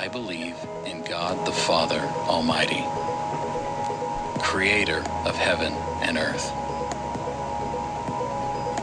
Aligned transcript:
I 0.00 0.08
believe 0.08 0.56
in 0.86 1.02
God 1.02 1.46
the 1.46 1.52
Father 1.52 2.00
Almighty, 2.26 2.82
creator 4.42 5.04
of 5.26 5.36
heaven 5.36 5.74
and 6.00 6.16
earth, 6.16 6.50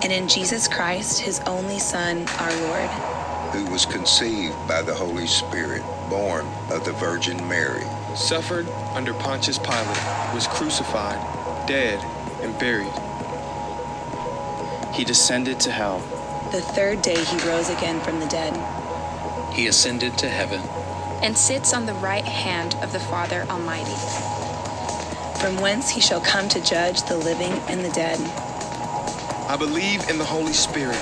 and 0.04 0.14
in 0.14 0.28
Jesus 0.28 0.68
Christ, 0.68 1.20
his 1.20 1.40
only 1.48 1.80
Son, 1.80 2.28
our 2.38 2.56
Lord, 2.68 2.90
who 3.52 3.66
was 3.72 3.84
conceived 3.88 4.56
by 4.68 4.84
the 4.84 4.94
Holy 4.94 5.26
Spirit, 5.26 5.82
born 6.08 6.46
of 6.70 6.86
the 6.86 6.94
Virgin 6.94 7.38
Mary, 7.50 7.84
suffered 8.16 8.70
under 8.94 9.16
Pontius 9.16 9.58
Pilate, 9.58 10.36
was 10.36 10.46
crucified, 10.46 11.18
dead, 11.68 12.00
and 12.44 12.54
buried. 12.60 12.94
He 14.94 15.04
descended 15.04 15.60
to 15.62 15.72
hell. 15.72 15.98
The 16.52 16.62
third 16.62 17.02
day 17.02 17.24
he 17.24 17.38
rose 17.40 17.70
again 17.70 18.00
from 18.02 18.20
the 18.20 18.28
dead. 18.28 18.54
He 19.56 19.66
ascended 19.66 20.16
to 20.20 20.30
heaven 20.30 20.62
and 21.22 21.38
sits 21.38 21.74
on 21.74 21.86
the 21.86 21.94
right 21.96 22.26
hand 22.26 22.76
of 22.82 22.92
the 22.92 23.00
Father 23.00 23.46
Almighty. 23.50 23.96
From 25.40 25.58
whence 25.58 25.90
he 25.90 26.02
shall 26.02 26.22
come 26.22 26.50
to 26.50 26.62
judge 26.62 27.04
the 27.04 27.18
living 27.18 27.54
and 27.70 27.84
the 27.84 27.90
dead. 27.90 28.20
I 29.50 29.56
believe 29.58 30.10
in 30.10 30.18
the 30.18 30.26
Holy 30.26 30.54
Spirit, 30.54 31.00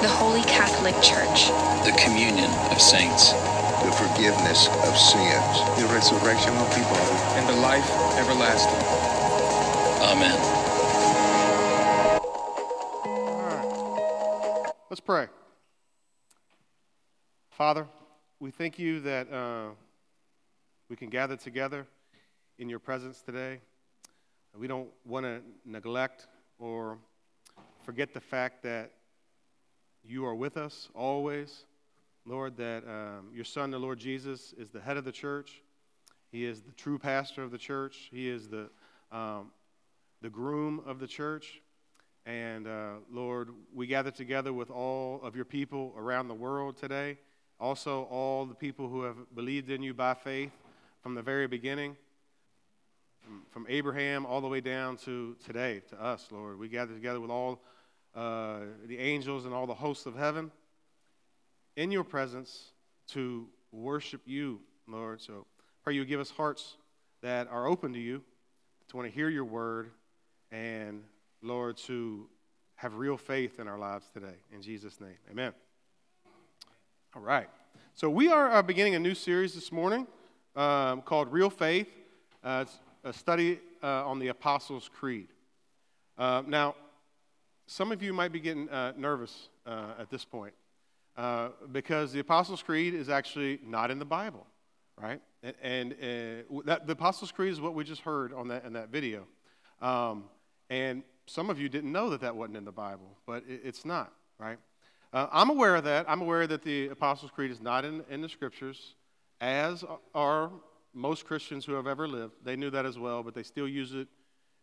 the 0.00 0.08
Holy 0.08 0.42
Catholic 0.42 0.94
Church, 1.02 1.48
the 1.84 1.96
communion 1.98 2.50
of 2.70 2.80
saints, 2.80 3.32
the 3.82 3.92
forgiveness 3.92 4.68
of 4.86 4.96
sins, 4.96 5.80
the 5.80 5.88
resurrection 5.92 6.54
of 6.54 6.68
the 6.70 6.82
body, 6.82 7.18
and 7.38 7.48
the 7.48 7.56
life 7.60 7.88
everlasting. 8.18 9.02
Amen. 10.02 10.61
We 18.42 18.50
thank 18.50 18.76
you 18.76 18.98
that 18.98 19.32
uh, 19.32 19.68
we 20.88 20.96
can 20.96 21.08
gather 21.08 21.36
together 21.36 21.86
in 22.58 22.68
your 22.68 22.80
presence 22.80 23.22
today. 23.22 23.60
We 24.58 24.66
don't 24.66 24.88
want 25.06 25.26
to 25.26 25.42
neglect 25.64 26.26
or 26.58 26.98
forget 27.84 28.12
the 28.12 28.20
fact 28.20 28.64
that 28.64 28.90
you 30.02 30.26
are 30.26 30.34
with 30.34 30.56
us 30.56 30.88
always. 30.92 31.66
Lord, 32.26 32.56
that 32.56 32.82
um, 32.82 33.28
your 33.32 33.44
Son, 33.44 33.70
the 33.70 33.78
Lord 33.78 34.00
Jesus, 34.00 34.52
is 34.58 34.70
the 34.70 34.80
head 34.80 34.96
of 34.96 35.04
the 35.04 35.12
church. 35.12 35.62
He 36.32 36.44
is 36.44 36.62
the 36.62 36.72
true 36.72 36.98
pastor 36.98 37.44
of 37.44 37.52
the 37.52 37.58
church. 37.58 38.08
He 38.10 38.28
is 38.28 38.48
the, 38.48 38.70
um, 39.12 39.52
the 40.20 40.30
groom 40.30 40.82
of 40.84 40.98
the 40.98 41.06
church. 41.06 41.62
And 42.26 42.66
uh, 42.66 42.94
Lord, 43.08 43.50
we 43.72 43.86
gather 43.86 44.10
together 44.10 44.52
with 44.52 44.68
all 44.68 45.20
of 45.22 45.36
your 45.36 45.44
people 45.44 45.94
around 45.96 46.26
the 46.26 46.34
world 46.34 46.76
today. 46.76 47.18
Also, 47.62 48.08
all 48.10 48.44
the 48.44 48.56
people 48.56 48.88
who 48.88 49.02
have 49.02 49.16
believed 49.36 49.70
in 49.70 49.84
you 49.84 49.94
by 49.94 50.14
faith 50.14 50.50
from 51.00 51.14
the 51.14 51.22
very 51.22 51.46
beginning, 51.46 51.96
from, 53.52 53.66
Abraham 53.68 54.26
all 54.26 54.40
the 54.40 54.48
way 54.48 54.60
down 54.60 54.96
to 54.96 55.36
today, 55.46 55.80
to 55.90 56.02
us, 56.02 56.26
Lord. 56.32 56.58
We 56.58 56.68
gather 56.68 56.92
together 56.92 57.20
with 57.20 57.30
all 57.30 57.62
uh, 58.16 58.62
the 58.86 58.98
angels 58.98 59.44
and 59.44 59.54
all 59.54 59.68
the 59.68 59.74
hosts 59.74 60.06
of 60.06 60.16
heaven 60.16 60.50
in 61.76 61.92
your 61.92 62.02
presence 62.02 62.72
to 63.10 63.46
worship 63.70 64.22
you, 64.26 64.58
Lord. 64.88 65.20
So 65.20 65.46
pray 65.84 65.94
you 65.94 66.04
give 66.04 66.18
us 66.18 66.30
hearts 66.30 66.76
that 67.22 67.46
are 67.46 67.68
open 67.68 67.92
to 67.92 68.00
you, 68.00 68.22
to 68.88 68.96
want 68.96 69.08
to 69.08 69.14
hear 69.14 69.28
your 69.28 69.44
word, 69.44 69.92
and, 70.50 71.04
Lord, 71.42 71.76
to 71.86 72.26
have 72.74 72.96
real 72.96 73.16
faith 73.16 73.60
in 73.60 73.68
our 73.68 73.78
lives 73.78 74.10
today. 74.12 74.34
In 74.52 74.62
Jesus' 74.62 75.00
name, 75.00 75.16
amen. 75.30 75.52
All 77.14 77.20
right. 77.20 77.48
So 77.92 78.08
we 78.08 78.28
are 78.28 78.50
uh, 78.50 78.62
beginning 78.62 78.94
a 78.94 78.98
new 78.98 79.14
series 79.14 79.54
this 79.54 79.70
morning 79.70 80.06
um, 80.56 81.02
called 81.02 81.30
Real 81.30 81.50
Faith. 81.50 81.88
Uh, 82.42 82.64
it's 82.66 82.80
a 83.04 83.12
study 83.12 83.60
uh, 83.82 84.08
on 84.08 84.18
the 84.18 84.28
Apostles' 84.28 84.88
Creed. 84.88 85.28
Uh, 86.16 86.42
now, 86.46 86.74
some 87.66 87.92
of 87.92 88.02
you 88.02 88.14
might 88.14 88.32
be 88.32 88.40
getting 88.40 88.66
uh, 88.70 88.94
nervous 88.96 89.50
uh, 89.66 89.92
at 89.98 90.08
this 90.08 90.24
point 90.24 90.54
because 91.70 92.12
the 92.12 92.20
Apostles' 92.20 92.62
Creed 92.62 92.94
is 92.94 93.10
actually 93.10 93.60
not 93.62 93.90
in 93.90 93.98
the 93.98 94.06
Bible, 94.06 94.46
right? 94.98 95.20
And, 95.42 95.54
and 96.00 96.44
that, 96.64 96.86
the 96.86 96.94
Apostles' 96.94 97.30
Creed 97.30 97.52
is 97.52 97.60
what 97.60 97.74
we 97.74 97.84
just 97.84 98.00
heard 98.00 98.32
on 98.32 98.48
that, 98.48 98.64
in 98.64 98.72
that 98.72 98.88
video. 98.88 99.26
Um, 99.82 100.24
and 100.70 101.02
some 101.26 101.50
of 101.50 101.60
you 101.60 101.68
didn't 101.68 101.92
know 101.92 102.08
that 102.08 102.22
that 102.22 102.34
wasn't 102.34 102.56
in 102.56 102.64
the 102.64 102.72
Bible, 102.72 103.18
but 103.26 103.44
it, 103.46 103.60
it's 103.64 103.84
not, 103.84 104.14
right? 104.38 104.56
Uh, 105.12 105.26
I'm 105.30 105.50
aware 105.50 105.76
of 105.76 105.84
that. 105.84 106.06
I'm 106.08 106.22
aware 106.22 106.46
that 106.46 106.62
the 106.62 106.88
Apostles' 106.88 107.30
Creed 107.30 107.50
is 107.50 107.60
not 107.60 107.84
in, 107.84 108.02
in 108.08 108.22
the 108.22 108.28
Scriptures, 108.28 108.94
as 109.40 109.84
are 110.14 110.50
most 110.94 111.26
Christians 111.26 111.64
who 111.64 111.72
have 111.74 111.86
ever 111.86 112.08
lived. 112.08 112.32
They 112.44 112.56
knew 112.56 112.70
that 112.70 112.86
as 112.86 112.98
well, 112.98 113.22
but 113.22 113.34
they 113.34 113.42
still 113.42 113.68
use 113.68 113.92
it 113.94 114.08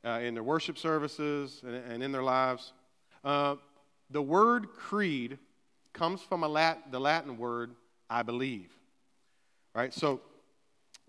uh, 0.03 0.21
in 0.23 0.33
their 0.33 0.43
worship 0.43 0.77
services 0.77 1.61
and, 1.63 1.75
and 1.75 2.03
in 2.03 2.11
their 2.11 2.23
lives. 2.23 2.73
Uh, 3.23 3.55
the 4.09 4.21
word 4.21 4.69
creed 4.69 5.37
comes 5.93 6.21
from 6.21 6.41
Lat- 6.41 6.91
the 6.91 6.99
Latin 6.99 7.37
word 7.37 7.75
I 8.09 8.23
believe. 8.23 8.71
Right? 9.75 9.93
So 9.93 10.21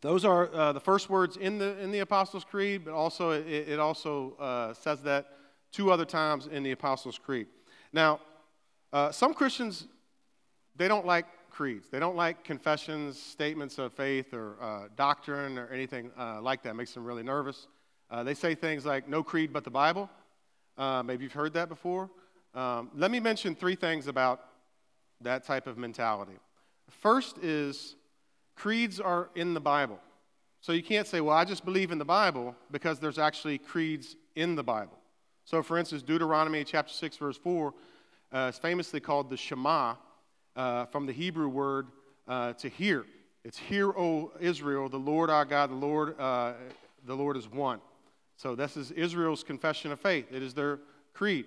those 0.03 0.25
are 0.25 0.53
uh, 0.55 0.73
the 0.73 0.81
first 0.81 1.09
words 1.09 1.39
in 1.39 1.57
the, 1.57 1.79
in 1.81 1.91
the 1.93 2.01
Apostles' 2.01 2.45
Creed, 2.45 2.85
but 2.85 2.93
also 2.93 3.31
it, 3.31 3.47
it 3.47 3.79
also 3.79 4.35
uh, 4.39 4.75
says 4.75 5.03
that 5.03 5.29
two 5.73 5.91
other 5.91 6.05
times 6.05 6.47
in 6.47 6.63
the 6.63 6.73
Apostles' 6.73 7.19
Creed. 7.19 7.47
Now, 7.93 8.21
uh, 8.93 9.13
some 9.13 9.35
Christians, 9.35 9.87
they 10.77 10.89
don't 10.89 11.07
like 11.07 11.27
creeds. 11.51 11.89
They 11.89 11.99
don't 11.99 12.17
like 12.17 12.45
confessions, 12.45 13.21
statements 13.21 13.79
of 13.79 13.93
faith, 13.93 14.33
or 14.33 14.57
uh, 14.61 14.89
doctrine, 14.97 15.59
or 15.59 15.69
anything 15.69 16.11
uh, 16.19 16.41
like 16.41 16.63
that. 16.63 16.71
It 16.71 16.75
makes 16.75 16.95
them 16.95 17.05
really 17.05 17.23
nervous. 17.23 17.67
they 18.25 18.35
say 18.35 18.55
things 18.55 18.85
like, 18.87 19.09
no 19.09 19.23
creed 19.23 19.53
but 19.53 19.65
the 19.65 19.71
Bible. 19.71 20.09
Uh, 20.79 21.03
maybe 21.03 21.25
you've 21.25 21.33
heard 21.33 21.53
that 21.55 21.69
before. 21.69 22.11
Um, 22.55 22.91
let 22.97 23.11
me 23.11 23.21
mention 23.21 23.55
three 23.55 23.77
things 23.77 24.07
about 24.07 24.41
that 25.21 25.45
type 25.45 25.67
of 25.67 25.77
mentality. 25.77 26.39
First 26.89 27.39
is 27.39 27.97
creeds 28.57 28.99
are 28.99 29.31
in 29.35 29.55
the 29.55 29.61
Bible. 29.61 30.01
So 30.61 30.73
you 30.73 30.83
can't 30.83 31.07
say, 31.07 31.21
well, 31.21 31.37
I 31.37 31.45
just 31.45 31.65
believe 31.65 31.91
in 31.91 31.99
the 31.99 32.05
Bible 32.05 32.55
because 32.71 32.99
there's 32.99 33.19
actually 33.19 33.59
creeds 33.59 34.17
in 34.35 34.55
the 34.55 34.63
Bible. 34.63 34.99
So, 35.45 35.63
for 35.63 35.79
instance, 35.79 36.03
Deuteronomy 36.03 36.65
chapter 36.65 36.93
6, 36.93 37.17
verse 37.17 37.39
4 37.39 37.73
uh, 38.33 38.51
is 38.53 38.59
famously 38.59 39.01
called 39.01 39.31
the 39.31 39.37
Shema 39.37 39.95
uh, 40.57 40.87
from 40.87 41.07
the 41.07 41.13
Hebrew 41.13 41.49
word 41.49 41.89
uh, 42.29 42.53
to 42.55 42.69
hear. 42.69 43.05
It's 43.45 43.59
hear, 43.59 43.91
O 43.91 44.33
Israel, 44.41 44.89
the 44.89 44.99
Lord 44.99 45.31
our 45.31 45.45
God, 45.45 45.71
the 45.71 45.75
Lord, 45.75 46.19
uh, 46.21 46.53
the 47.07 47.15
Lord 47.15 47.37
is 47.37 47.51
one. 47.51 47.81
So 48.37 48.55
this 48.55 48.77
is 48.77 48.91
Israel's 48.93 49.43
confession 49.43 49.93
of 49.93 50.01
faith. 50.01 50.27
It 50.31 50.43
is 50.43 50.55
their 50.55 50.81
creed. 51.13 51.47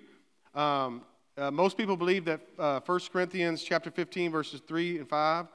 Um, 0.54 1.02
uh, 1.36 1.50
most 1.50 1.76
people 1.76 1.96
believe 1.96 2.24
that 2.26 2.40
uh, 2.58 2.80
1 2.84 3.00
Corinthians 3.12 3.62
chapter 3.62 3.90
15, 3.90 4.30
verses 4.30 4.60
3 4.66 4.98
and 4.98 5.08
5 5.08 5.46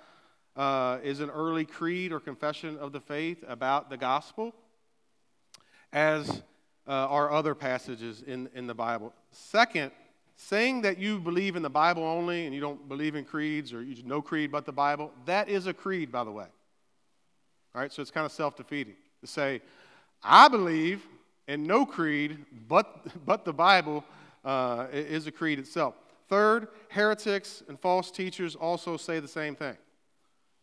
uh, 0.55 0.97
is 1.03 1.21
an 1.21 1.29
early 1.29 1.63
creed 1.63 2.11
or 2.11 2.19
confession 2.19 2.77
of 2.77 2.91
the 2.91 2.99
faith 2.99 3.43
about 3.47 3.89
the 3.89 3.95
gospel, 3.95 4.53
as 5.93 6.41
uh, 6.85 6.91
are 6.91 7.31
other 7.31 7.55
passages 7.55 8.21
in, 8.25 8.49
in 8.53 8.67
the 8.67 8.73
Bible. 8.73 9.13
Second, 9.31 9.91
saying 10.41 10.81
that 10.83 10.97
you 10.97 11.19
believe 11.19 11.57
in 11.57 11.61
the 11.61 11.69
Bible 11.69 12.03
only 12.03 12.45
and 12.45 12.55
you 12.55 12.61
don't 12.61 12.87
believe 12.87 13.15
in 13.15 13.25
creeds 13.25 13.73
or 13.73 13.83
you 13.83 14.01
no 14.03 14.21
creed 14.21 14.51
but 14.51 14.65
the 14.65 14.71
Bible, 14.71 15.11
that 15.25 15.49
is 15.49 15.67
a 15.67 15.73
creed, 15.73 16.11
by 16.11 16.23
the 16.23 16.31
way. 16.31 16.45
All 17.75 17.81
right, 17.81 17.91
so 17.91 18.01
it's 18.01 18.09
kind 18.09 18.25
of 18.25 18.31
self 18.31 18.55
defeating 18.55 18.95
to 19.19 19.27
say, 19.27 19.61
I 20.23 20.47
believe 20.47 21.05
in 21.49 21.63
no 21.63 21.85
creed 21.85 22.45
but, 22.69 23.05
but 23.25 23.43
the 23.43 23.51
Bible 23.51 24.05
uh, 24.45 24.87
is 24.91 25.27
a 25.27 25.31
creed 25.31 25.59
itself. 25.59 25.95
Third, 26.29 26.69
heretics 26.87 27.61
and 27.67 27.77
false 27.77 28.09
teachers 28.09 28.55
also 28.55 28.95
say 28.95 29.19
the 29.19 29.27
same 29.27 29.55
thing. 29.55 29.75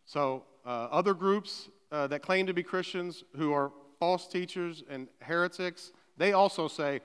So, 0.05 0.43
uh, 0.65 0.87
other 0.91 1.13
groups 1.13 1.69
uh, 1.91 2.07
that 2.07 2.21
claim 2.21 2.47
to 2.47 2.53
be 2.53 2.63
Christians 2.63 3.23
who 3.35 3.53
are 3.53 3.71
false 3.99 4.27
teachers 4.27 4.83
and 4.89 5.07
heretics, 5.21 5.91
they 6.17 6.33
also 6.33 6.67
say, 6.67 7.01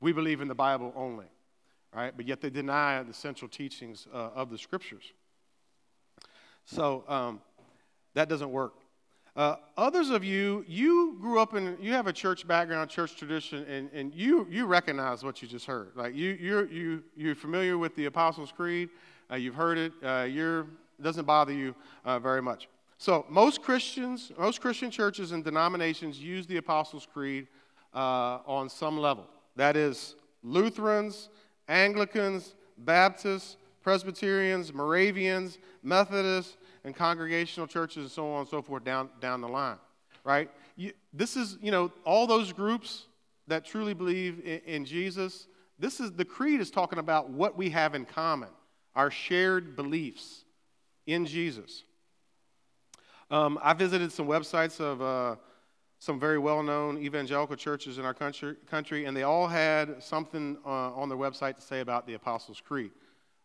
we 0.00 0.12
believe 0.12 0.40
in 0.40 0.48
the 0.48 0.54
Bible 0.54 0.92
only, 0.94 1.26
right? 1.94 2.12
But 2.16 2.26
yet 2.26 2.40
they 2.40 2.50
deny 2.50 3.02
the 3.02 3.14
central 3.14 3.48
teachings 3.48 4.06
uh, 4.12 4.30
of 4.34 4.50
the 4.50 4.58
scriptures. 4.58 5.12
So, 6.64 7.04
um, 7.08 7.40
that 8.14 8.28
doesn't 8.28 8.50
work. 8.50 8.74
Uh, 9.36 9.56
others 9.76 10.10
of 10.10 10.24
you, 10.24 10.64
you 10.66 11.16
grew 11.20 11.40
up 11.40 11.54
in, 11.54 11.76
you 11.80 11.92
have 11.92 12.08
a 12.08 12.12
church 12.12 12.46
background, 12.46 12.90
church 12.90 13.16
tradition, 13.16 13.64
and, 13.68 13.88
and 13.92 14.12
you, 14.12 14.46
you 14.50 14.66
recognize 14.66 15.22
what 15.22 15.40
you 15.40 15.46
just 15.46 15.66
heard. 15.66 15.92
Like 15.94 16.14
you, 16.14 16.36
you're, 16.40 16.68
you, 16.68 17.02
you're 17.16 17.36
familiar 17.36 17.78
with 17.78 17.94
the 17.94 18.06
Apostles' 18.06 18.52
Creed, 18.52 18.88
uh, 19.30 19.36
you've 19.36 19.54
heard 19.54 19.78
it, 19.78 19.92
uh, 20.02 20.26
you're, 20.28 20.60
it 20.60 21.02
doesn't 21.02 21.26
bother 21.26 21.52
you 21.52 21.74
uh, 22.04 22.18
very 22.18 22.42
much. 22.42 22.68
So 22.98 23.24
most 23.30 23.62
Christians, 23.62 24.32
most 24.36 24.60
Christian 24.60 24.90
churches 24.90 25.32
and 25.32 25.44
denominations 25.44 26.18
use 26.18 26.46
the 26.46 26.56
Apostles' 26.56 27.06
Creed 27.10 27.46
uh, 27.94 28.40
on 28.46 28.68
some 28.68 28.98
level. 28.98 29.26
That 29.54 29.76
is, 29.76 30.16
Lutherans, 30.42 31.30
Anglicans, 31.70 32.54
Baptists, 32.76 33.56
Presbyterians, 33.82 34.74
Moravians, 34.74 35.58
Methodists, 35.82 36.56
and 36.84 36.94
congregational 36.94 37.66
churches 37.66 37.98
and 37.98 38.10
so 38.10 38.30
on 38.32 38.40
and 38.40 38.48
so 38.48 38.60
forth 38.60 38.84
down, 38.84 39.08
down 39.20 39.40
the 39.40 39.48
line, 39.48 39.78
right? 40.24 40.50
You, 40.76 40.92
this 41.12 41.36
is, 41.36 41.56
you 41.62 41.70
know, 41.70 41.92
all 42.04 42.26
those 42.26 42.52
groups 42.52 43.06
that 43.46 43.64
truly 43.64 43.94
believe 43.94 44.40
in, 44.44 44.60
in 44.66 44.84
Jesus. 44.84 45.46
This 45.78 46.00
is 46.00 46.12
the 46.12 46.24
creed 46.24 46.60
is 46.60 46.70
talking 46.70 46.98
about 46.98 47.30
what 47.30 47.56
we 47.56 47.70
have 47.70 47.94
in 47.94 48.04
common, 48.04 48.48
our 48.94 49.10
shared 49.10 49.76
beliefs 49.76 50.44
in 51.06 51.26
Jesus. 51.26 51.84
Um, 53.30 53.58
I 53.62 53.74
visited 53.74 54.10
some 54.10 54.26
websites 54.26 54.80
of 54.80 55.00
uh, 55.00 55.36
some 56.00 56.18
very 56.18 56.38
well 56.38 56.62
known 56.62 56.98
evangelical 56.98 57.54
churches 57.54 57.98
in 57.98 58.04
our 58.06 58.14
country, 58.14 58.56
country, 58.66 59.04
and 59.04 59.16
they 59.16 59.22
all 59.22 59.46
had 59.46 60.02
something 60.02 60.56
uh, 60.64 60.94
on 60.94 61.08
their 61.10 61.18
website 61.18 61.54
to 61.56 61.62
say 61.62 61.80
about 61.80 62.06
the 62.06 62.14
Apostles' 62.14 62.60
Creed. 62.60 62.90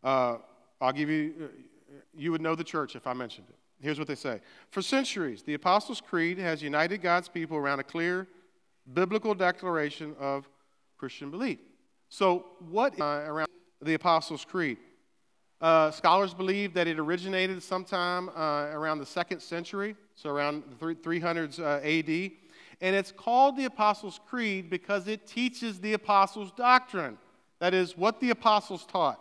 Uh, 0.04 0.38
I'll 0.80 0.94
give 0.94 1.10
you, 1.10 1.34
uh, 1.44 1.98
you 2.16 2.32
would 2.32 2.42
know 2.42 2.56
the 2.56 2.64
church 2.64 2.96
if 2.96 3.08
I 3.08 3.14
mentioned 3.14 3.48
it. 3.50 3.56
Here's 3.82 4.00
what 4.00 4.08
they 4.08 4.16
say 4.16 4.40
For 4.72 4.82
centuries, 4.82 5.44
the 5.44 5.54
Apostles' 5.54 6.02
Creed 6.02 6.38
has 6.38 6.64
united 6.64 7.02
God's 7.02 7.28
people 7.28 7.58
around 7.58 7.80
a 7.80 7.84
clear 7.84 8.26
biblical 8.94 9.36
declaration 9.36 10.16
of 10.18 10.48
Christian 10.98 11.30
belief. 11.30 11.60
So, 12.08 12.46
what 12.70 13.00
uh, 13.00 13.26
around 13.28 13.50
the 13.82 13.96
Apostles' 13.96 14.46
Creed? 14.46 14.78
Uh, 15.60 15.92
scholars 15.92 16.34
believe 16.34 16.74
that 16.74 16.88
it 16.88 17.00
originated 17.00 17.62
sometime 17.62 18.30
uh, 18.30 18.68
around 18.72 19.00
the 19.00 19.06
second 19.06 19.42
century, 19.42 19.96
so 20.14 20.30
around 20.30 20.64
the 20.80 20.96
300s 20.96 21.60
uh, 21.60 21.82
AD. 21.84 22.45
And 22.82 22.96
it's 22.96 23.12
called 23.12 23.58
the 23.58 23.66
Apostles' 23.66 24.20
Creed 24.28 24.70
because 24.70 25.08
it 25.08 25.26
teaches 25.28 25.80
the 25.80 25.94
Apostles' 25.94 26.52
doctrine. 26.52 27.18
That 27.60 27.74
is, 27.74 27.98
what 27.98 28.20
the 28.20 28.32
Apostles 28.32 28.86
taught. 28.86 29.20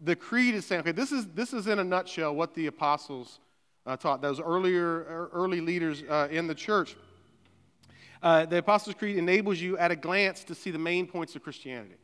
The 0.00 0.16
Creed 0.16 0.54
is 0.54 0.66
saying, 0.66 0.80
okay, 0.80 0.92
this 0.92 1.12
is, 1.12 1.26
this 1.28 1.52
is 1.52 1.68
in 1.68 1.78
a 1.78 1.84
nutshell 1.84 2.34
what 2.34 2.54
the 2.54 2.66
Apostles 2.66 3.38
uh, 3.86 3.96
taught, 3.96 4.20
those 4.20 4.40
earlier, 4.40 4.84
er, 4.84 5.30
early 5.32 5.60
leaders 5.60 6.02
uh, 6.08 6.28
in 6.30 6.46
the 6.46 6.54
church. 6.54 6.96
Uh, 8.22 8.46
the 8.46 8.58
Apostles' 8.58 8.94
Creed 8.94 9.16
enables 9.16 9.60
you 9.60 9.76
at 9.78 9.90
a 9.90 9.96
glance 9.96 10.44
to 10.44 10.54
see 10.54 10.70
the 10.70 10.78
main 10.78 11.06
points 11.06 11.34
of 11.34 11.42
Christianity. 11.42 11.96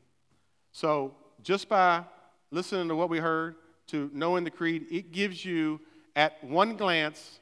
So, 0.72 1.14
just 1.42 1.68
by 1.68 2.02
listening 2.50 2.88
to 2.88 2.96
what 2.96 3.08
we 3.08 3.18
heard, 3.18 3.56
to 3.88 4.10
knowing 4.12 4.44
the 4.44 4.50
creed, 4.50 4.86
it 4.90 5.12
gives 5.12 5.44
you 5.44 5.80
at 6.14 6.42
one 6.44 6.76
glance 6.76 7.40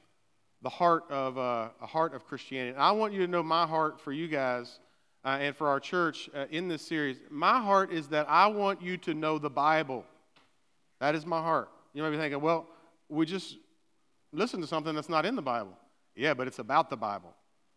the 0.66 0.70
heart 0.70 1.04
of 1.10 1.38
uh, 1.38 1.68
a 1.80 1.86
heart 1.86 2.12
of 2.12 2.26
Christianity. 2.26 2.72
And 2.72 2.82
I 2.82 2.90
want 2.90 3.12
you 3.12 3.20
to 3.20 3.28
know 3.28 3.40
my 3.40 3.68
heart 3.68 4.00
for 4.00 4.10
you 4.10 4.26
guys 4.26 4.80
uh, 5.24 5.38
and 5.40 5.54
for 5.54 5.68
our 5.68 5.78
church 5.78 6.28
uh, 6.34 6.46
in 6.50 6.66
this 6.66 6.84
series. 6.84 7.18
My 7.30 7.60
heart 7.60 7.92
is 7.92 8.08
that 8.08 8.26
I 8.28 8.48
want 8.48 8.82
you 8.82 8.96
to 8.96 9.14
know 9.14 9.38
the 9.38 9.48
Bible. 9.48 10.04
That 10.98 11.14
is 11.14 11.24
my 11.24 11.40
heart. 11.40 11.68
You 11.94 12.02
might 12.02 12.10
be 12.10 12.16
thinking, 12.16 12.40
well, 12.40 12.66
we 13.08 13.26
just 13.26 13.58
listen 14.32 14.60
to 14.60 14.66
something 14.66 14.92
that's 14.92 15.08
not 15.08 15.24
in 15.24 15.36
the 15.36 15.42
Bible. 15.42 15.78
Yeah, 16.16 16.34
but 16.34 16.48
it's 16.48 16.58
about 16.58 16.90
the 16.90 16.96
Bible. 16.96 17.32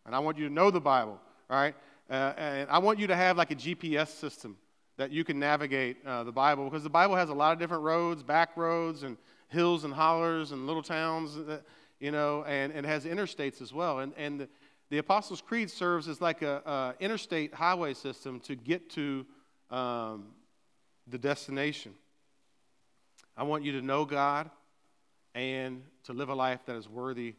And 0.07 0.15
I 0.15 0.19
want 0.19 0.39
you 0.39 0.47
to 0.47 0.51
know 0.51 0.71
the 0.71 0.81
Bible, 0.81 1.19
all 1.47 1.61
right? 1.61 1.75
Uh, 2.09 2.33
and 2.37 2.71
I 2.71 2.79
want 2.79 2.97
you 2.97 3.05
to 3.05 3.15
have 3.15 3.37
like 3.37 3.51
a 3.51 3.55
GPS 3.55 4.07
system 4.07 4.57
that 4.97 5.11
you 5.11 5.23
can 5.23 5.37
navigate 5.37 5.97
uh, 6.07 6.23
the 6.23 6.31
Bible 6.31 6.63
because 6.63 6.81
the 6.81 6.89
Bible 6.89 7.15
has 7.15 7.29
a 7.29 7.35
lot 7.35 7.53
of 7.53 7.59
different 7.59 7.83
roads, 7.83 8.23
back 8.23 8.57
roads, 8.57 9.03
and 9.03 9.15
hills 9.49 9.83
and 9.83 9.93
hollers 9.93 10.53
and 10.53 10.65
little 10.65 10.81
towns, 10.81 11.35
that, 11.35 11.61
you 11.99 12.11
know, 12.11 12.43
and, 12.45 12.71
and 12.73 12.85
has 12.85 13.05
interstates 13.05 13.61
as 13.61 13.73
well. 13.73 13.99
And, 13.99 14.13
and 14.17 14.41
the, 14.41 14.49
the 14.89 14.97
Apostles' 14.97 15.41
Creed 15.41 15.69
serves 15.69 16.07
as 16.07 16.21
like 16.21 16.41
a, 16.41 16.61
a 16.65 17.03
interstate 17.03 17.53
highway 17.53 17.93
system 17.93 18.39
to 18.41 18.55
get 18.55 18.89
to 18.91 19.25
um, 19.69 20.27
the 21.07 21.17
destination. 21.17 21.93
I 23.37 23.43
want 23.43 23.63
you 23.63 23.73
to 23.73 23.81
know 23.81 24.05
God 24.05 24.49
and 25.35 25.83
to 26.05 26.13
live 26.13 26.29
a 26.29 26.35
life 26.35 26.61
that 26.65 26.75
is 26.75 26.89
worthy 26.89 27.35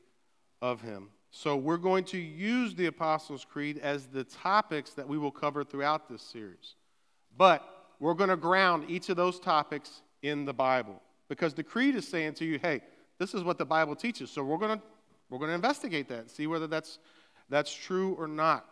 of 0.62 0.80
Him. 0.80 1.08
So, 1.32 1.56
we're 1.56 1.76
going 1.76 2.04
to 2.06 2.18
use 2.18 2.74
the 2.74 2.86
Apostles' 2.86 3.44
Creed 3.44 3.78
as 3.78 4.06
the 4.06 4.24
topics 4.24 4.94
that 4.94 5.06
we 5.06 5.16
will 5.16 5.30
cover 5.30 5.62
throughout 5.62 6.08
this 6.08 6.22
series. 6.22 6.74
But 7.36 7.64
we're 8.00 8.14
going 8.14 8.30
to 8.30 8.36
ground 8.36 8.86
each 8.88 9.10
of 9.10 9.16
those 9.16 9.38
topics 9.38 10.02
in 10.22 10.44
the 10.44 10.52
Bible 10.52 11.00
because 11.28 11.54
the 11.54 11.62
creed 11.62 11.94
is 11.94 12.08
saying 12.08 12.34
to 12.34 12.44
you, 12.44 12.58
hey, 12.58 12.80
this 13.20 13.34
is 13.34 13.44
what 13.44 13.58
the 13.58 13.66
Bible 13.66 13.94
teaches. 13.94 14.30
So 14.30 14.42
we're 14.42 14.58
going 14.58 14.78
to 14.78 14.84
we're 15.28 15.38
going 15.38 15.50
to 15.50 15.54
investigate 15.54 16.08
that 16.08 16.28
see 16.30 16.48
whether 16.48 16.66
that's 16.66 16.98
that's 17.48 17.72
true 17.72 18.16
or 18.18 18.26
not. 18.26 18.64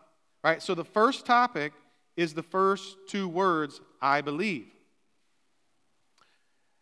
Right? 0.43 0.61
So 0.61 0.75
the 0.75 0.83
first 0.83 1.25
topic 1.25 1.71
is 2.17 2.33
the 2.33 2.43
first 2.43 2.97
two 3.07 3.29
words, 3.29 3.79
I 4.01 4.19
believe. 4.19 4.67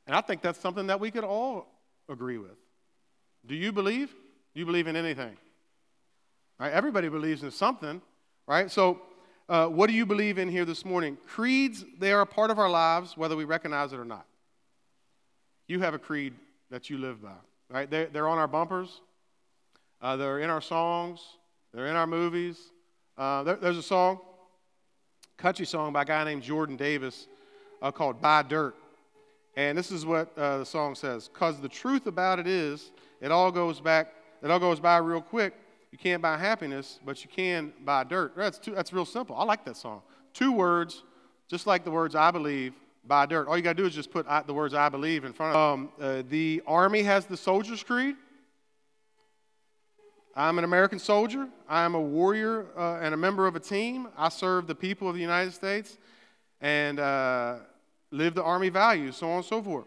And 0.08 0.16
I 0.16 0.22
think 0.22 0.42
that's 0.42 0.60
something 0.60 0.88
that 0.88 1.00
we 1.00 1.12
could 1.12 1.26
all 1.26 1.68
agree 2.10 2.38
with. 2.38 2.58
Do 3.46 3.54
you 3.54 3.72
believe? 3.72 4.10
Do 4.54 4.60
you 4.60 4.66
believe 4.66 4.88
in 4.88 4.96
anything? 4.96 5.36
Right? 6.60 6.72
Everybody 6.72 7.10
believes 7.10 7.44
in 7.44 7.52
something, 7.52 8.02
right? 8.48 8.72
So 8.72 9.02
uh, 9.50 9.68
what 9.68 9.88
do 9.88 9.94
you 9.94 10.06
believe 10.06 10.38
in 10.38 10.50
here 10.50 10.66
this 10.66 10.86
morning? 10.86 11.18
Creeds, 11.28 11.84
they 12.00 12.12
are 12.14 12.22
a 12.22 12.26
part 12.26 12.50
of 12.50 12.58
our 12.58 12.70
lives, 12.70 13.18
whether 13.18 13.36
we 13.36 13.44
recognize 13.44 13.94
it 13.94 14.00
or 14.00 14.06
not. 14.06 14.26
You 15.68 15.82
have 15.82 15.94
a 15.94 16.00
creed 16.00 16.34
that 16.70 16.90
you 16.90 16.98
live 16.98 17.22
by, 17.22 17.30
right? 17.70 17.90
They're, 17.90 18.08
they're 18.08 18.28
on 18.28 18.38
our 18.38 18.48
bumpers, 18.48 19.02
uh, 20.02 20.16
they're 20.16 20.40
in 20.40 20.50
our 20.50 20.62
songs, 20.62 21.20
they're 21.74 21.88
in 21.88 21.96
our 21.96 22.08
movies. 22.08 22.58
Uh, 23.18 23.44
there, 23.44 23.56
there's 23.56 23.78
a 23.78 23.84
song, 23.84 24.20
country 25.38 25.66
song 25.66 25.92
by 25.94 26.04
a 26.04 26.06
guy 26.06 26.24
named 26.24 26.44
Jordan 26.44 26.76
Davis 26.76 27.28
uh, 27.82 27.92
called 27.92 28.22
Buy 28.22 28.44
Dirt. 28.44 28.76
And 29.56 29.76
this 29.76 29.92
is 29.92 30.06
what 30.06 30.38
uh, 30.38 30.60
the 30.60 30.66
song 30.66 30.94
says 30.94 31.28
Because 31.28 31.60
the 31.60 31.70
truth 31.70 32.06
about 32.06 32.40
it 32.40 32.48
is, 32.48 32.92
it 33.22 33.32
all 33.32 33.52
goes 33.52 33.82
back, 33.82 34.14
it 34.44 34.52
all 34.52 34.60
goes 34.60 34.80
by 34.80 34.98
real 34.98 35.22
quick. 35.22 35.54
You 35.92 35.98
can't 35.98 36.22
buy 36.22 36.38
happiness, 36.38 37.00
but 37.06 37.24
you 37.24 37.30
can 37.30 37.74
buy 37.84 38.04
dirt. 38.04 38.36
That's, 38.36 38.60
too, 38.60 38.76
that's 38.76 38.94
real 38.94 39.06
simple. 39.06 39.36
I 39.36 39.44
like 39.46 39.66
that 39.66 39.78
song. 39.78 40.02
Two 40.34 40.52
words, 40.52 41.04
just 41.48 41.66
like 41.66 41.84
the 41.84 41.92
words 41.92 42.14
I 42.14 42.30
believe, 42.30 42.74
buy 43.08 43.26
dirt. 43.26 43.48
All 43.48 43.56
you 43.56 43.64
got 43.64 43.78
to 43.78 43.82
do 43.82 43.88
is 43.88 43.96
just 43.96 44.12
put 44.12 44.26
the 44.46 44.54
words 44.54 44.74
I 44.74 44.90
believe 44.90 45.24
in 45.24 45.34
front 45.34 45.56
of 45.56 45.74
um, 45.74 45.90
uh, 46.00 46.24
the 46.30 46.62
Army 46.68 47.04
has 47.04 47.26
the 47.26 47.38
Soldier's 47.38 47.84
Creed. 47.84 48.16
I'm 50.36 50.60
an 50.60 50.64
American 50.64 51.00
soldier. 51.00 51.48
I 51.68 51.84
am 51.84 51.96
a 51.96 52.02
warrior 52.02 52.68
uh, 52.78 53.00
and 53.02 53.14
a 53.14 53.18
member 53.18 53.48
of 53.48 53.56
a 53.56 53.60
team. 53.60 54.08
I 54.16 54.30
serve 54.30 54.68
the 54.68 54.76
people 54.76 55.08
of 55.10 55.16
the 55.16 55.22
United 55.22 55.54
States 55.54 55.98
and 56.62 57.00
uh, 57.00 57.56
live 58.12 58.36
the 58.36 58.44
Army 58.44 58.70
values, 58.70 59.16
so 59.16 59.30
on 59.30 59.38
and 59.38 59.46
so 59.46 59.62
forth. 59.64 59.86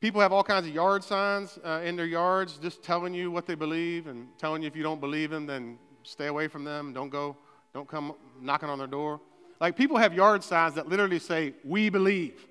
People 0.00 0.20
have 0.20 0.32
all 0.32 0.44
kinds 0.44 0.66
of 0.66 0.74
yard 0.74 1.02
signs 1.02 1.58
uh, 1.64 1.80
in 1.82 1.96
their 1.96 2.06
yards 2.06 2.58
just 2.58 2.82
telling 2.82 3.14
you 3.14 3.30
what 3.30 3.46
they 3.46 3.54
believe 3.54 4.06
and 4.06 4.28
telling 4.38 4.62
you 4.62 4.68
if 4.68 4.76
you 4.76 4.82
don't 4.82 5.00
believe 5.00 5.30
them, 5.30 5.46
then 5.46 5.78
stay 6.02 6.26
away 6.26 6.46
from 6.46 6.62
them. 6.62 6.92
Don't 6.92 7.08
go, 7.08 7.36
don't 7.74 7.88
come 7.88 8.14
knocking 8.40 8.68
on 8.68 8.78
their 8.78 8.86
door. 8.86 9.20
Like 9.60 9.76
people 9.76 9.96
have 9.96 10.12
yard 10.12 10.44
signs 10.44 10.74
that 10.74 10.88
literally 10.88 11.18
say, 11.18 11.54
We 11.64 11.88
believe. 11.88 12.46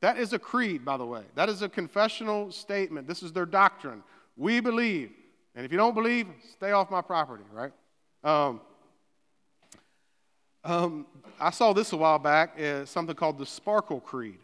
That 0.00 0.18
is 0.18 0.32
a 0.32 0.38
creed, 0.38 0.84
by 0.84 0.96
the 0.96 1.06
way. 1.06 1.22
That 1.36 1.48
is 1.48 1.62
a 1.62 1.68
confessional 1.68 2.50
statement. 2.50 3.06
This 3.06 3.22
is 3.22 3.32
their 3.32 3.46
doctrine. 3.46 4.02
We 4.36 4.60
believe. 4.60 5.12
And 5.54 5.64
if 5.64 5.70
you 5.70 5.78
don't 5.78 5.94
believe, 5.94 6.26
stay 6.54 6.72
off 6.72 6.90
my 6.90 7.02
property, 7.02 7.44
right? 7.52 7.72
Um, 8.24 8.60
um, 10.64 11.06
I 11.40 11.50
saw 11.50 11.72
this 11.72 11.92
a 11.92 11.96
while 11.96 12.18
back, 12.18 12.58
uh, 12.60 12.84
something 12.84 13.14
called 13.14 13.38
the 13.38 13.46
Sparkle 13.46 14.00
Creed. 14.00 14.38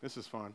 This 0.00 0.16
is 0.16 0.26
fun. 0.26 0.54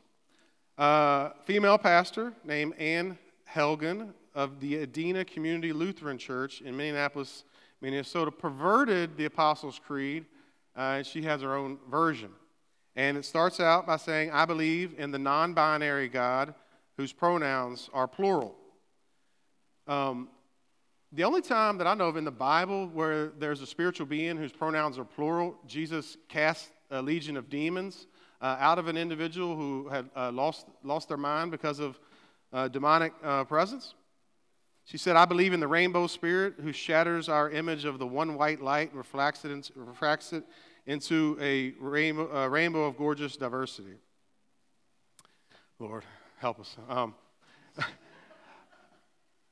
Uh, 0.77 1.29
female 1.45 1.77
pastor 1.77 2.33
named 2.43 2.73
Ann 2.77 3.17
Helgen 3.51 4.13
of 4.35 4.59
the 4.59 4.75
Edina 4.75 5.25
Community 5.25 5.73
Lutheran 5.73 6.17
Church 6.17 6.61
in 6.61 6.75
Minneapolis, 6.77 7.45
Minnesota, 7.81 8.31
perverted 8.31 9.17
the 9.17 9.25
Apostles' 9.25 9.79
Creed, 9.85 10.25
uh, 10.75 10.97
and 10.97 11.05
she 11.05 11.23
has 11.23 11.41
her 11.41 11.55
own 11.55 11.77
version. 11.89 12.29
And 12.95 13.17
it 13.17 13.25
starts 13.25 13.59
out 13.59 13.85
by 13.85 13.97
saying, 13.97 14.31
I 14.31 14.45
believe 14.45 14.95
in 14.97 15.11
the 15.11 15.19
non 15.19 15.53
binary 15.53 16.07
God 16.07 16.53
whose 16.97 17.13
pronouns 17.13 17.89
are 17.93 18.07
plural. 18.07 18.55
Um, 19.85 20.29
the 21.13 21.23
only 21.23 21.41
time 21.41 21.77
that 21.77 21.87
I 21.87 21.93
know 21.93 22.07
of 22.07 22.17
in 22.17 22.25
the 22.25 22.31
Bible 22.31 22.87
where 22.87 23.27
there's 23.27 23.61
a 23.61 23.67
spiritual 23.67 24.07
being 24.07 24.35
whose 24.35 24.51
pronouns 24.51 24.97
are 24.97 25.05
plural, 25.05 25.55
Jesus 25.65 26.17
cast 26.27 26.69
a 26.91 27.01
legion 27.01 27.37
of 27.37 27.49
demons 27.49 28.07
uh, 28.41 28.57
out 28.59 28.79
of 28.79 28.87
an 28.87 28.97
individual 28.97 29.55
who 29.55 29.87
had 29.87 30.09
uh, 30.15 30.31
lost, 30.31 30.65
lost 30.83 31.07
their 31.07 31.17
mind 31.17 31.51
because 31.51 31.79
of 31.79 31.99
uh, 32.51 32.67
demonic 32.67 33.13
uh, 33.23 33.43
presence. 33.43 33.93
She 34.87 34.97
said, 34.97 35.17
I 35.17 35.25
believe 35.25 35.51
in 35.51 35.59
the 35.59 35.67
rainbow 35.67 36.07
spirit 36.07 36.53
who 36.63 36.71
shatters 36.71 37.27
our 37.27 37.49
image 37.49 37.83
of 37.83 37.99
the 37.99 38.07
one 38.07 38.35
white 38.35 38.61
light 38.61 38.91
and 38.91 38.97
reflects 38.97 39.43
it, 39.43 39.69
refracts 39.75 40.31
it 40.31 40.45
into 40.85 41.37
a 41.41 41.71
rainbow, 41.77 42.47
rainbow 42.47 42.85
of 42.85 42.95
gorgeous 42.95 43.35
diversity. 43.35 43.95
Lord, 45.77 46.05
help 46.37 46.61
us. 46.61 46.77
Um, 46.87 47.15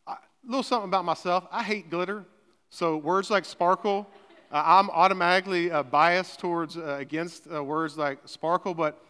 a 0.07 0.15
little 0.45 0.63
something 0.63 0.87
about 0.87 1.03
myself. 1.03 1.45
I 1.51 1.63
hate 1.63 1.89
glitter. 1.89 2.23
So 2.69 2.95
words 2.95 3.29
like 3.29 3.43
sparkle 3.43 4.07
uh, 4.53 4.63
I'm 4.65 4.89
automatically 4.91 5.69
uh, 5.69 5.83
biased 5.83 6.39
towards 6.39 6.77
uh, 6.77 6.95
against 6.97 7.45
uh, 7.53 7.61
words 7.61 7.97
like 7.97 8.19
sparkle, 8.23 8.73
but 8.73 9.01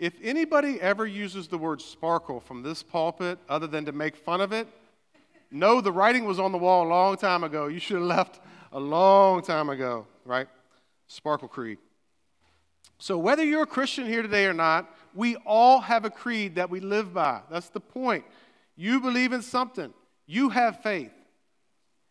If 0.00 0.14
anybody 0.20 0.80
ever 0.80 1.06
uses 1.06 1.46
the 1.46 1.58
word 1.58 1.80
sparkle 1.80 2.40
from 2.40 2.64
this 2.64 2.82
pulpit 2.82 3.38
other 3.48 3.68
than 3.68 3.84
to 3.84 3.92
make 3.92 4.16
fun 4.16 4.40
of 4.40 4.50
it, 4.50 4.66
know 5.52 5.80
the 5.80 5.92
writing 5.92 6.24
was 6.24 6.38
on 6.38 6.52
the 6.52 6.58
wall 6.58 6.86
a 6.86 6.88
long 6.88 7.16
time 7.16 7.44
ago. 7.44 7.66
You 7.66 7.78
should 7.78 7.98
have 7.98 8.06
left 8.06 8.40
a 8.72 8.80
long 8.80 9.42
time 9.42 9.68
ago, 9.68 10.06
right? 10.24 10.48
Sparkle 11.06 11.48
Creed. 11.48 11.78
So, 12.98 13.18
whether 13.18 13.44
you're 13.44 13.62
a 13.62 13.66
Christian 13.66 14.06
here 14.06 14.22
today 14.22 14.46
or 14.46 14.54
not, 14.54 14.88
we 15.14 15.36
all 15.44 15.80
have 15.80 16.04
a 16.04 16.10
creed 16.10 16.54
that 16.54 16.70
we 16.70 16.80
live 16.80 17.12
by. 17.12 17.42
That's 17.50 17.68
the 17.68 17.80
point. 17.80 18.24
You 18.76 19.00
believe 19.00 19.32
in 19.32 19.42
something, 19.42 19.92
you 20.26 20.48
have 20.50 20.82
faith. 20.82 21.12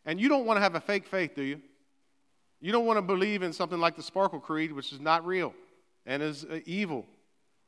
And 0.06 0.20
you 0.20 0.30
don't 0.30 0.46
want 0.46 0.58
to 0.58 0.62
have 0.62 0.76
a 0.76 0.82
fake 0.82 1.08
faith, 1.08 1.36
do 1.36 1.44
you? 1.44 1.62
You 2.60 2.72
don't 2.72 2.86
want 2.86 2.98
to 2.98 3.02
believe 3.02 3.44
in 3.44 3.54
something 3.54 3.80
like 3.80 3.96
the 3.96 4.04
Sparkle 4.04 4.40
Creed, 4.40 4.72
which 4.72 4.92
is 4.92 5.00
not 5.00 5.26
real 5.26 5.54
and 6.06 6.22
is 6.22 6.44
uh, 6.46 6.60
evil. 6.66 7.06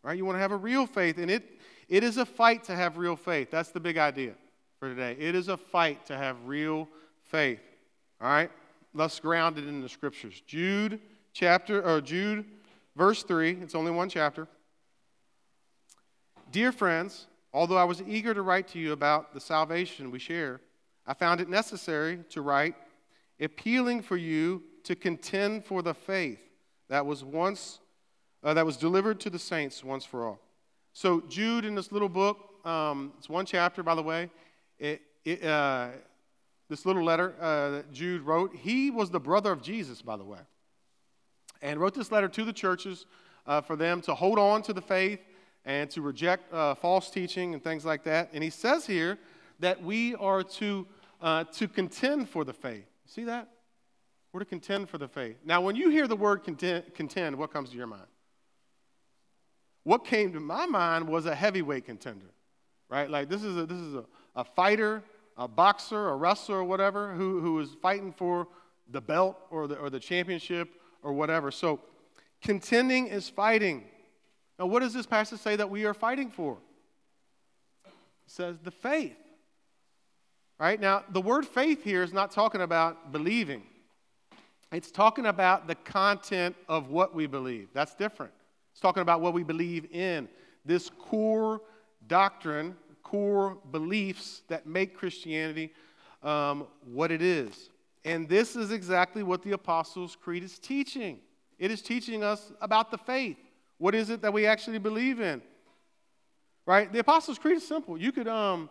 Right? 0.03 0.17
You 0.17 0.25
want 0.25 0.35
to 0.35 0.41
have 0.41 0.51
a 0.51 0.57
real 0.57 0.85
faith, 0.85 1.17
and 1.17 1.31
it, 1.31 1.43
it 1.87 2.03
is 2.03 2.17
a 2.17 2.25
fight 2.25 2.63
to 2.65 2.75
have 2.75 2.97
real 2.97 3.15
faith. 3.15 3.49
That's 3.49 3.69
the 3.69 3.79
big 3.79 3.97
idea 3.97 4.33
for 4.83 4.89
today. 4.89 5.15
It 5.17 5.33
is 5.33 5.47
a 5.47 5.55
fight 5.55 6.05
to 6.07 6.17
have 6.17 6.35
real 6.45 6.89
faith. 7.29 7.61
All 8.19 8.27
right? 8.27 8.51
Let's 8.93 9.17
ground 9.17 9.57
it 9.57 9.65
in 9.65 9.79
the 9.79 9.87
scriptures. 9.87 10.41
Jude 10.45 10.99
chapter 11.31 11.81
or 11.81 12.01
Jude 12.01 12.43
verse 12.97 13.23
3, 13.23 13.59
it's 13.61 13.75
only 13.75 13.91
one 13.91 14.09
chapter. 14.09 14.45
Dear 16.51 16.73
friends, 16.73 17.27
although 17.53 17.77
I 17.77 17.85
was 17.85 18.01
eager 18.05 18.33
to 18.33 18.41
write 18.41 18.67
to 18.69 18.77
you 18.77 18.91
about 18.91 19.33
the 19.33 19.39
salvation 19.39 20.11
we 20.11 20.19
share, 20.19 20.59
I 21.07 21.13
found 21.13 21.39
it 21.39 21.47
necessary 21.47 22.19
to 22.31 22.41
write 22.41 22.75
appealing 23.39 24.01
for 24.01 24.17
you 24.17 24.63
to 24.83 24.97
contend 24.97 25.63
for 25.63 25.81
the 25.81 25.93
faith 25.93 26.41
that 26.89 27.05
was 27.05 27.23
once 27.23 27.79
uh, 28.43 28.53
that 28.53 28.65
was 28.65 28.75
delivered 28.75 29.21
to 29.21 29.29
the 29.29 29.39
saints 29.39 29.81
once 29.81 30.03
for 30.03 30.27
all. 30.27 30.41
So 30.91 31.21
Jude, 31.29 31.63
in 31.63 31.73
this 31.73 31.93
little 31.93 32.09
book, 32.09 32.49
um, 32.65 33.13
it's 33.17 33.29
one 33.29 33.45
chapter, 33.45 33.81
by 33.81 33.95
the 33.95 34.03
way. 34.03 34.29
It, 34.79 35.01
it, 35.23 35.43
uh, 35.43 35.89
this 36.69 36.85
little 36.85 37.03
letter 37.03 37.35
uh, 37.39 37.69
that 37.71 37.91
Jude 37.91 38.21
wrote, 38.21 38.55
he 38.55 38.89
was 38.89 39.09
the 39.09 39.19
brother 39.19 39.51
of 39.51 39.61
Jesus, 39.61 40.01
by 40.01 40.17
the 40.17 40.23
way, 40.23 40.39
and 41.61 41.79
wrote 41.79 41.93
this 41.93 42.11
letter 42.11 42.27
to 42.29 42.43
the 42.43 42.53
churches 42.53 43.05
uh, 43.45 43.61
for 43.61 43.75
them 43.75 44.01
to 44.01 44.15
hold 44.15 44.39
on 44.39 44.61
to 44.63 44.73
the 44.73 44.81
faith 44.81 45.19
and 45.65 45.89
to 45.91 46.01
reject 46.01 46.51
uh, 46.53 46.75
false 46.75 47.09
teaching 47.09 47.53
and 47.53 47.63
things 47.63 47.85
like 47.85 48.03
that. 48.03 48.29
And 48.33 48.43
he 48.43 48.49
says 48.49 48.85
here 48.85 49.17
that 49.59 49.81
we 49.81 50.15
are 50.15 50.43
to 50.43 50.87
uh, 51.21 51.45
to 51.45 51.69
contend 51.69 52.29
for 52.29 52.43
the 52.43 52.51
faith. 52.51 52.85
See 53.05 53.23
that? 53.23 53.47
We're 54.33 54.41
to 54.41 54.45
contend 54.45 54.89
for 54.89 54.97
the 54.97 55.07
faith. 55.07 55.37
Now, 55.45 55.61
when 55.61 55.75
you 55.75 55.89
hear 55.89 56.07
the 56.07 56.17
word 56.17 56.43
contend, 56.43 56.93
contend 56.95 57.37
what 57.37 57.53
comes 57.53 57.69
to 57.69 57.77
your 57.77 57.87
mind? 57.87 58.07
What 59.83 60.05
came 60.05 60.33
to 60.33 60.39
my 60.39 60.65
mind 60.65 61.07
was 61.07 61.25
a 61.25 61.35
heavyweight 61.35 61.85
contender, 61.85 62.31
right? 62.89 63.09
Like 63.09 63.29
this 63.29 63.43
is 63.43 63.55
a, 63.55 63.65
this 63.65 63.77
is 63.77 63.95
a, 63.95 64.03
a 64.35 64.43
fighter, 64.43 65.03
a 65.37 65.47
boxer, 65.47 66.09
a 66.09 66.15
wrestler, 66.15 66.57
or 66.57 66.63
whatever, 66.63 67.13
who, 67.13 67.39
who 67.39 67.59
is 67.59 67.69
fighting 67.81 68.11
for 68.11 68.47
the 68.89 69.01
belt 69.01 69.37
or 69.49 69.67
the, 69.67 69.75
or 69.75 69.89
the 69.89 69.99
championship 69.99 70.69
or 71.01 71.13
whatever. 71.13 71.51
So 71.51 71.79
contending 72.41 73.07
is 73.07 73.29
fighting. 73.29 73.83
Now, 74.59 74.67
what 74.67 74.81
does 74.81 74.93
this 74.93 75.05
passage 75.05 75.39
say 75.39 75.55
that 75.55 75.69
we 75.69 75.85
are 75.85 75.93
fighting 75.93 76.29
for? 76.29 76.57
It 77.85 77.91
says 78.27 78.57
the 78.63 78.71
faith. 78.71 79.15
Right? 80.59 80.79
Now, 80.79 81.03
the 81.09 81.21
word 81.21 81.45
faith 81.45 81.83
here 81.83 82.03
is 82.03 82.13
not 82.13 82.31
talking 82.31 82.61
about 82.61 83.11
believing. 83.11 83.63
It's 84.71 84.91
talking 84.91 85.25
about 85.25 85.67
the 85.67 85.75
content 85.75 86.55
of 86.69 86.89
what 86.89 87.13
we 87.13 87.27
believe. 87.27 87.69
That's 87.73 87.93
different. 87.95 88.31
It's 88.71 88.79
talking 88.79 89.01
about 89.01 89.21
what 89.21 89.33
we 89.33 89.43
believe 89.43 89.91
in. 89.91 90.27
This 90.65 90.89
core 90.89 91.61
doctrine, 92.07 92.75
core 93.13 93.59
beliefs 93.71 94.41
that 94.47 94.65
make 94.65 94.97
Christianity 94.97 95.71
um, 96.23 96.65
what 96.83 97.11
it 97.11 97.21
is. 97.21 97.69
And 98.03 98.27
this 98.27 98.55
is 98.55 98.71
exactly 98.71 99.21
what 99.21 99.43
the 99.43 99.51
Apostles' 99.51 100.17
Creed 100.19 100.41
is 100.41 100.57
teaching. 100.57 101.19
It 101.59 101.69
is 101.69 101.83
teaching 101.83 102.23
us 102.23 102.51
about 102.59 102.89
the 102.89 102.97
faith. 102.97 103.37
What 103.77 103.93
is 103.93 104.09
it 104.09 104.23
that 104.23 104.33
we 104.33 104.47
actually 104.47 104.79
believe 104.79 105.19
in? 105.19 105.43
Right? 106.65 106.91
The 106.91 106.97
Apostles' 106.97 107.37
Creed 107.37 107.57
is 107.57 107.67
simple. 107.67 107.99
You 107.99 108.11
could, 108.11 108.27
um, 108.27 108.67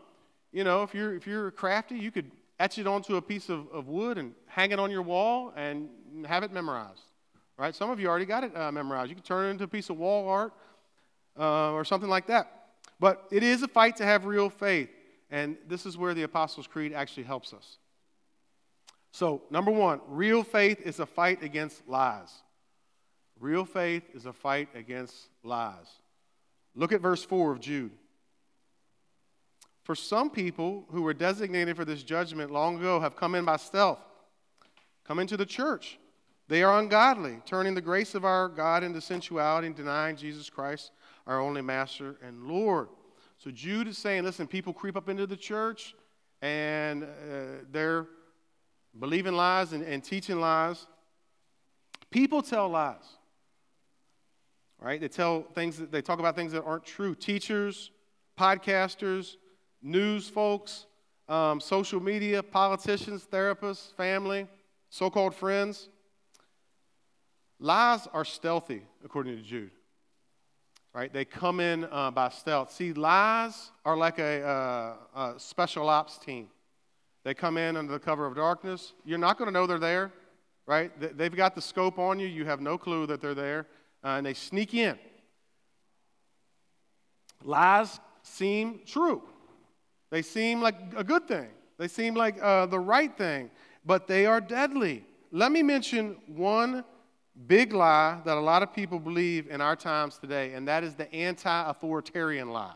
you 0.50 0.64
know, 0.64 0.82
if 0.82 0.92
you're 0.92 1.14
if 1.14 1.24
you're 1.24 1.52
crafty, 1.52 1.96
you 1.96 2.10
could 2.10 2.28
etch 2.58 2.78
it 2.78 2.88
onto 2.88 3.14
a 3.18 3.22
piece 3.22 3.48
of, 3.48 3.68
of 3.72 3.86
wood 3.86 4.18
and 4.18 4.34
hang 4.46 4.72
it 4.72 4.80
on 4.80 4.90
your 4.90 5.02
wall 5.02 5.52
and 5.54 5.88
have 6.26 6.42
it 6.42 6.52
memorized 6.52 7.02
right? 7.58 7.76
Some 7.76 7.90
of 7.90 8.00
you 8.00 8.08
already 8.08 8.24
got 8.24 8.42
it 8.42 8.56
uh, 8.56 8.72
memorized. 8.72 9.08
You 9.08 9.14
can 9.14 9.22
turn 9.22 9.46
it 9.46 9.50
into 9.50 9.64
a 9.64 9.68
piece 9.68 9.88
of 9.88 9.96
wall 9.96 10.28
art 10.28 10.52
uh, 11.38 11.70
or 11.70 11.84
something 11.84 12.10
like 12.10 12.26
that. 12.26 12.61
But 13.02 13.26
it 13.32 13.42
is 13.42 13.64
a 13.64 13.68
fight 13.68 13.96
to 13.96 14.04
have 14.04 14.26
real 14.26 14.48
faith, 14.48 14.88
and 15.28 15.56
this 15.66 15.86
is 15.86 15.98
where 15.98 16.14
the 16.14 16.22
Apostles' 16.22 16.68
Creed 16.68 16.92
actually 16.92 17.24
helps 17.24 17.52
us. 17.52 17.78
So, 19.10 19.42
number 19.50 19.72
one, 19.72 20.00
real 20.06 20.44
faith 20.44 20.80
is 20.80 21.00
a 21.00 21.04
fight 21.06 21.42
against 21.42 21.88
lies. 21.88 22.32
Real 23.40 23.64
faith 23.64 24.04
is 24.14 24.24
a 24.24 24.32
fight 24.32 24.68
against 24.76 25.16
lies. 25.42 25.88
Look 26.76 26.92
at 26.92 27.00
verse 27.00 27.24
4 27.24 27.50
of 27.50 27.58
Jude. 27.58 27.90
For 29.82 29.96
some 29.96 30.30
people 30.30 30.84
who 30.92 31.02
were 31.02 31.12
designated 31.12 31.74
for 31.74 31.84
this 31.84 32.04
judgment 32.04 32.52
long 32.52 32.78
ago 32.78 33.00
have 33.00 33.16
come 33.16 33.34
in 33.34 33.44
by 33.44 33.56
stealth, 33.56 33.98
come 35.02 35.18
into 35.18 35.36
the 35.36 35.44
church 35.44 35.98
they 36.52 36.62
are 36.62 36.78
ungodly, 36.78 37.40
turning 37.46 37.74
the 37.74 37.80
grace 37.80 38.14
of 38.14 38.26
our 38.26 38.46
God 38.46 38.84
into 38.84 39.00
sensuality 39.00 39.68
and 39.68 39.74
denying 39.74 40.16
Jesus 40.16 40.50
Christ, 40.50 40.90
our 41.26 41.40
only 41.40 41.62
Master 41.62 42.16
and 42.22 42.44
Lord. 42.46 42.88
So 43.38 43.50
Jude 43.50 43.88
is 43.88 43.98
saying, 43.98 44.24
listen, 44.24 44.46
people 44.46 44.72
creep 44.72 44.96
up 44.96 45.08
into 45.08 45.26
the 45.26 45.36
church 45.36 45.94
and 46.40 47.04
uh, 47.04 47.06
they're 47.70 48.06
believing 48.98 49.34
lies 49.34 49.72
and, 49.72 49.82
and 49.82 50.02
teaching 50.02 50.40
lies. 50.40 50.86
People 52.10 52.42
tell 52.42 52.68
lies, 52.68 53.04
right? 54.78 55.00
They 55.00 55.08
tell 55.08 55.42
things 55.54 55.78
that 55.78 55.90
they 55.90 56.02
talk 56.02 56.18
about 56.18 56.36
things 56.36 56.52
that 56.52 56.62
aren't 56.62 56.84
true. 56.84 57.14
Teachers, 57.14 57.90
podcasters, 58.38 59.36
news 59.82 60.28
folks, 60.28 60.86
um, 61.28 61.60
social 61.60 62.00
media, 62.00 62.42
politicians, 62.42 63.26
therapists, 63.30 63.94
family, 63.94 64.46
so 64.90 65.08
called 65.08 65.34
friends. 65.34 65.88
Lies 67.58 68.06
are 68.12 68.24
stealthy, 68.24 68.82
according 69.04 69.36
to 69.36 69.42
Jude. 69.42 69.70
Right? 70.94 71.12
They 71.12 71.24
come 71.24 71.60
in 71.60 71.84
uh, 71.90 72.10
by 72.10 72.28
stealth. 72.28 72.72
See, 72.72 72.92
lies 72.92 73.70
are 73.84 73.96
like 73.96 74.18
a, 74.18 74.42
uh, 74.44 75.20
a 75.20 75.34
special 75.38 75.88
ops 75.88 76.18
team. 76.18 76.48
They 77.24 77.34
come 77.34 77.56
in 77.56 77.76
under 77.76 77.92
the 77.92 77.98
cover 77.98 78.26
of 78.26 78.34
darkness. 78.34 78.92
You're 79.04 79.18
not 79.18 79.38
going 79.38 79.46
to 79.48 79.52
know 79.52 79.66
they're 79.66 79.78
there, 79.78 80.12
right? 80.66 80.90
They've 81.16 81.34
got 81.34 81.54
the 81.54 81.62
scope 81.62 81.98
on 81.98 82.18
you. 82.18 82.26
You 82.26 82.44
have 82.44 82.60
no 82.60 82.76
clue 82.76 83.06
that 83.06 83.20
they're 83.20 83.34
there, 83.34 83.66
uh, 84.04 84.08
and 84.16 84.26
they 84.26 84.34
sneak 84.34 84.74
in. 84.74 84.98
Lies 87.44 87.98
seem 88.22 88.80
true. 88.84 89.22
They 90.10 90.22
seem 90.22 90.60
like 90.60 90.74
a 90.96 91.04
good 91.04 91.26
thing. 91.26 91.48
They 91.78 91.88
seem 91.88 92.14
like 92.14 92.36
uh, 92.42 92.66
the 92.66 92.78
right 92.78 93.16
thing, 93.16 93.50
but 93.84 94.06
they 94.06 94.26
are 94.26 94.40
deadly. 94.40 95.04
Let 95.30 95.52
me 95.52 95.62
mention 95.62 96.16
one 96.26 96.84
big 97.46 97.72
lie 97.72 98.20
that 98.24 98.36
a 98.36 98.40
lot 98.40 98.62
of 98.62 98.72
people 98.72 98.98
believe 98.98 99.48
in 99.48 99.60
our 99.60 99.76
times 99.76 100.18
today, 100.18 100.52
and 100.52 100.68
that 100.68 100.84
is 100.84 100.94
the 100.94 101.12
anti 101.12 101.70
authoritarian 101.70 102.50
lie. 102.50 102.74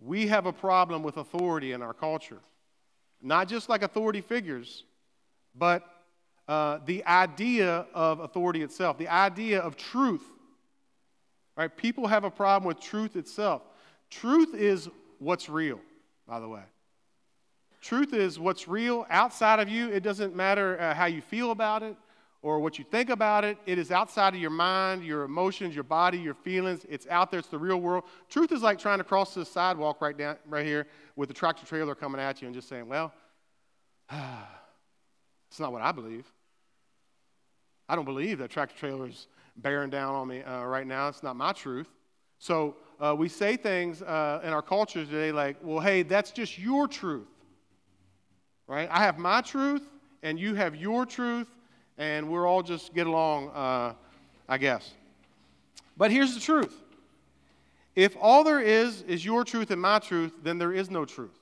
We 0.00 0.28
have 0.28 0.46
a 0.46 0.52
problem 0.52 1.02
with 1.02 1.16
authority 1.16 1.72
in 1.72 1.82
our 1.82 1.94
culture. 1.94 2.38
Not 3.20 3.48
just 3.48 3.68
like 3.68 3.82
authority 3.82 4.20
figures, 4.20 4.84
but 5.54 5.82
uh, 6.46 6.78
the 6.86 7.04
idea 7.04 7.86
of 7.92 8.20
authority 8.20 8.62
itself, 8.62 8.96
the 8.96 9.08
idea 9.08 9.60
of 9.60 9.76
truth. 9.76 10.22
Right? 11.56 11.76
People 11.76 12.06
have 12.06 12.22
a 12.22 12.30
problem 12.30 12.68
with 12.68 12.80
truth 12.80 13.16
itself. 13.16 13.62
Truth 14.10 14.54
is 14.54 14.88
what's 15.18 15.48
real, 15.48 15.80
by 16.28 16.38
the 16.38 16.48
way. 16.48 16.62
Truth 17.80 18.14
is 18.14 18.38
what's 18.38 18.68
real 18.68 19.04
outside 19.10 19.58
of 19.58 19.68
you. 19.68 19.90
It 19.90 20.04
doesn't 20.04 20.36
matter 20.36 20.80
uh, 20.80 20.94
how 20.94 21.06
you 21.06 21.20
feel 21.20 21.50
about 21.50 21.82
it 21.82 21.96
or 22.48 22.58
what 22.58 22.78
you 22.78 22.84
think 22.84 23.10
about 23.10 23.44
it. 23.44 23.58
It 23.66 23.78
is 23.78 23.90
outside 23.90 24.34
of 24.34 24.40
your 24.40 24.48
mind, 24.48 25.04
your 25.04 25.24
emotions, 25.24 25.74
your 25.74 25.84
body, 25.84 26.18
your 26.18 26.32
feelings. 26.32 26.86
It's 26.88 27.06
out 27.08 27.30
there. 27.30 27.40
It's 27.40 27.50
the 27.50 27.58
real 27.58 27.76
world. 27.76 28.04
Truth 28.30 28.52
is 28.52 28.62
like 28.62 28.78
trying 28.78 28.96
to 28.96 29.04
cross 29.04 29.34
the 29.34 29.44
sidewalk 29.44 30.00
right 30.00 30.16
down 30.16 30.38
right 30.48 30.64
here 30.64 30.86
with 31.14 31.30
a 31.30 31.34
tractor 31.34 31.66
trailer 31.66 31.94
coming 31.94 32.18
at 32.18 32.40
you 32.40 32.46
and 32.48 32.54
just 32.54 32.66
saying, 32.66 32.88
"Well, 32.88 33.12
it's 34.10 35.60
not 35.60 35.72
what 35.72 35.82
I 35.82 35.92
believe. 35.92 36.24
I 37.86 37.96
don't 37.96 38.06
believe 38.06 38.38
that 38.38 38.48
tractor 38.48 38.78
trailer 38.78 39.08
is 39.08 39.26
bearing 39.58 39.90
down 39.90 40.14
on 40.14 40.26
me 40.26 40.42
uh, 40.42 40.64
right 40.64 40.86
now. 40.86 41.08
It's 41.08 41.22
not 41.22 41.36
my 41.36 41.52
truth." 41.52 41.88
So 42.38 42.76
uh, 42.98 43.14
we 43.14 43.28
say 43.28 43.58
things 43.58 44.00
uh, 44.00 44.40
in 44.42 44.54
our 44.54 44.62
culture 44.62 45.04
today 45.04 45.32
like, 45.32 45.58
"Well, 45.62 45.80
hey, 45.80 46.02
that's 46.02 46.30
just 46.30 46.58
your 46.58 46.88
truth." 46.88 47.28
Right? 48.66 48.88
I 48.90 49.00
have 49.00 49.18
my 49.18 49.42
truth, 49.42 49.82
and 50.22 50.40
you 50.40 50.54
have 50.54 50.74
your 50.76 51.04
truth, 51.04 51.46
and 51.98 52.28
we're 52.28 52.46
all 52.46 52.62
just 52.62 52.94
get 52.94 53.06
along, 53.06 53.50
uh, 53.50 53.92
I 54.48 54.56
guess. 54.56 54.94
But 55.96 56.12
here's 56.12 56.34
the 56.34 56.40
truth 56.40 56.80
If 57.94 58.16
all 58.20 58.44
there 58.44 58.60
is 58.60 59.02
is 59.02 59.24
your 59.24 59.44
truth 59.44 59.70
and 59.70 59.82
my 59.82 59.98
truth, 59.98 60.32
then 60.42 60.58
there 60.58 60.72
is 60.72 60.90
no 60.90 61.04
truth. 61.04 61.38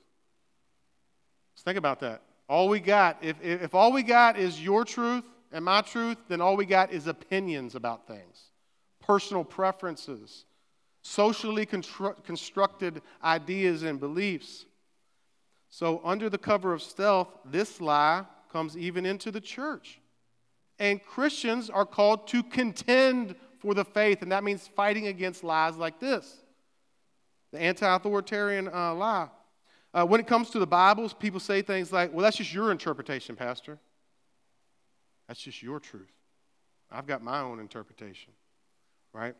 Let's 1.53 1.63
think 1.63 1.77
about 1.77 1.99
that. 2.01 2.23
All 2.49 2.69
we 2.69 2.79
got, 2.79 3.17
if, 3.21 3.35
if 3.41 3.75
all 3.75 3.91
we 3.91 4.03
got 4.03 4.37
is 4.37 4.61
your 4.61 4.83
truth 4.83 5.23
and 5.51 5.63
my 5.63 5.81
truth, 5.81 6.17
then 6.27 6.41
all 6.41 6.55
we 6.55 6.65
got 6.65 6.91
is 6.91 7.07
opinions 7.07 7.75
about 7.75 8.07
things, 8.07 8.51
personal 9.01 9.43
preferences, 9.43 10.45
socially 11.01 11.65
constru- 11.65 12.23
constructed 12.23 13.01
ideas 13.23 13.83
and 13.83 13.99
beliefs. 13.99 14.65
So, 15.69 16.01
under 16.03 16.29
the 16.29 16.37
cover 16.37 16.73
of 16.73 16.81
stealth, 16.81 17.27
this 17.43 17.81
lie 17.81 18.23
comes 18.51 18.77
even 18.77 19.05
into 19.05 19.29
the 19.29 19.41
church. 19.41 19.99
And 20.79 21.03
Christians 21.03 21.69
are 21.69 21.85
called 21.85 22.27
to 22.27 22.43
contend 22.43 23.35
for 23.59 23.73
the 23.73 23.83
faith, 23.83 24.21
and 24.21 24.31
that 24.31 24.43
means 24.43 24.67
fighting 24.67 25.07
against 25.07 25.43
lies 25.43 25.75
like 25.77 25.99
this 25.99 26.37
the 27.51 27.59
anti 27.59 27.95
authoritarian 27.95 28.67
uh, 28.67 28.93
lie. 28.93 29.29
Uh, 29.93 30.05
when 30.05 30.19
it 30.19 30.27
comes 30.27 30.49
to 30.51 30.59
the 30.59 30.67
Bibles, 30.67 31.13
people 31.13 31.39
say 31.39 31.61
things 31.61 31.91
like, 31.91 32.13
well, 32.13 32.23
that's 32.23 32.37
just 32.37 32.53
your 32.53 32.71
interpretation, 32.71 33.35
Pastor. 33.35 33.79
That's 35.27 35.39
just 35.39 35.63
your 35.63 35.79
truth. 35.79 36.11
I've 36.91 37.07
got 37.07 37.23
my 37.23 37.39
own 37.39 37.59
interpretation, 37.59 38.33
right? 39.13 39.35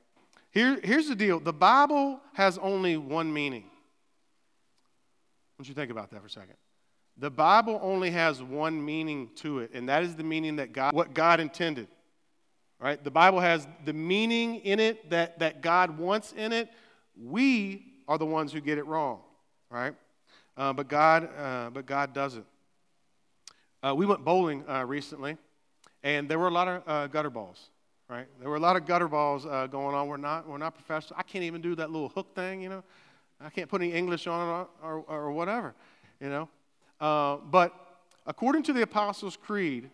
Here, 0.51 0.79
here's 0.83 1.07
the 1.07 1.15
deal 1.15 1.39
the 1.39 1.53
Bible 1.53 2.19
has 2.33 2.57
only 2.57 2.97
one 2.97 3.31
meaning. 3.31 3.65
I 3.65 5.61
want 5.61 5.69
you 5.69 5.75
think 5.75 5.91
about 5.91 6.11
that 6.11 6.21
for 6.21 6.27
a 6.27 6.29
second. 6.29 6.55
The 7.19 7.31
Bible 7.31 7.79
only 7.81 8.11
has 8.11 8.43
one 8.43 8.83
meaning 8.83 9.31
to 9.37 9.59
it, 9.59 9.71
and 9.73 9.89
that 9.89 10.03
is 10.03 10.15
the 10.15 10.23
meaning 10.23 10.57
that 10.57 10.71
God, 10.71 10.93
what 10.93 11.13
God 11.13 11.39
intended. 11.39 11.87
Right? 12.79 13.03
The 13.03 13.09
Bible 13.09 13.39
has 13.39 13.67
the 13.85 13.93
meaning 13.93 14.57
in 14.57 14.79
it 14.79 15.09
that, 15.09 15.39
that 15.39 15.61
God 15.61 15.97
wants 15.97 16.31
in 16.31 16.53
it. 16.53 16.69
We 17.19 17.83
are 18.07 18.19
the 18.19 18.25
ones 18.25 18.53
who 18.53 18.61
get 18.61 18.77
it 18.77 18.85
wrong, 18.85 19.21
right? 19.71 19.95
Uh, 20.55 20.73
but 20.73 20.87
God, 20.87 21.27
uh, 21.35 21.71
but 21.71 21.87
God 21.87 22.13
doesn't. 22.13 22.45
Uh, 23.81 23.95
we 23.95 24.05
went 24.05 24.23
bowling 24.23 24.63
uh, 24.69 24.85
recently, 24.85 25.37
and 26.03 26.29
there 26.29 26.37
were 26.37 26.49
a 26.49 26.51
lot 26.51 26.67
of 26.67 26.83
uh, 26.85 27.07
gutter 27.07 27.31
balls, 27.31 27.69
right? 28.07 28.27
There 28.39 28.49
were 28.49 28.57
a 28.57 28.59
lot 28.59 28.75
of 28.75 28.85
gutter 28.85 29.07
balls 29.07 29.47
uh, 29.47 29.65
going 29.65 29.95
on. 29.95 30.07
We're 30.07 30.17
not, 30.17 30.47
we're 30.47 30.59
not 30.59 30.75
professional. 30.75 31.19
I 31.19 31.23
can't 31.23 31.45
even 31.45 31.61
do 31.61 31.73
that 31.75 31.89
little 31.89 32.09
hook 32.09 32.35
thing, 32.35 32.61
you 32.61 32.69
know. 32.69 32.83
I 33.41 33.49
can't 33.49 33.69
put 33.69 33.81
any 33.81 33.91
English 33.91 34.27
on 34.27 34.41
it 34.41 34.67
or, 34.83 34.97
or, 34.99 35.03
or 35.07 35.31
whatever, 35.31 35.73
you 36.19 36.29
know. 36.29 36.47
Uh, 36.99 37.37
but 37.37 37.73
according 38.25 38.63
to 38.63 38.73
the 38.73 38.81
Apostles' 38.81 39.37
Creed, 39.37 39.89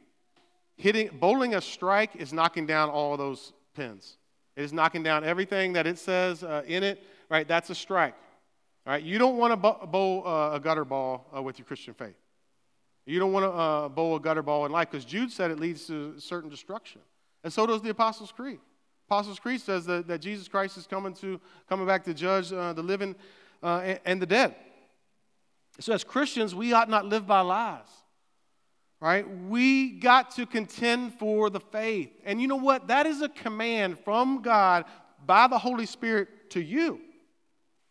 hitting, 0.77 1.09
bowling 1.19 1.55
a 1.55 1.61
strike 1.61 2.15
is 2.15 2.33
knocking 2.33 2.65
down 2.65 2.89
all 2.89 3.17
those 3.17 3.53
pins. 3.75 4.17
It 4.55 4.63
is 4.63 4.73
knocking 4.73 5.03
down 5.03 5.23
everything 5.23 5.73
that 5.73 5.87
it 5.87 5.97
says 5.97 6.43
uh, 6.43 6.63
in 6.65 6.83
it, 6.83 7.03
right? 7.29 7.47
That's 7.47 7.69
a 7.69 7.75
strike. 7.75 8.15
Right? 8.85 9.01
You 9.01 9.17
don't 9.17 9.37
want 9.37 9.51
to 9.51 9.87
bowl 9.87 10.27
uh, 10.27 10.51
a 10.53 10.59
gutter 10.59 10.83
ball 10.83 11.27
uh, 11.35 11.41
with 11.41 11.57
your 11.57 11.65
Christian 11.65 11.93
faith. 11.93 12.17
You 13.05 13.17
don't 13.17 13.31
want 13.31 13.45
to 13.45 13.51
uh, 13.51 13.89
bowl 13.89 14.15
a 14.15 14.19
gutter 14.19 14.41
ball 14.41 14.65
in 14.65 14.71
life 14.71 14.91
because 14.91 15.05
Jude 15.05 15.31
said 15.31 15.51
it 15.51 15.59
leads 15.59 15.87
to 15.87 16.19
certain 16.19 16.49
destruction. 16.49 17.01
And 17.43 17.51
so 17.51 17.65
does 17.65 17.81
the 17.81 17.89
Apostles' 17.89 18.31
Creed. 18.31 18.59
Apostles' 19.07 19.39
Creed 19.39 19.61
says 19.61 19.85
that, 19.85 20.07
that 20.07 20.19
Jesus 20.19 20.47
Christ 20.47 20.77
is 20.77 20.85
coming, 20.85 21.13
to, 21.15 21.39
coming 21.67 21.85
back 21.85 22.03
to 22.05 22.13
judge 22.13 22.49
the 22.49 22.73
living 22.73 23.15
and, 23.61 23.99
and 24.05 24.21
the 24.21 24.25
dead. 24.25 24.55
So, 25.79 25.93
as 25.93 26.03
Christians, 26.03 26.53
we 26.53 26.73
ought 26.73 26.89
not 26.89 27.05
live 27.05 27.25
by 27.25 27.41
lies, 27.41 27.87
right? 28.99 29.27
We 29.47 29.91
got 29.91 30.31
to 30.35 30.45
contend 30.45 31.15
for 31.15 31.49
the 31.49 31.59
faith. 31.59 32.11
And 32.25 32.41
you 32.41 32.47
know 32.47 32.57
what? 32.57 32.87
That 32.87 33.05
is 33.05 33.21
a 33.21 33.29
command 33.29 33.97
from 33.99 34.41
God 34.41 34.85
by 35.25 35.47
the 35.47 35.57
Holy 35.57 35.85
Spirit 35.85 36.51
to 36.51 36.61
you, 36.61 36.99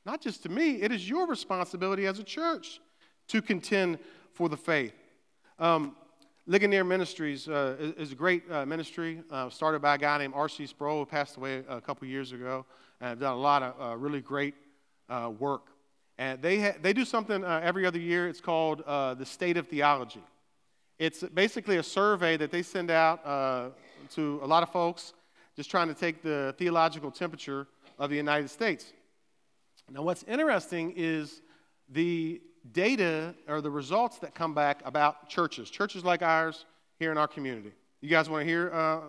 not 0.06 0.20
just 0.20 0.44
to 0.44 0.48
me. 0.48 0.82
It 0.82 0.92
is 0.92 1.08
your 1.08 1.26
responsibility 1.26 2.06
as 2.06 2.18
a 2.18 2.24
church 2.24 2.80
to 3.28 3.42
contend 3.42 3.98
for 4.32 4.48
the 4.48 4.56
faith. 4.56 4.94
Um, 5.58 5.96
Ligonier 6.46 6.84
Ministries 6.84 7.48
uh, 7.48 7.76
is, 7.96 8.10
a 8.10 8.16
great 8.16 8.42
uh, 8.50 8.66
ministry 8.66 9.22
uh, 9.30 9.48
started 9.48 9.80
by 9.80 9.94
a 9.94 9.98
guy 9.98 10.18
named 10.18 10.34
R.C. 10.34 10.66
Sproul, 10.66 10.98
who 11.00 11.06
passed 11.06 11.36
away 11.36 11.62
a 11.68 11.80
couple 11.80 12.06
years 12.08 12.32
ago, 12.32 12.66
and 13.00 13.10
have 13.10 13.20
done 13.20 13.32
a 13.32 13.40
lot 13.40 13.62
of 13.62 13.74
uh, 13.80 13.96
really 13.96 14.20
great 14.20 14.54
uh, 15.08 15.30
work. 15.38 15.71
And 16.22 16.40
they, 16.40 16.60
ha- 16.60 16.76
they 16.80 16.92
do 16.92 17.04
something 17.04 17.42
uh, 17.42 17.60
every 17.64 17.84
other 17.84 17.98
year. 17.98 18.28
It's 18.28 18.40
called 18.40 18.82
uh, 18.82 19.14
the 19.14 19.26
State 19.26 19.56
of 19.56 19.66
Theology. 19.66 20.22
It's 21.00 21.24
basically 21.24 21.78
a 21.78 21.82
survey 21.82 22.36
that 22.36 22.52
they 22.52 22.62
send 22.62 22.92
out 22.92 23.26
uh, 23.26 23.70
to 24.14 24.38
a 24.40 24.46
lot 24.46 24.62
of 24.62 24.70
folks, 24.70 25.14
just 25.56 25.68
trying 25.68 25.88
to 25.88 25.94
take 25.94 26.22
the 26.22 26.54
theological 26.58 27.10
temperature 27.10 27.66
of 27.98 28.08
the 28.08 28.14
United 28.14 28.50
States. 28.50 28.92
Now, 29.90 30.02
what's 30.02 30.22
interesting 30.28 30.94
is 30.96 31.42
the 31.88 32.40
data 32.70 33.34
or 33.48 33.60
the 33.60 33.72
results 33.72 34.18
that 34.18 34.32
come 34.32 34.54
back 34.54 34.80
about 34.84 35.28
churches, 35.28 35.70
churches 35.70 36.04
like 36.04 36.22
ours 36.22 36.66
here 37.00 37.10
in 37.10 37.18
our 37.18 37.26
community. 37.26 37.72
You 38.00 38.08
guys 38.08 38.30
want 38.30 38.42
to 38.42 38.46
hear 38.46 38.70
uh, 38.72 38.76
uh, 38.76 39.00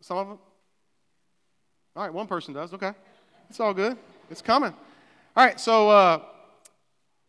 some 0.00 0.16
of 0.16 0.28
them? 0.28 0.38
All 1.96 2.02
right, 2.04 2.12
one 2.14 2.26
person 2.26 2.54
does. 2.54 2.72
Okay. 2.72 2.92
It's 3.50 3.60
all 3.60 3.74
good. 3.74 3.98
It's 4.30 4.40
coming. 4.40 4.72
All 5.36 5.44
right, 5.44 5.60
so 5.60 5.90
uh, 5.90 6.22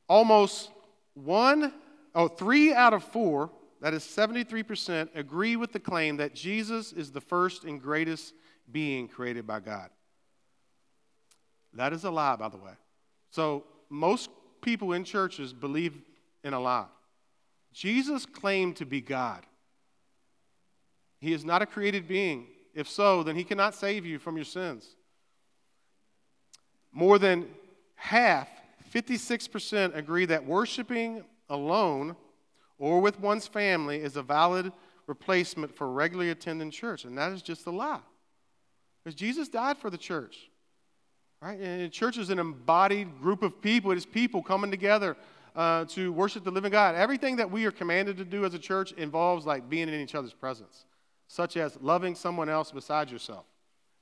almost 0.07 0.71
one, 1.13 1.73
oh, 2.15 2.27
three 2.27 2.73
out 2.73 2.93
of 2.93 3.03
four, 3.03 3.49
that 3.81 3.93
is 3.93 4.03
73%, 4.03 5.09
agree 5.15 5.55
with 5.55 5.71
the 5.71 5.79
claim 5.79 6.17
that 6.17 6.33
Jesus 6.33 6.91
is 6.91 7.11
the 7.11 7.21
first 7.21 7.63
and 7.63 7.81
greatest 7.81 8.33
being 8.71 9.07
created 9.07 9.45
by 9.45 9.59
God. 9.59 9.89
That 11.73 11.93
is 11.93 12.03
a 12.03 12.11
lie, 12.11 12.35
by 12.35 12.49
the 12.49 12.57
way. 12.57 12.73
So, 13.29 13.65
most 13.89 14.29
people 14.61 14.93
in 14.93 15.03
churches 15.03 15.53
believe 15.53 16.01
in 16.43 16.53
a 16.53 16.59
lie. 16.59 16.87
Jesus 17.71 18.25
claimed 18.25 18.77
to 18.77 18.85
be 18.85 19.01
God. 19.01 19.45
He 21.19 21.33
is 21.33 21.45
not 21.45 21.61
a 21.61 21.65
created 21.65 22.07
being. 22.07 22.47
If 22.73 22.89
so, 22.89 23.23
then 23.23 23.35
he 23.35 23.43
cannot 23.43 23.75
save 23.75 24.05
you 24.05 24.19
from 24.19 24.35
your 24.35 24.45
sins. 24.45 24.87
More 26.91 27.19
than 27.19 27.47
half 27.95 28.47
56% 28.93 29.95
agree 29.95 30.25
that 30.25 30.45
worshiping 30.45 31.23
alone 31.49 32.15
or 32.77 32.99
with 32.99 33.19
one's 33.19 33.47
family 33.47 33.97
is 33.97 34.17
a 34.17 34.23
valid 34.23 34.71
replacement 35.07 35.75
for 35.75 35.91
regularly 35.91 36.29
attending 36.29 36.69
church. 36.69 37.05
And 37.05 37.17
that 37.17 37.31
is 37.31 37.41
just 37.41 37.65
a 37.65 37.71
lie. 37.71 37.99
Because 39.03 39.15
Jesus 39.15 39.47
died 39.47 39.77
for 39.77 39.89
the 39.89 39.97
church. 39.97 40.49
Right? 41.41 41.59
And 41.59 41.91
church 41.91 42.17
is 42.17 42.29
an 42.29 42.39
embodied 42.39 43.21
group 43.21 43.43
of 43.43 43.61
people. 43.61 43.91
It 43.91 43.97
is 43.97 44.05
people 44.05 44.41
coming 44.41 44.71
together 44.71 45.15
uh, 45.55 45.85
to 45.85 46.11
worship 46.11 46.43
the 46.43 46.51
living 46.51 46.71
God. 46.71 46.95
Everything 46.95 47.35
that 47.37 47.49
we 47.49 47.65
are 47.65 47.71
commanded 47.71 48.17
to 48.17 48.25
do 48.25 48.45
as 48.45 48.53
a 48.53 48.59
church 48.59 48.91
involves 48.93 49.45
like 49.45 49.69
being 49.69 49.87
in 49.87 49.95
each 49.95 50.15
other's 50.15 50.33
presence, 50.33 50.85
such 51.27 51.57
as 51.57 51.77
loving 51.81 52.15
someone 52.15 52.49
else 52.49 52.71
besides 52.71 53.11
yourself. 53.11 53.45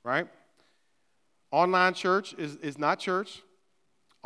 Right? 0.04 0.28
Online 1.52 1.94
church 1.94 2.34
is, 2.38 2.56
is 2.58 2.78
not 2.78 3.00
church. 3.00 3.42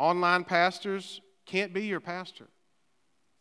Online 0.00 0.44
pastors 0.44 1.20
can't 1.44 1.74
be 1.74 1.84
your 1.84 2.00
pastor 2.00 2.46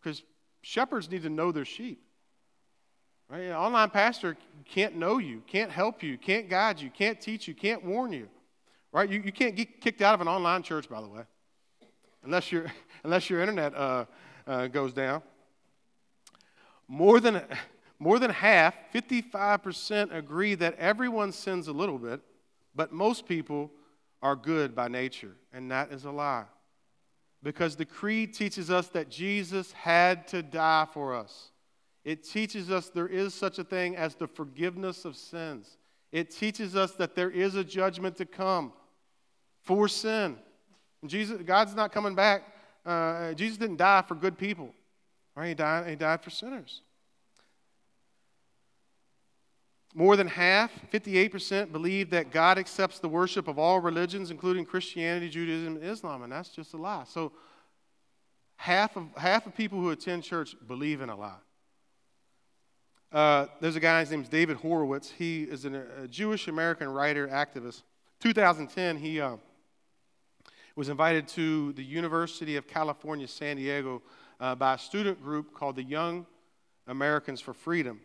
because 0.03 0.21
shepherds 0.61 1.09
need 1.09 1.23
to 1.23 1.29
know 1.29 1.53
their 1.53 1.63
sheep. 1.63 2.03
Right? 3.29 3.43
An 3.43 3.53
online 3.53 3.89
pastor 3.89 4.35
can't 4.65 4.97
know 4.97 5.19
you, 5.19 5.41
can't 5.47 5.71
help 5.71 6.03
you, 6.03 6.17
can't 6.17 6.49
guide 6.49 6.81
you, 6.81 6.89
can't 6.89 7.21
teach 7.21 7.47
you, 7.47 7.53
can't 7.53 7.85
warn 7.85 8.11
you. 8.11 8.27
Right? 8.91 9.09
You, 9.09 9.21
you 9.23 9.31
can't 9.31 9.55
get 9.55 9.79
kicked 9.79 10.01
out 10.01 10.13
of 10.13 10.19
an 10.19 10.27
online 10.27 10.61
church, 10.61 10.89
by 10.89 10.99
the 10.99 11.07
way, 11.07 11.21
unless, 12.25 12.51
you 12.51 12.65
unless 13.05 13.29
your 13.29 13.39
internet 13.39 13.73
uh, 13.73 14.03
uh, 14.45 14.67
goes 14.67 14.91
down. 14.91 15.21
More 16.89 17.21
than, 17.21 17.41
more 17.99 18.19
than 18.19 18.31
half, 18.31 18.75
55%, 18.93 20.13
agree 20.13 20.55
that 20.55 20.75
everyone 20.77 21.31
sins 21.31 21.69
a 21.69 21.73
little 21.73 21.97
bit, 21.97 22.19
but 22.75 22.91
most 22.91 23.25
people 23.25 23.71
are 24.21 24.35
good 24.35 24.75
by 24.75 24.87
nature, 24.87 25.35
and 25.53 25.71
that 25.71 25.91
is 25.91 26.05
a 26.05 26.11
lie. 26.11 26.45
Because 27.41 27.75
the 27.75 27.85
creed 27.85 28.33
teaches 28.33 28.69
us 28.69 28.89
that 28.89 29.09
Jesus 29.09 29.71
had 29.71 30.27
to 30.29 30.43
die 30.43 30.87
for 30.91 31.15
us. 31.15 31.51
It 32.03 32.23
teaches 32.23 32.69
us 32.69 32.89
there 32.89 33.07
is 33.07 33.33
such 33.33 33.59
a 33.59 33.63
thing 33.63 33.95
as 33.95 34.15
the 34.15 34.27
forgiveness 34.27 35.05
of 35.05 35.15
sins. 35.15 35.77
It 36.11 36.31
teaches 36.31 36.75
us 36.75 36.93
that 36.93 37.15
there 37.15 37.29
is 37.29 37.55
a 37.55 37.63
judgment 37.63 38.17
to 38.17 38.25
come 38.25 38.73
for 39.61 39.87
sin. 39.87 40.37
Jesus, 41.05 41.41
God's 41.45 41.75
not 41.75 41.91
coming 41.91 42.15
back. 42.15 42.43
Uh, 42.85 43.33
Jesus 43.33 43.57
didn't 43.57 43.77
die 43.77 44.01
for 44.01 44.15
good 44.15 44.37
people. 44.37 44.73
Right? 45.35 45.49
He 45.49 45.53
died, 45.53 45.89
he 45.89 45.95
died 45.95 46.21
for 46.21 46.29
sinners. 46.29 46.81
More 49.95 50.15
than 50.15 50.27
half, 50.27 50.71
58%, 50.91 51.71
believe 51.71 52.11
that 52.11 52.31
God 52.31 52.59
accepts 52.59 52.99
the 52.99 53.09
worship 53.09 53.47
of 53.47 53.57
all 53.57 53.79
religions, 53.79 54.29
including 54.29 54.65
Christianity, 54.65 55.29
Judaism, 55.29 55.77
and 55.77 55.83
Islam, 55.83 56.21
and 56.21 56.31
that's 56.31 56.49
just 56.49 56.73
a 56.73 56.77
lie. 56.77 57.05
So, 57.07 57.31
half 58.55 58.95
of, 58.95 59.07
half 59.17 59.47
of 59.47 59.55
people 59.55 59.79
who 59.79 59.89
attend 59.89 60.23
church 60.23 60.55
believe 60.67 61.01
in 61.01 61.09
a 61.09 61.15
lie. 61.15 61.39
Uh, 63.11 63.47
there's 63.59 63.75
a 63.75 63.79
guy, 63.79 64.01
his 64.01 64.11
name's 64.11 64.29
David 64.29 64.57
Horowitz. 64.57 65.09
He 65.09 65.43
is 65.43 65.65
an, 65.65 65.75
a 65.75 66.07
Jewish 66.07 66.47
American 66.47 66.87
writer, 66.89 67.27
activist. 67.27 67.81
2010, 68.19 68.97
he, 68.97 69.19
uh, 69.19 69.37
was 70.79 70.87
invited 70.87 71.27
to 71.27 71.73
the 71.73 71.83
University 71.83 72.55
of 72.55 72.65
California, 72.65 73.27
San 73.27 73.57
Diego, 73.57 74.01
uh, 74.39 74.55
by 74.55 74.75
a 74.75 74.77
student 74.77 75.21
group 75.21 75.53
called 75.53 75.75
the 75.75 75.83
Young 75.83 76.25
Americans 76.87 77.41
for 77.41 77.53
Freedom. 77.53 77.99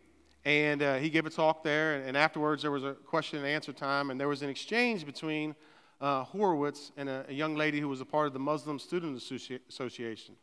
And 0.44 0.82
uh, 0.82 0.96
he 0.96 1.08
gave 1.08 1.24
a 1.24 1.30
talk 1.30 1.62
there, 1.62 2.02
and, 2.02 2.16
afterwards 2.16 2.62
there 2.62 2.70
was 2.70 2.84
a 2.84 2.92
question 2.92 3.38
and 3.38 3.48
answer 3.48 3.72
time, 3.72 4.10
and 4.10 4.20
there 4.20 4.28
was 4.28 4.42
an 4.42 4.50
exchange 4.50 5.06
between 5.06 5.54
uh, 6.00 6.24
Horowitz 6.24 6.92
and 6.96 7.08
a, 7.08 7.24
a, 7.28 7.32
young 7.32 7.56
lady 7.56 7.80
who 7.80 7.88
was 7.88 8.02
a 8.02 8.04
part 8.04 8.26
of 8.26 8.34
the 8.34 8.38
Muslim 8.38 8.78
Student 8.78 9.16
Associ- 9.16 9.60
Association. 9.70 10.36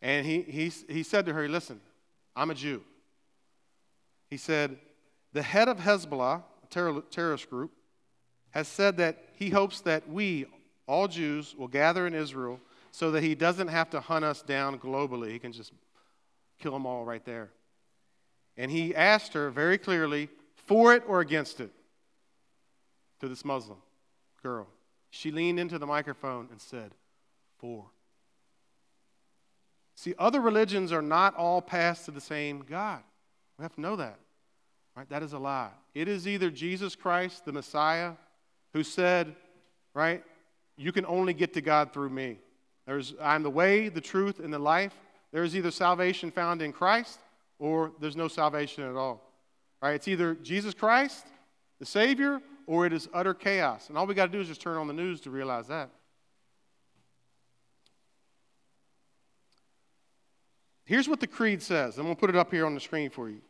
And 0.00 0.24
he, 0.24 0.42
he, 0.42 0.72
he 0.88 1.02
said 1.02 1.26
to 1.26 1.34
her, 1.34 1.46
Listen, 1.46 1.80
I'm 2.34 2.50
a 2.50 2.54
Jew. 2.54 2.82
He 4.30 4.38
said, 4.38 4.78
The 5.34 5.42
head 5.42 5.68
of 5.68 5.78
Hezbollah, 5.78 6.42
a 6.62 6.66
terror, 6.68 7.02
terrorist 7.10 7.50
group, 7.50 7.70
has 8.50 8.66
said 8.66 8.96
that 8.96 9.18
he 9.34 9.50
hopes 9.50 9.80
that 9.82 10.08
we, 10.08 10.46
all 10.86 11.06
Jews, 11.06 11.54
will 11.54 11.68
gather 11.68 12.06
in 12.06 12.14
Israel 12.14 12.60
so 12.92 13.10
that 13.10 13.22
he 13.22 13.34
doesn't 13.34 13.68
have 13.68 13.90
to 13.90 14.00
hunt 14.00 14.24
us 14.24 14.40
down 14.42 14.78
globally. 14.78 15.32
He 15.32 15.38
can 15.38 15.52
just 15.52 15.72
kill 16.58 16.72
them 16.72 16.86
all 16.86 17.04
right 17.04 17.24
there. 17.24 17.50
And 18.56 18.70
he 18.70 18.94
asked 18.94 19.32
her 19.32 19.50
very 19.50 19.78
clearly, 19.78 20.28
for 20.54 20.94
it 20.94 21.02
or 21.06 21.20
against 21.20 21.60
it, 21.60 21.70
to 23.20 23.28
this 23.28 23.44
Muslim 23.44 23.78
girl. 24.42 24.66
She 25.10 25.30
leaned 25.30 25.60
into 25.60 25.78
the 25.78 25.86
microphone 25.86 26.48
and 26.50 26.60
said, 26.60 26.92
for. 27.58 27.84
See, 29.94 30.14
other 30.18 30.40
religions 30.40 30.90
are 30.92 31.02
not 31.02 31.36
all 31.36 31.62
passed 31.62 32.06
to 32.06 32.10
the 32.10 32.20
same 32.20 32.64
God. 32.68 33.00
We 33.58 33.62
have 33.62 33.74
to 33.74 33.80
know 33.80 33.96
that. 33.96 34.18
Right? 34.96 35.08
That 35.08 35.22
is 35.22 35.32
a 35.32 35.38
lie. 35.38 35.70
It 35.94 36.08
is 36.08 36.26
either 36.26 36.50
Jesus 36.50 36.94
Christ, 36.94 37.44
the 37.44 37.52
Messiah, 37.52 38.12
who 38.72 38.82
said, 38.82 39.34
right, 39.94 40.22
you 40.76 40.92
can 40.92 41.06
only 41.06 41.34
get 41.34 41.54
to 41.54 41.60
God 41.60 41.92
through 41.92 42.10
me. 42.10 42.38
There's, 42.86 43.14
I'm 43.20 43.42
the 43.42 43.50
way, 43.50 43.88
the 43.88 44.00
truth, 44.00 44.40
and 44.40 44.52
the 44.52 44.58
life. 44.58 44.94
There 45.30 45.44
is 45.44 45.56
either 45.56 45.70
salvation 45.70 46.30
found 46.30 46.60
in 46.60 46.72
Christ 46.72 47.18
or 47.62 47.92
there's 48.00 48.16
no 48.16 48.26
salvation 48.26 48.82
at 48.82 48.96
all. 48.96 48.96
all. 48.96 49.32
Right? 49.80 49.94
It's 49.94 50.08
either 50.08 50.34
Jesus 50.34 50.74
Christ, 50.74 51.24
the 51.78 51.86
Savior, 51.86 52.42
or 52.66 52.86
it 52.86 52.92
is 52.92 53.08
utter 53.14 53.34
chaos. 53.34 53.88
And 53.88 53.96
all 53.96 54.04
we 54.04 54.14
got 54.14 54.26
to 54.26 54.32
do 54.32 54.40
is 54.40 54.48
just 54.48 54.60
turn 54.60 54.76
on 54.76 54.88
the 54.88 54.92
news 54.92 55.20
to 55.20 55.30
realize 55.30 55.68
that. 55.68 55.90
Here's 60.84 61.08
what 61.08 61.20
the 61.20 61.28
creed 61.28 61.62
says. 61.62 61.98
I'm 61.98 62.04
going 62.04 62.16
to 62.16 62.20
put 62.20 62.30
it 62.30 62.36
up 62.36 62.50
here 62.50 62.66
on 62.66 62.74
the 62.74 62.80
screen 62.80 63.10
for 63.10 63.28
you. 63.28 63.40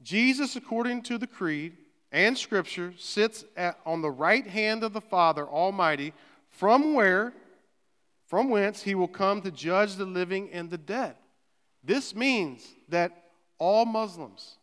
Jesus, 0.00 0.54
according 0.54 1.02
to 1.02 1.18
the 1.18 1.26
creed 1.26 1.72
and 2.12 2.38
scripture, 2.38 2.94
sits 2.98 3.44
at, 3.56 3.80
on 3.84 4.00
the 4.00 4.10
right 4.10 4.46
hand 4.46 4.84
of 4.84 4.92
the 4.92 5.00
Father 5.00 5.44
Almighty, 5.44 6.12
from 6.50 6.94
where, 6.94 7.32
from 8.26 8.48
whence 8.48 8.82
he 8.82 8.94
will 8.94 9.08
come 9.08 9.42
to 9.42 9.50
judge 9.50 9.96
the 9.96 10.04
living 10.04 10.50
and 10.52 10.70
the 10.70 10.78
dead. 10.78 11.16
This 11.82 12.14
means 12.14 12.64
that 12.88 13.20
all 13.60 13.84
Muslims 13.84 14.56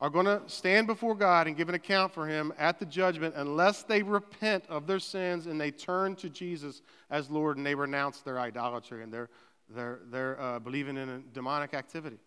are 0.00 0.10
going 0.10 0.26
to 0.26 0.42
stand 0.46 0.88
before 0.88 1.14
God 1.14 1.46
and 1.46 1.56
give 1.56 1.68
an 1.68 1.74
account 1.76 2.12
for 2.12 2.26
him 2.26 2.52
at 2.58 2.80
the 2.80 2.86
judgment 2.86 3.34
unless 3.36 3.84
they 3.84 4.02
repent 4.02 4.64
of 4.68 4.86
their 4.88 4.98
sins 4.98 5.46
and 5.46 5.60
they 5.60 5.70
turn 5.70 6.16
to 6.16 6.28
Jesus 6.28 6.82
as 7.10 7.30
Lord 7.30 7.56
and 7.56 7.64
they 7.64 7.76
renounce 7.76 8.20
their 8.20 8.40
idolatry 8.40 9.04
and 9.04 9.12
their, 9.12 9.30
their, 9.68 10.00
their 10.10 10.40
uh, 10.40 10.58
believing 10.58 10.96
in 10.96 11.08
a 11.08 11.18
demonic 11.32 11.74
activity. 11.74 12.18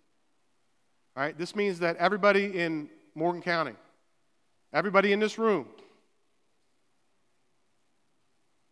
All 1.18 1.24
right, 1.24 1.38
this 1.38 1.56
means 1.56 1.80
that 1.80 1.98
everybody 1.98 2.58
in 2.58 2.90
Morgan 3.16 3.42
County, 3.42 3.74
everybody 4.72 5.12
in 5.12 5.20
this 5.20 5.38
room, 5.38 5.68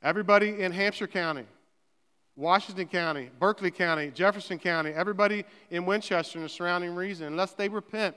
everybody 0.02 0.62
in 0.62 0.72
Hampshire 0.72 1.08
County, 1.08 1.46
Washington 2.36 2.88
County, 2.88 3.30
Berkeley 3.39 3.71
County, 3.71 4.12
Jefferson 4.12 4.60
County, 4.60 4.91
everybody 4.91 5.45
in 5.69 5.86
Winchester 5.86 6.38
and 6.38 6.45
the 6.45 6.50
surrounding 6.50 6.93
region, 6.93 7.28
unless 7.28 7.54
they 7.54 7.69
repent 7.69 8.15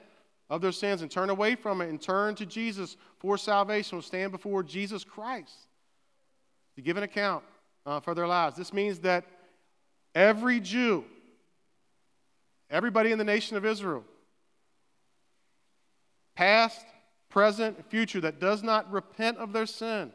of 0.51 0.61
their 0.61 0.73
sins 0.73 1.03
and 1.03 1.11
turn 1.11 1.31
away 1.31 1.55
from 1.55 1.81
it 1.81 1.89
and 1.89 2.01
turn 2.01 2.35
to 2.35 2.47
Jesus 2.47 2.97
for 3.19 3.39
salvation, 3.39 3.99
will 3.99 4.03
stand 4.03 4.33
before 4.33 4.63
Jesus 4.63 5.05
Christ 5.05 5.55
to 6.75 6.83
give 6.83 6.97
an 6.97 7.05
account 7.05 7.45
uh, 7.87 8.01
for 8.01 8.15
their 8.15 8.27
lives. 8.27 8.57
This 8.57 8.73
means 8.73 8.99
that 9.01 9.25
every 10.15 10.59
Jew, 10.59 11.05
everybody 12.71 13.13
in 13.13 13.19
the 13.19 13.25
nation 13.25 13.57
of 13.57 13.65
Israel, 13.65 14.05
past, 16.35 16.85
present, 17.29 17.89
future, 17.89 18.21
that 18.23 18.41
does 18.41 18.65
not 18.65 18.91
repent 18.91 19.39
of 19.39 19.53
their 19.53 19.67
sin 19.67 20.13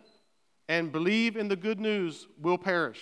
and 0.67 0.91
believe 0.91 1.37
in 1.37 1.47
the 1.47 1.55
good 1.55 1.79
news 1.79 2.27
will 2.41 2.57
perish 2.57 2.99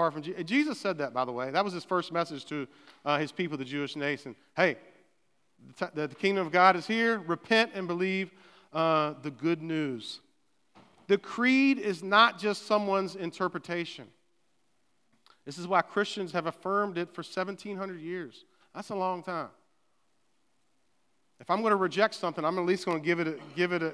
apart 0.00 0.14
from 0.14 0.22
Jesus. 0.22 0.44
Jesus 0.44 0.80
said 0.80 0.98
that, 0.98 1.12
by 1.12 1.24
the 1.24 1.32
way. 1.32 1.50
That 1.50 1.64
was 1.64 1.74
his 1.74 1.84
first 1.84 2.10
message 2.10 2.46
to 2.46 2.66
uh, 3.04 3.18
his 3.18 3.32
people, 3.32 3.58
the 3.58 3.64
Jewish 3.64 3.96
nation. 3.96 4.34
Hey, 4.56 4.76
the, 5.94 6.06
the, 6.06 6.14
kingdom 6.14 6.46
of 6.46 6.52
God 6.52 6.74
is 6.74 6.86
here. 6.86 7.18
Repent 7.18 7.72
and 7.74 7.86
believe 7.86 8.32
uh, 8.72 9.14
the 9.22 9.30
good 9.30 9.60
news. 9.60 10.20
The 11.06 11.18
creed 11.18 11.78
is 11.78 12.02
not 12.02 12.38
just 12.38 12.66
someone's 12.66 13.14
interpretation. 13.14 14.06
This 15.44 15.58
is 15.58 15.66
why 15.68 15.82
Christians 15.82 16.32
have 16.32 16.46
affirmed 16.46 16.96
it 16.96 17.08
for 17.14 17.20
1,700 17.20 18.00
years. 18.00 18.44
That's 18.74 18.88
a 18.88 18.94
long 18.94 19.22
time. 19.22 19.48
If 21.40 21.50
I'm 21.50 21.60
going 21.60 21.72
to 21.72 21.76
reject 21.76 22.14
something, 22.14 22.44
I'm 22.44 22.58
at 22.58 22.64
least 22.64 22.86
going 22.86 23.00
to 23.00 23.04
give 23.04 23.18
it, 23.18 23.26
a, 23.26 23.36
give 23.54 23.72
it 23.72 23.82
a, 23.82 23.92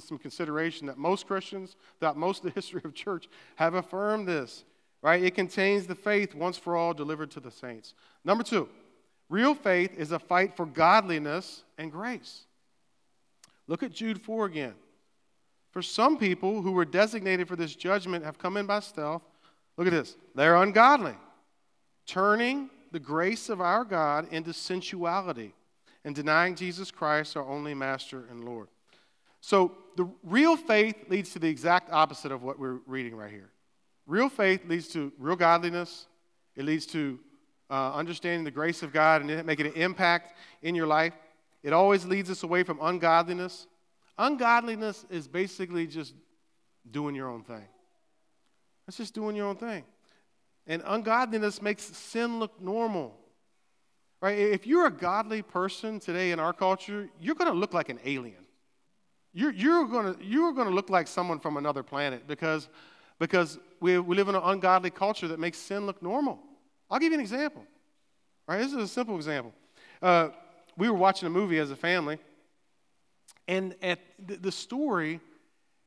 some 0.00 0.18
consideration 0.18 0.86
that 0.86 0.98
most 0.98 1.26
Christians, 1.26 1.76
throughout 1.98 2.16
most 2.16 2.44
of 2.44 2.44
the 2.44 2.50
history 2.54 2.80
of 2.84 2.94
church, 2.94 3.28
have 3.56 3.74
affirmed 3.74 4.26
this 4.28 4.64
right? 5.02 5.22
It 5.22 5.34
contains 5.34 5.86
the 5.86 5.94
faith 5.94 6.34
once 6.34 6.56
for 6.56 6.76
all 6.76 6.94
delivered 6.94 7.30
to 7.32 7.40
the 7.40 7.50
saints. 7.50 7.94
Number 8.24 8.44
two, 8.44 8.68
real 9.28 9.54
faith 9.54 9.98
is 9.98 10.12
a 10.12 10.18
fight 10.18 10.56
for 10.56 10.64
godliness 10.64 11.64
and 11.76 11.90
grace. 11.90 12.44
Look 13.66 13.82
at 13.82 13.92
Jude 13.92 14.20
4 14.20 14.46
again. 14.46 14.74
For 15.72 15.82
some 15.82 16.18
people 16.18 16.62
who 16.62 16.72
were 16.72 16.84
designated 16.84 17.48
for 17.48 17.56
this 17.56 17.74
judgment 17.74 18.24
have 18.24 18.38
come 18.38 18.56
in 18.56 18.66
by 18.66 18.80
stealth. 18.80 19.22
Look 19.76 19.86
at 19.86 19.92
this. 19.92 20.16
They're 20.34 20.56
ungodly, 20.56 21.16
turning 22.06 22.68
the 22.92 23.00
grace 23.00 23.48
of 23.48 23.60
our 23.60 23.84
God 23.84 24.28
into 24.30 24.52
sensuality 24.52 25.54
and 26.04 26.14
denying 26.14 26.54
Jesus 26.54 26.90
Christ, 26.90 27.36
our 27.36 27.48
only 27.48 27.74
master 27.74 28.24
and 28.30 28.44
Lord. 28.44 28.68
So, 29.40 29.72
the 29.96 30.08
real 30.22 30.56
faith 30.56 30.96
leads 31.08 31.32
to 31.32 31.38
the 31.38 31.48
exact 31.48 31.90
opposite 31.92 32.32
of 32.32 32.42
what 32.42 32.58
we're 32.58 32.80
reading 32.86 33.14
right 33.16 33.30
here. 33.30 33.50
Real 34.06 34.28
faith 34.28 34.64
leads 34.66 34.88
to 34.88 35.12
real 35.18 35.36
godliness. 35.36 36.06
It 36.56 36.64
leads 36.64 36.86
to 36.86 37.18
uh, 37.70 37.94
understanding 37.94 38.44
the 38.44 38.50
grace 38.50 38.82
of 38.82 38.92
God 38.92 39.22
and 39.22 39.46
making 39.46 39.66
an 39.66 39.72
impact 39.72 40.36
in 40.62 40.74
your 40.74 40.86
life. 40.86 41.14
It 41.62 41.72
always 41.72 42.04
leads 42.04 42.30
us 42.30 42.42
away 42.42 42.64
from 42.64 42.78
ungodliness. 42.82 43.66
Ungodliness 44.18 45.06
is 45.08 45.28
basically 45.28 45.86
just 45.86 46.14
doing 46.90 47.14
your 47.14 47.28
own 47.28 47.44
thing. 47.44 47.64
It's 48.88 48.96
just 48.96 49.14
doing 49.14 49.36
your 49.36 49.46
own 49.46 49.56
thing. 49.56 49.84
And 50.66 50.82
ungodliness 50.84 51.62
makes 51.62 51.84
sin 51.84 52.38
look 52.38 52.60
normal. 52.60 53.16
Right? 54.20 54.38
If 54.38 54.66
you're 54.66 54.86
a 54.86 54.90
godly 54.90 55.42
person 55.42 55.98
today 55.98 56.30
in 56.30 56.38
our 56.38 56.52
culture, 56.52 57.08
you're 57.20 57.34
going 57.34 57.52
to 57.52 57.58
look 57.58 57.74
like 57.74 57.88
an 57.88 57.98
alien. 58.04 58.46
You're, 59.32 59.52
you're 59.52 59.86
going 59.86 60.14
to 60.14 60.24
you're 60.24 60.52
going 60.52 60.68
to 60.68 60.74
look 60.74 60.90
like 60.90 61.08
someone 61.08 61.40
from 61.40 61.56
another 61.56 61.82
planet 61.82 62.28
because 62.28 62.68
because 63.22 63.60
we, 63.78 64.00
we 64.00 64.16
live 64.16 64.26
in 64.26 64.34
an 64.34 64.42
ungodly 64.42 64.90
culture 64.90 65.28
that 65.28 65.38
makes 65.38 65.56
sin 65.56 65.86
look 65.86 66.02
normal. 66.02 66.40
I'll 66.90 66.98
give 66.98 67.12
you 67.12 67.18
an 67.18 67.20
example. 67.20 67.64
Right? 68.48 68.58
This 68.58 68.72
is 68.72 68.78
a 68.78 68.88
simple 68.88 69.14
example. 69.14 69.52
Uh, 70.02 70.30
we 70.76 70.90
were 70.90 70.96
watching 70.96 71.28
a 71.28 71.30
movie 71.30 71.60
as 71.60 71.70
a 71.70 71.76
family, 71.76 72.18
and 73.46 73.76
at 73.80 74.00
the, 74.26 74.38
the 74.38 74.50
story 74.50 75.20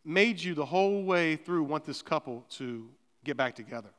made 0.06 0.42
you 0.42 0.54
the 0.54 0.64
whole 0.64 1.04
way 1.04 1.36
through 1.36 1.64
want 1.64 1.84
this 1.84 2.02
couple 2.02 2.46
to 2.52 2.88
get 3.26 3.36
back 3.36 3.54
together 3.54 3.90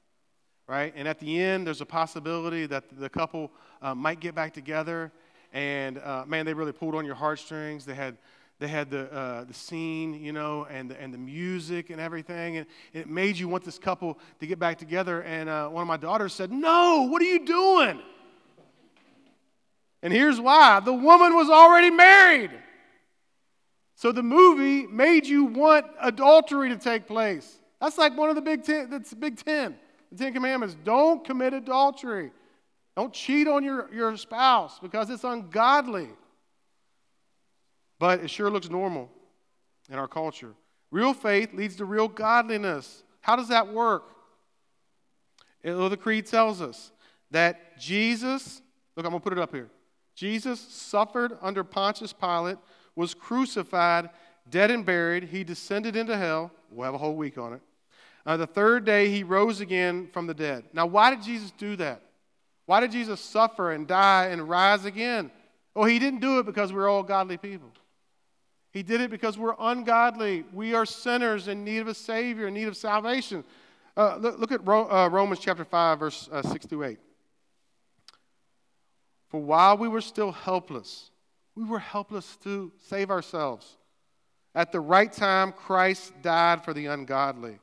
right? 0.69 0.93
And 0.97 1.07
at 1.07 1.21
the 1.21 1.41
end, 1.41 1.65
there's 1.65 1.81
a 1.81 1.87
possibility 1.87 2.67
that 2.67 2.85
the 2.99 3.09
couple 3.09 3.53
uh, 3.81 3.95
might 3.95 4.19
get 4.19 4.35
back 4.35 4.53
together. 4.53 5.13
And 5.53 5.99
uh, 5.99 6.25
man, 6.27 6.45
they 6.45 6.55
really 6.55 6.73
pulled 6.73 6.97
on 6.97 7.05
your 7.05 7.15
heartstrings. 7.15 7.85
They 7.85 7.95
had 7.95 8.17
they 8.59 8.69
had 8.69 8.91
the, 8.91 9.13
uh, 9.13 9.45
the 9.45 9.53
scene, 9.53 10.15
you 10.15 10.33
know, 10.33 10.67
and 10.71 10.91
the, 10.91 11.01
and 11.01 11.13
the 11.13 11.19
music 11.19 11.91
and 11.91 12.01
everything. 12.01 12.57
And 12.57 12.67
it 12.95 13.09
made 13.09 13.37
you 13.37 13.49
want 13.49 13.65
this 13.65 13.79
couple 13.79 14.19
to 14.41 14.47
get 14.47 14.59
back 14.59 14.79
together. 14.79 15.23
And 15.23 15.49
uh, 15.49 15.69
one 15.69 15.83
of 15.83 15.89
my 15.89 15.99
daughters 15.99 16.33
said, 16.33 16.51
No, 16.51 17.09
what 17.11 17.21
are 17.21 17.27
you 17.27 17.45
doing? 17.45 18.01
And 20.03 20.13
here's 20.13 20.41
why 20.41 20.81
the 20.81 20.93
woman 20.93 21.35
was 21.35 21.51
already 21.51 21.91
married. 21.91 22.51
So 23.95 24.13
the 24.13 24.23
movie 24.23 24.87
made 24.87 25.27
you 25.27 25.45
want 25.47 25.87
adultery 26.01 26.69
to 26.69 26.77
take 26.77 27.07
place. 27.07 27.59
That's 27.81 27.99
like 27.99 28.17
one 28.17 28.29
of 28.31 28.37
the 28.37 28.43
big 28.43 28.63
ten, 28.63 28.89
that's 28.89 29.11
the 29.11 29.17
big 29.17 29.43
ten, 29.43 29.77
the 30.13 30.19
Ten 30.19 30.33
Commandments. 30.33 30.77
Don't 30.85 31.25
commit 31.25 31.53
adultery. 31.55 32.31
Don't 32.97 33.13
cheat 33.13 33.47
on 33.49 33.63
your, 33.63 33.93
your 33.93 34.17
spouse 34.17 34.79
because 34.79 35.11
it's 35.11 35.25
ungodly. 35.25 36.09
But 37.99 38.21
it 38.21 38.31
sure 38.31 38.51
looks 38.51 38.69
normal 38.69 39.11
in 39.91 39.99
our 39.99 40.09
culture. 40.09 40.55
Real 40.91 41.15
faith 41.15 41.53
leads 41.55 41.77
to 41.77 41.85
real 41.85 42.09
godliness. 42.09 43.03
How 43.21 43.37
does 43.37 43.49
that 43.49 43.73
work? 43.73 44.05
Well, 45.65 45.89
the 45.89 45.97
creed 45.97 46.27
tells 46.27 46.63
us 46.63 46.93
that 47.31 47.79
Jesus, 47.79 48.63
look, 48.97 49.05
I'm 49.05 49.11
going 49.11 49.21
to 49.21 49.25
put 49.25 49.33
it 49.33 49.39
up 49.39 49.53
here. 49.53 49.69
Jesus 50.15 50.61
suffered 50.61 51.37
under 51.43 51.65
Pontius 51.65 52.13
Pilate, 52.13 52.59
was 52.95 53.15
crucified, 53.15 54.11
dead 54.49 54.71
and 54.71 54.87
buried. 54.87 55.25
He 55.25 55.45
descended 55.45 55.97
into 55.97 56.17
hell. 56.17 56.51
We'll 56.71 56.85
have 56.85 56.95
a 56.95 56.99
whole 56.99 57.17
week 57.17 57.37
on 57.37 57.55
it. 57.55 57.61
Uh, 58.25 58.37
the 58.37 58.47
third 58.47 58.85
day, 58.85 59.11
he 59.11 59.23
rose 59.23 59.61
again 59.61 60.09
from 60.13 60.27
the 60.27 60.35
dead. 60.35 60.65
Now, 60.73 60.87
why 60.87 61.11
did 61.11 61.23
Jesus 61.23 61.53
do 61.53 61.77
that? 61.77 62.03
Why 62.67 62.81
did 62.81 62.91
Jesus 62.91 63.21
suffer 63.21 63.73
and 63.73 63.87
die 63.87 64.27
and 64.27 64.49
rise 64.49 64.85
again? 64.85 65.31
Well, 65.75 65.85
he 65.85 65.99
didn't 65.99 66.21
do 66.21 66.39
it 66.39 66.47
because 66.47 66.73
we're 66.73 66.89
all 66.89 67.03
godly 67.03 67.37
people. 67.37 67.71
He 68.77 68.83
did 68.83 69.01
it 69.01 69.11
because 69.11 69.39
we're 69.39 69.55
ungodly. 69.59 70.45
We 70.53 70.75
are 70.75 70.85
sinners 70.85 71.49
in 71.49 71.65
need 71.65 71.79
of 71.79 71.89
a 71.89 71.95
Savior, 71.95 72.49
in 72.49 72.53
need 72.53 72.69
of 72.69 72.77
salvation. 72.77 73.43
Uh, 73.97 74.19
look, 74.19 74.39
look, 74.39 74.53
at 74.53 74.67
Ro- 74.67 74.91
uh, 74.91 75.09
Romans 75.09 75.41
chapter 75.41 75.65
5, 75.65 75.99
verse 75.99 76.29
uh, 76.31 76.43
6 76.43 76.67
through 76.67 76.85
8. 76.85 76.99
For 79.31 79.41
while 79.41 79.79
we 79.79 79.89
were 79.89 80.03
still 80.03 80.31
helpless, 80.31 81.11
we 81.55 81.65
were 81.65 81.79
helpless 81.79 82.37
to 82.45 82.71
save 82.77 83.11
ourselves. 83.11 83.79
At 84.55 84.73
the 84.73 84.81
right 84.81 85.11
time, 85.11 85.53
Christ 85.53 86.13
died 86.21 86.63
for 86.63 86.75
the 86.75 86.85
ungodly. 86.85 87.59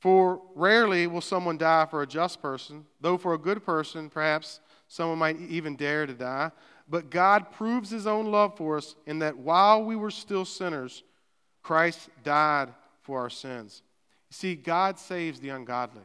For 0.00 0.42
rarely 0.56 1.06
will 1.06 1.20
someone 1.20 1.58
die 1.58 1.86
for 1.88 2.02
a 2.02 2.08
just 2.08 2.42
person, 2.42 2.86
though 3.00 3.16
for 3.16 3.34
a 3.34 3.38
good 3.38 3.64
person, 3.64 4.10
perhaps 4.10 4.58
someone 4.88 5.18
might 5.18 5.38
even 5.38 5.76
dare 5.76 6.06
to 6.06 6.14
die. 6.14 6.50
But 6.90 7.08
God 7.08 7.52
proves 7.52 7.88
his 7.88 8.08
own 8.08 8.32
love 8.32 8.56
for 8.56 8.76
us 8.76 8.96
in 9.06 9.20
that 9.20 9.38
while 9.38 9.84
we 9.84 9.94
were 9.94 10.10
still 10.10 10.44
sinners, 10.44 11.04
Christ 11.62 12.10
died 12.24 12.74
for 13.02 13.20
our 13.20 13.30
sins. 13.30 13.82
You 14.28 14.34
see, 14.34 14.54
God 14.56 14.98
saves 14.98 15.38
the 15.38 15.50
ungodly. 15.50 16.02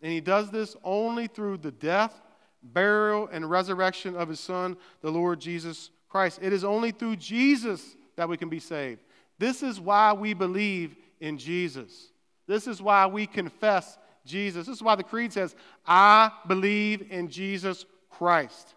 And 0.00 0.12
he 0.12 0.20
does 0.20 0.50
this 0.50 0.76
only 0.84 1.26
through 1.26 1.58
the 1.58 1.72
death, 1.72 2.22
burial, 2.62 3.28
and 3.32 3.50
resurrection 3.50 4.14
of 4.14 4.28
his 4.28 4.40
Son, 4.40 4.76
the 5.02 5.10
Lord 5.10 5.40
Jesus 5.40 5.90
Christ. 6.08 6.38
It 6.40 6.52
is 6.52 6.64
only 6.64 6.92
through 6.92 7.16
Jesus 7.16 7.96
that 8.16 8.28
we 8.28 8.36
can 8.36 8.48
be 8.48 8.60
saved. 8.60 9.00
This 9.38 9.62
is 9.62 9.80
why 9.80 10.12
we 10.12 10.32
believe 10.32 10.94
in 11.20 11.38
Jesus. 11.38 12.12
This 12.46 12.66
is 12.66 12.80
why 12.80 13.06
we 13.06 13.26
confess 13.26 13.98
Jesus. 14.24 14.66
This 14.66 14.76
is 14.76 14.82
why 14.82 14.94
the 14.94 15.02
Creed 15.02 15.32
says, 15.32 15.54
I 15.86 16.30
believe 16.46 17.10
in 17.10 17.28
Jesus 17.28 17.84
Christ, 18.10 18.74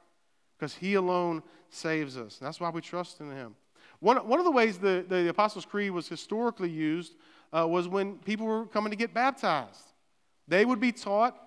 because 0.58 0.76
he 0.76 0.94
alone 0.96 1.44
saves 1.70 2.18
us. 2.18 2.40
And 2.40 2.48
that's 2.48 2.60
why 2.60 2.70
we 2.70 2.82
trust 2.82 3.20
in 3.20 3.32
him. 3.32 3.56
One, 4.00 4.18
one 4.28 4.40
of 4.40 4.46
the 4.46 4.52
ways 4.52 4.78
the, 4.78 5.06
the 5.08 5.30
Apostles' 5.30 5.66
Creed 5.66 5.92
was 5.92 6.08
historically 6.08 6.70
used 6.70 7.14
uh, 7.52 7.68
was 7.68 7.88
when 7.88 8.18
people 8.20 8.46
were 8.46 8.66
coming 8.66 8.92
to 8.92 8.98
get 8.98 9.14
baptized. 9.14 9.94
They 10.48 10.66
would 10.66 10.80
be 10.80 10.92
taught 10.92 11.38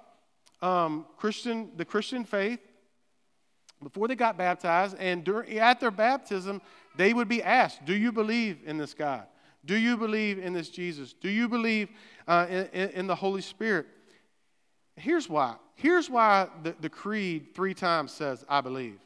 um, 0.62 1.06
Christian, 1.16 1.70
the 1.76 1.84
Christian 1.84 2.24
faith 2.24 2.60
before 3.82 4.08
they 4.08 4.16
got 4.16 4.38
baptized, 4.38 4.96
and 4.98 5.22
during, 5.22 5.58
at 5.58 5.80
their 5.80 5.90
baptism, 5.90 6.62
they 6.96 7.12
would 7.12 7.28
be 7.28 7.42
asked, 7.42 7.84
Do 7.84 7.94
you 7.94 8.10
believe 8.10 8.60
in 8.64 8.78
this 8.78 8.94
God? 8.94 9.26
Do 9.64 9.76
you 9.76 9.96
believe 9.96 10.38
in 10.38 10.52
this 10.52 10.70
Jesus? 10.70 11.12
Do 11.12 11.28
you 11.28 11.48
believe 11.48 11.88
uh, 12.26 12.46
in, 12.48 12.90
in, 12.90 13.06
the 13.06 13.14
Holy 13.14 13.42
Spirit? 13.42 13.86
Here's 14.96 15.28
why. 15.28 15.56
Here's 15.74 16.08
why 16.08 16.48
the, 16.62 16.74
the 16.80 16.88
creed 16.88 17.54
three 17.54 17.74
times 17.74 18.12
says, 18.12 18.44
I 18.48 18.60
believe. 18.60 18.98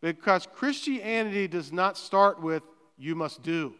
Because 0.00 0.46
Christianity 0.46 1.48
does 1.48 1.72
not 1.72 1.96
start 1.96 2.40
with, 2.40 2.62
you 2.98 3.14
must 3.14 3.42
do. 3.42 3.74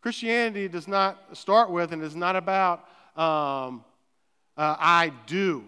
Christianity 0.00 0.68
does 0.68 0.86
not 0.86 1.36
start 1.36 1.70
with 1.70 1.92
and 1.92 2.02
is 2.02 2.14
not 2.14 2.36
about, 2.36 2.80
um, 3.16 3.84
uh, 4.56 4.76
I 4.78 5.12
do, 5.26 5.64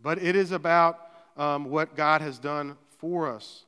but 0.00 0.22
it 0.22 0.36
is 0.36 0.52
about 0.52 0.98
um, 1.36 1.66
what 1.66 1.96
God 1.96 2.20
has 2.20 2.38
done 2.38 2.76
for 2.98 3.32
us. 3.32 3.64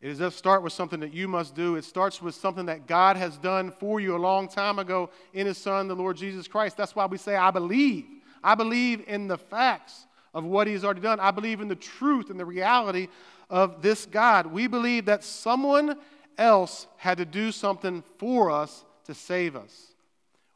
It 0.00 0.08
doesn't 0.08 0.32
start 0.32 0.62
with 0.62 0.72
something 0.72 1.00
that 1.00 1.12
you 1.12 1.28
must 1.28 1.54
do. 1.54 1.76
It 1.76 1.84
starts 1.84 2.22
with 2.22 2.34
something 2.34 2.66
that 2.66 2.86
God 2.86 3.16
has 3.18 3.36
done 3.36 3.70
for 3.70 4.00
you 4.00 4.16
a 4.16 4.18
long 4.18 4.48
time 4.48 4.78
ago 4.78 5.10
in 5.34 5.46
His 5.46 5.58
Son, 5.58 5.88
the 5.88 5.96
Lord 5.96 6.16
Jesus 6.16 6.48
Christ. 6.48 6.76
That's 6.78 6.96
why 6.96 7.04
we 7.04 7.18
say, 7.18 7.36
I 7.36 7.50
believe. 7.50 8.06
I 8.42 8.54
believe 8.54 9.04
in 9.06 9.28
the 9.28 9.36
facts 9.36 10.06
of 10.32 10.44
what 10.44 10.66
He's 10.66 10.84
already 10.84 11.02
done. 11.02 11.20
I 11.20 11.30
believe 11.32 11.60
in 11.60 11.68
the 11.68 11.76
truth 11.76 12.30
and 12.30 12.40
the 12.40 12.46
reality 12.46 13.08
of 13.50 13.82
this 13.82 14.06
God. 14.06 14.46
We 14.46 14.68
believe 14.68 15.04
that 15.04 15.22
someone 15.22 15.98
else 16.38 16.86
had 16.96 17.18
to 17.18 17.26
do 17.26 17.52
something 17.52 18.02
for 18.16 18.50
us 18.50 18.84
to 19.04 19.12
save 19.12 19.54
us. 19.54 19.88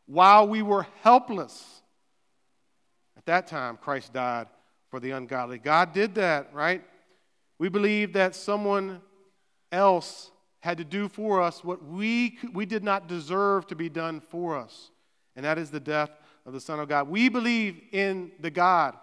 While 0.07 0.49
we 0.49 0.63
were 0.63 0.87
helpless, 1.03 1.83
at 3.19 3.27
that 3.27 3.47
time, 3.47 3.77
Christ 3.77 4.15
died 4.15 4.47
for 4.91 5.01
the 5.01 5.11
ungodly. 5.11 5.59
God 5.59 5.93
did 5.93 6.15
that, 6.15 6.55
right? 6.55 6.83
We 7.59 7.69
believe 7.69 8.15
that 8.15 8.35
someone 8.35 9.03
else 9.75 10.31
had 10.61 10.79
to 10.79 10.85
do 10.85 11.09
for 11.09 11.43
us 11.43 11.63
what 11.63 11.85
we, 11.85 12.39
we 12.55 12.65
did 12.65 12.83
not 12.83 13.07
deserve 13.07 13.67
to 13.67 13.77
be 13.77 13.91
done 13.91 14.21
for 14.21 14.57
us, 14.57 14.91
and 15.37 15.45
that 15.45 15.59
is 15.59 15.71
the 15.71 15.81
death 15.81 16.11
of 16.47 16.53
the 16.55 16.61
Son 16.61 16.81
of 16.81 16.89
God. 16.89 17.09
We 17.09 17.29
believe 17.29 17.81
in 17.93 18.33
the 18.41 18.51
God 18.51 18.97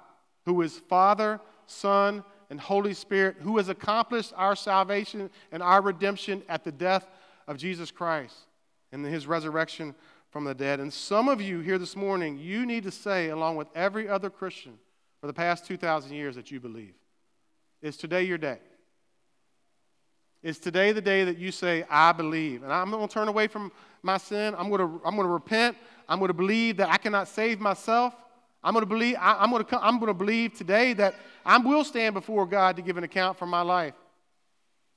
who 0.46 0.62
is 0.62 0.78
Father, 0.78 1.40
Son, 1.68 2.24
and 2.50 2.60
Holy 2.60 2.94
Spirit, 2.94 3.38
who 3.40 3.58
has 3.58 3.70
accomplished 3.70 4.34
our 4.36 4.56
salvation 4.56 5.30
and 5.52 5.62
our 5.62 5.82
redemption 5.82 6.42
at 6.50 6.64
the 6.64 6.72
death 6.72 7.08
of 7.48 7.58
Jesus 7.58 7.92
Christ 7.92 8.36
and 8.92 9.06
his 9.06 9.28
resurrection 9.28 9.96
from 10.32 10.44
the 10.46 10.56
dead. 10.56 10.80
And 10.80 10.92
some 10.92 11.30
of 11.30 11.42
you 11.42 11.60
here 11.60 11.78
this 11.78 11.96
morning, 11.96 12.38
you 12.38 12.66
need 12.66 12.84
to 12.84 12.92
say, 12.92 13.30
along 13.30 13.56
with 13.56 13.68
every 13.76 14.10
other 14.10 14.30
Christian 14.30 14.74
for 15.20 15.28
the 15.28 15.34
past 15.34 15.66
2,000 15.66 16.14
years, 16.14 16.36
that 16.36 16.52
you 16.52 16.60
believe. 16.60 16.94
Is 17.82 17.98
today 17.98 18.24
your 18.24 18.38
day? 18.38 18.60
Is 20.44 20.58
today 20.58 20.92
the 20.92 21.02
day 21.02 21.24
that 21.24 21.38
you 21.38 21.52
say, 21.52 21.86
I 21.90 22.12
believe? 22.14 22.64
And 22.64 22.74
I'm 22.74 22.90
going 22.90 23.08
to 23.08 23.14
turn 23.14 23.28
away 23.28 23.48
from 23.48 23.72
my 24.02 24.18
sin. 24.18 24.56
I'm 24.58 24.70
going 24.70 24.80
to, 24.80 25.02
I'm 25.06 25.16
going 25.16 25.28
to 25.28 25.34
repent. 25.34 25.78
I'm 26.10 26.18
going 26.18 26.30
to 26.30 26.34
believe 26.34 26.78
that 26.78 26.90
I 26.90 26.98
cannot 26.98 27.28
save 27.28 27.60
myself. 27.60 28.16
I'm 28.64 28.74
going 28.74 28.84
to 28.84 28.90
believe, 28.90 29.18
I, 29.20 29.44
am 29.44 29.52
going 29.52 29.64
to, 29.64 29.70
come, 29.70 29.80
I'm 29.84 30.00
going 30.00 30.08
to 30.08 30.14
believe 30.16 30.54
today 30.56 30.94
that 30.94 31.16
I 31.46 31.58
will 31.58 31.84
stand 31.84 32.16
before 32.16 32.46
God 32.46 32.76
to 32.76 32.82
give 32.82 32.98
an 32.98 33.04
account 33.04 33.38
for 33.38 33.46
my 33.46 33.62
life. 33.62 33.94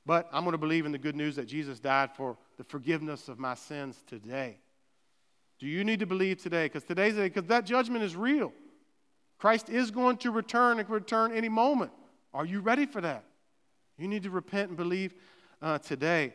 But 0.06 0.28
I'm 0.32 0.44
going 0.44 0.52
to 0.52 0.58
believe 0.58 0.86
in 0.86 0.92
the 0.92 0.98
good 0.98 1.16
news 1.16 1.36
that 1.36 1.46
Jesus 1.46 1.78
died 1.78 2.10
for 2.14 2.36
the 2.56 2.64
forgiveness 2.64 3.28
of 3.28 3.38
my 3.38 3.54
sins 3.54 4.02
today. 4.06 4.58
Do 5.58 5.66
you 5.66 5.84
need 5.84 6.00
to 6.00 6.06
believe 6.06 6.42
today? 6.42 6.66
Because 6.66 6.84
today's 6.84 7.14
because 7.14 7.46
that 7.46 7.64
judgment 7.64 8.04
is 8.04 8.16
real. 8.16 8.52
Christ 9.38 9.68
is 9.68 9.90
going 9.90 10.18
to 10.18 10.30
return 10.30 10.78
and 10.78 10.88
return 10.88 11.32
any 11.32 11.48
moment. 11.48 11.92
Are 12.32 12.44
you 12.44 12.60
ready 12.60 12.86
for 12.86 13.00
that? 13.00 13.24
You 13.98 14.08
need 14.08 14.24
to 14.24 14.30
repent 14.30 14.68
and 14.68 14.76
believe 14.76 15.14
uh, 15.60 15.78
today. 15.78 16.32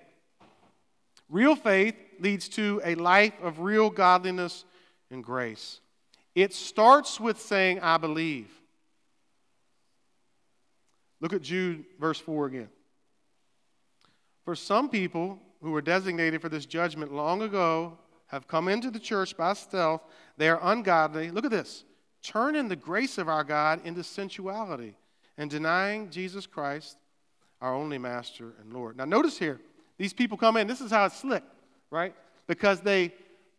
Real 1.30 1.56
faith 1.56 1.96
leads 2.20 2.50
to 2.50 2.82
a 2.84 2.96
life 2.96 3.34
of 3.42 3.60
real 3.60 3.90
godliness 3.90 4.66
and 5.12 5.24
grace. 5.24 5.80
It 6.36 6.54
starts 6.54 7.20
with 7.20 7.40
saying, 7.40 7.80
I 7.82 7.98
believe. 7.98 8.50
Look 11.22 11.34
at 11.34 11.42
Jude, 11.42 11.86
verse 12.00 12.20
4 12.20 12.46
again. 12.48 12.70
For 14.46 14.56
some 14.56 14.90
people 14.90 15.40
who 15.62 15.72
were 15.72 15.82
designated 15.82 16.42
for 16.42 16.50
this 16.50 16.66
judgment 16.66 17.14
long 17.14 17.42
ago 17.42 17.98
have 18.28 18.48
come 18.48 18.68
into 18.68 18.90
the 18.90 19.00
church 19.00 19.36
by 19.36 19.54
stealth. 19.54 20.02
They 20.38 20.50
are 20.50 20.60
ungodly. 20.62 21.32
Look 21.32 21.46
at 21.46 21.52
this 21.52 21.84
turning 22.22 22.68
the 22.68 22.76
grace 22.76 23.18
of 23.18 23.30
our 23.30 23.44
God 23.44 23.86
into 23.86 24.04
sensuality 24.04 24.96
and 25.38 25.50
denying 25.50 26.10
Jesus 26.10 26.46
Christ 26.46 26.98
our 27.62 27.74
only 27.74 27.98
master 27.98 28.54
and 28.62 28.74
Lord. 28.74 28.98
Now, 28.98 29.06
notice 29.06 29.38
here, 29.38 29.60
these 29.98 30.14
people 30.14 30.38
come 30.38 30.58
in, 30.58 30.68
this 30.68 30.82
is 30.82 30.92
how 30.92 31.06
it's 31.06 31.18
slick, 31.18 31.44
right? 31.92 32.16
Because 32.48 32.80
they 32.82 33.14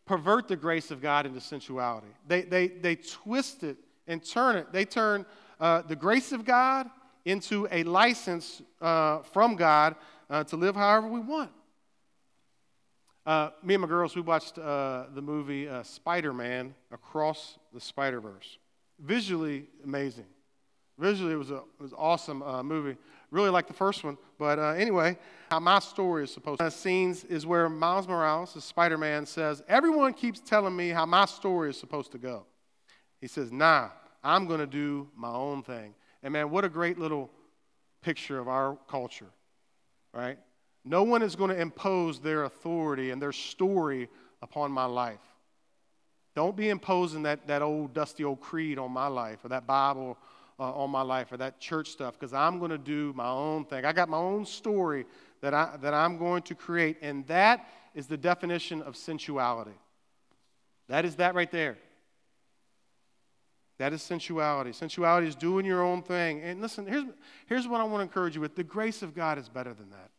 pervert 0.06 0.48
the 0.48 0.56
grace 0.56 0.90
of 0.90 1.00
God 1.00 1.26
into 1.26 1.40
sensuality. 1.40 2.08
They, 2.26 2.42
they, 2.42 2.68
they 2.68 2.96
twist 2.96 3.62
it 3.62 3.76
and 4.06 4.24
turn 4.24 4.56
it. 4.56 4.72
They 4.72 4.84
turn 4.84 5.26
uh, 5.60 5.82
the 5.82 5.96
grace 5.96 6.32
of 6.32 6.44
God 6.44 6.88
into 7.24 7.68
a 7.70 7.84
license 7.84 8.62
uh, 8.80 9.18
from 9.18 9.54
God 9.54 9.94
uh, 10.28 10.44
to 10.44 10.56
live 10.56 10.74
however 10.74 11.06
we 11.06 11.20
want. 11.20 11.50
Uh, 13.26 13.50
me 13.62 13.74
and 13.74 13.82
my 13.82 13.88
girls, 13.88 14.16
we 14.16 14.22
watched 14.22 14.58
uh, 14.58 15.04
the 15.14 15.20
movie 15.20 15.68
uh, 15.68 15.82
Spider 15.82 16.32
Man 16.32 16.74
Across 16.90 17.58
the 17.72 17.80
Spider 17.80 18.20
Verse. 18.20 18.58
Visually 18.98 19.66
amazing. 19.84 20.26
Visually, 20.98 21.34
it 21.34 21.36
was, 21.36 21.50
a, 21.50 21.56
it 21.56 21.80
was 21.80 21.92
an 21.92 21.98
awesome 21.98 22.42
movie. 22.66 22.96
Really 23.30 23.50
like 23.50 23.66
the 23.66 23.74
first 23.74 24.02
one. 24.02 24.18
But 24.38 24.58
uh, 24.58 24.70
anyway, 24.70 25.16
how 25.50 25.60
my 25.60 25.78
story 25.78 26.24
is 26.24 26.32
supposed 26.32 26.58
to 26.58 26.64
be. 26.64 26.70
scenes 26.70 27.24
is 27.24 27.46
where 27.46 27.68
Miles 27.68 28.08
Morales, 28.08 28.54
the 28.54 28.60
Spider 28.60 28.98
Man, 28.98 29.26
says, 29.26 29.62
Everyone 29.68 30.12
keeps 30.12 30.40
telling 30.40 30.74
me 30.74 30.88
how 30.88 31.06
my 31.06 31.26
story 31.26 31.70
is 31.70 31.78
supposed 31.78 32.12
to 32.12 32.18
go. 32.18 32.44
He 33.20 33.28
says, 33.28 33.52
Nah, 33.52 33.90
I'm 34.24 34.46
going 34.46 34.60
to 34.60 34.66
do 34.66 35.08
my 35.16 35.32
own 35.32 35.62
thing. 35.62 35.94
And 36.22 36.32
man, 36.32 36.50
what 36.50 36.64
a 36.64 36.68
great 36.68 36.98
little 36.98 37.30
picture 38.02 38.38
of 38.38 38.48
our 38.48 38.76
culture, 38.88 39.30
right? 40.12 40.38
No 40.84 41.02
one 41.02 41.22
is 41.22 41.36
going 41.36 41.50
to 41.50 41.60
impose 41.60 42.20
their 42.20 42.44
authority 42.44 43.10
and 43.10 43.20
their 43.20 43.32
story 43.32 44.08
upon 44.42 44.72
my 44.72 44.86
life. 44.86 45.20
Don't 46.34 46.56
be 46.56 46.68
imposing 46.68 47.24
that, 47.24 47.46
that 47.48 47.60
old 47.60 47.92
dusty 47.92 48.24
old 48.24 48.40
creed 48.40 48.78
on 48.78 48.92
my 48.92 49.08
life 49.08 49.44
or 49.44 49.48
that 49.48 49.66
Bible 49.66 50.16
uh, 50.60 50.72
on 50.74 50.90
my 50.90 51.00
life 51.00 51.32
or 51.32 51.38
that 51.38 51.58
church 51.58 51.88
stuff 51.88 52.18
because 52.18 52.34
I'm 52.34 52.58
going 52.58 52.70
to 52.70 52.78
do 52.78 53.14
my 53.16 53.28
own 53.28 53.64
thing. 53.64 53.86
I 53.86 53.92
got 53.92 54.10
my 54.10 54.18
own 54.18 54.44
story 54.44 55.06
that, 55.40 55.54
I, 55.54 55.76
that 55.80 55.94
I'm 55.94 56.18
going 56.18 56.42
to 56.42 56.54
create, 56.54 56.98
and 57.00 57.26
that 57.28 57.66
is 57.94 58.06
the 58.06 58.18
definition 58.18 58.82
of 58.82 58.94
sensuality. 58.94 59.74
That 60.88 61.06
is 61.06 61.16
that 61.16 61.34
right 61.34 61.50
there. 61.50 61.78
That 63.78 63.94
is 63.94 64.02
sensuality. 64.02 64.74
Sensuality 64.74 65.26
is 65.26 65.34
doing 65.34 65.64
your 65.64 65.82
own 65.82 66.02
thing. 66.02 66.42
And 66.42 66.60
listen, 66.60 66.86
here's, 66.86 67.04
here's 67.46 67.66
what 67.66 67.80
I 67.80 67.84
want 67.84 68.00
to 68.00 68.02
encourage 68.02 68.34
you 68.34 68.42
with 68.42 68.54
the 68.54 68.62
grace 68.62 69.02
of 69.02 69.14
God 69.14 69.38
is 69.38 69.48
better 69.48 69.72
than 69.72 69.88
that. 69.90 70.10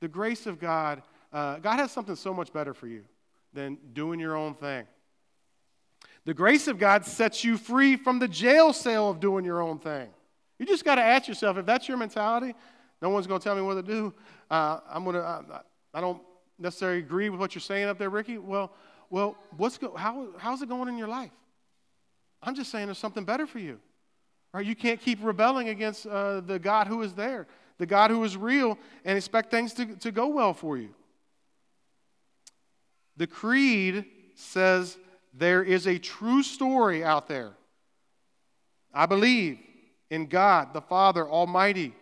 The 0.00 0.08
grace 0.08 0.46
of 0.46 0.58
God, 0.58 1.02
uh, 1.30 1.58
God 1.58 1.78
has 1.78 1.92
something 1.92 2.16
so 2.16 2.32
much 2.32 2.50
better 2.50 2.72
for 2.72 2.86
you 2.86 3.04
than 3.52 3.76
doing 3.92 4.18
your 4.18 4.34
own 4.34 4.54
thing. 4.54 4.86
The 6.26 6.34
grace 6.34 6.68
of 6.68 6.78
God 6.78 7.04
sets 7.04 7.44
you 7.44 7.56
free 7.56 7.96
from 7.96 8.18
the 8.18 8.28
jail 8.28 8.72
cell 8.72 9.10
of 9.10 9.20
doing 9.20 9.44
your 9.44 9.60
own 9.60 9.78
thing. 9.78 10.08
You 10.58 10.66
just 10.66 10.84
got 10.84 10.96
to 10.96 11.02
ask 11.02 11.26
yourself 11.26 11.56
if 11.56 11.64
that's 11.64 11.88
your 11.88 11.96
mentality, 11.96 12.54
no 13.00 13.08
one's 13.08 13.26
going 13.26 13.40
to 13.40 13.44
tell 13.44 13.56
me 13.56 13.62
what 13.62 13.74
to 13.74 13.82
do. 13.82 14.12
Uh, 14.50 14.80
I'm 14.90 15.04
going 15.04 15.16
to, 15.16 15.22
uh, 15.22 15.62
I 15.94 16.00
don't 16.00 16.20
necessarily 16.58 16.98
agree 16.98 17.30
with 17.30 17.40
what 17.40 17.54
you're 17.54 17.62
saying 17.62 17.88
up 17.88 17.98
there, 17.98 18.10
Ricky. 18.10 18.36
Well, 18.36 18.72
well 19.08 19.36
what's 19.56 19.78
go, 19.78 19.96
how, 19.96 20.28
how's 20.36 20.60
it 20.60 20.68
going 20.68 20.88
in 20.88 20.98
your 20.98 21.08
life? 21.08 21.30
I'm 22.42 22.54
just 22.54 22.70
saying 22.70 22.86
there's 22.86 22.98
something 22.98 23.24
better 23.24 23.46
for 23.46 23.58
you. 23.58 23.80
Right? 24.52 24.66
You 24.66 24.74
can't 24.74 25.00
keep 25.00 25.18
rebelling 25.22 25.68
against 25.68 26.06
uh, 26.06 26.40
the 26.40 26.58
God 26.58 26.86
who 26.86 27.02
is 27.02 27.14
there, 27.14 27.46
the 27.78 27.86
God 27.86 28.10
who 28.10 28.22
is 28.24 28.36
real, 28.36 28.78
and 29.04 29.16
expect 29.16 29.50
things 29.50 29.72
to, 29.74 29.86
to 29.96 30.10
go 30.10 30.28
well 30.28 30.52
for 30.52 30.76
you. 30.76 30.90
The 33.16 33.26
creed 33.26 34.04
says 34.34 34.98
there 35.40 35.62
is 35.62 35.86
a 35.86 35.98
true 35.98 36.42
story 36.42 37.02
out 37.02 37.26
there. 37.26 37.52
I 38.92 39.06
believe 39.06 39.58
in 40.10 40.26
God, 40.26 40.74
the 40.74 40.82
Father 40.82 41.26
Almighty, 41.26 41.94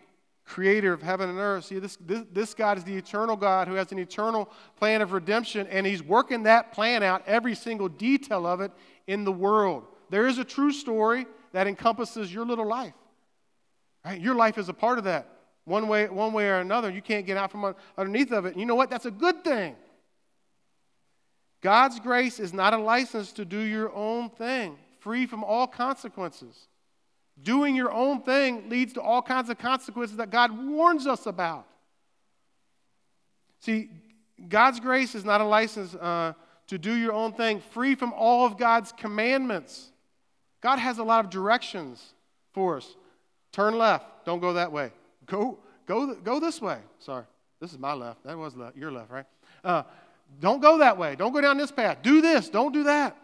creator 0.43 0.91
of 0.91 1.01
heaven 1.01 1.29
and 1.29 1.39
earth. 1.39 1.65
See, 1.65 1.79
this, 1.79 1.97
this, 2.01 2.25
this, 2.33 2.53
God 2.53 2.77
is 2.77 2.83
the 2.83 2.97
eternal 2.97 3.37
God 3.37 3.69
who 3.69 3.75
has 3.75 3.93
an 3.93 3.99
eternal 3.99 4.49
plan 4.75 5.01
of 5.01 5.13
redemption, 5.13 5.67
and 5.67 5.87
He's 5.87 6.03
working 6.03 6.43
that 6.43 6.73
plan 6.73 7.01
out, 7.01 7.23
every 7.27 7.55
single 7.55 7.87
detail 7.87 8.45
of 8.45 8.59
it, 8.59 8.71
in 9.07 9.23
the 9.23 9.31
world. 9.31 9.85
There 10.09 10.27
is 10.27 10.37
a 10.37 10.43
true 10.43 10.73
story 10.73 11.25
that 11.53 11.65
encompasses 11.65 12.33
your 12.33 12.45
little 12.45 12.67
life. 12.67 12.93
Right? 14.03 14.19
Your 14.19 14.35
life 14.35 14.57
is 14.57 14.67
a 14.67 14.73
part 14.73 14.97
of 14.97 15.05
that, 15.05 15.29
one 15.63 15.87
way, 15.87 16.09
one 16.09 16.33
way 16.33 16.49
or 16.49 16.59
another. 16.59 16.89
You 16.89 17.01
can't 17.01 17.25
get 17.25 17.37
out 17.37 17.51
from 17.51 17.73
underneath 17.97 18.33
of 18.33 18.45
it. 18.45 18.53
And 18.53 18.59
you 18.59 18.65
know 18.65 18.75
what? 18.75 18.89
That's 18.89 19.05
a 19.05 19.11
good 19.11 19.45
thing. 19.45 19.77
God's 21.61 21.99
grace 21.99 22.39
is 22.39 22.53
not 22.53 22.73
a 22.73 22.77
license 22.77 23.33
to 23.33 23.45
do 23.45 23.59
your 23.59 23.93
own 23.93 24.29
thing, 24.29 24.77
free 24.99 25.25
from 25.25 25.43
all 25.43 25.67
consequences. 25.67 26.67
Doing 27.41 27.75
your 27.75 27.91
own 27.91 28.21
thing 28.21 28.69
leads 28.69 28.93
to 28.93 29.01
all 29.01 29.21
kinds 29.21 29.49
of 29.49 29.57
consequences 29.57 30.17
that 30.17 30.29
God 30.29 30.51
warns 30.51 31.07
us 31.07 31.25
about. 31.25 31.65
See, 33.61 33.89
God's 34.47 34.79
grace 34.79 35.15
is 35.15 35.25
not 35.25 35.41
a 35.41 35.45
license 35.45 35.95
uh, 35.95 36.33
to 36.67 36.77
do 36.77 36.93
your 36.93 37.13
own 37.13 37.33
thing, 37.33 37.61
free 37.71 37.95
from 37.95 38.13
all 38.13 38.45
of 38.45 38.57
God's 38.57 38.91
commandments. 38.91 39.91
God 40.61 40.79
has 40.79 40.97
a 40.97 41.03
lot 41.03 41.25
of 41.25 41.31
directions 41.31 42.13
for 42.53 42.77
us. 42.77 42.95
Turn 43.51 43.77
left, 43.77 44.25
don't 44.25 44.39
go 44.39 44.53
that 44.53 44.71
way. 44.71 44.91
Go, 45.25 45.59
go, 45.85 46.15
go 46.15 46.39
this 46.39 46.61
way. 46.61 46.77
Sorry, 46.99 47.25
this 47.59 47.71
is 47.71 47.79
my 47.79 47.93
left. 47.93 48.23
That 48.23 48.37
was 48.37 48.55
left, 48.55 48.77
your 48.77 48.91
left, 48.91 49.11
right? 49.11 49.25
Uh, 49.63 49.83
don't 50.39 50.61
go 50.61 50.79
that 50.79 50.97
way. 50.97 51.15
Don't 51.15 51.33
go 51.33 51.41
down 51.41 51.57
this 51.57 51.71
path. 51.71 51.99
Do 52.01 52.21
this. 52.21 52.49
Don't 52.49 52.73
do 52.73 52.83
that. 52.83 53.17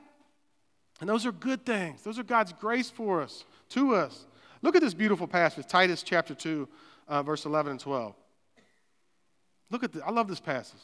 And 1.02 1.10
those 1.10 1.26
are 1.26 1.32
good 1.32 1.66
things. 1.66 2.02
Those 2.04 2.20
are 2.20 2.24
God's 2.24 2.54
grace 2.54 2.90
for 2.90 3.22
us, 3.22 3.46
to 3.70 3.96
us. 3.96 4.26
Look 4.62 4.76
at 4.76 4.82
this 4.82 4.94
beautiful 4.94 5.28
passage, 5.28 5.68
Titus 5.68 6.04
chapter 6.04 6.34
2, 6.34 6.68
uh, 7.08 7.24
verse 7.24 7.46
11 7.46 7.72
and 7.72 7.80
12. 7.80 8.16
Look 9.70 9.84
at 9.84 9.92
this. 9.94 10.02
I 10.06 10.12
love 10.12 10.28
this 10.28 10.40
passage. 10.40 10.80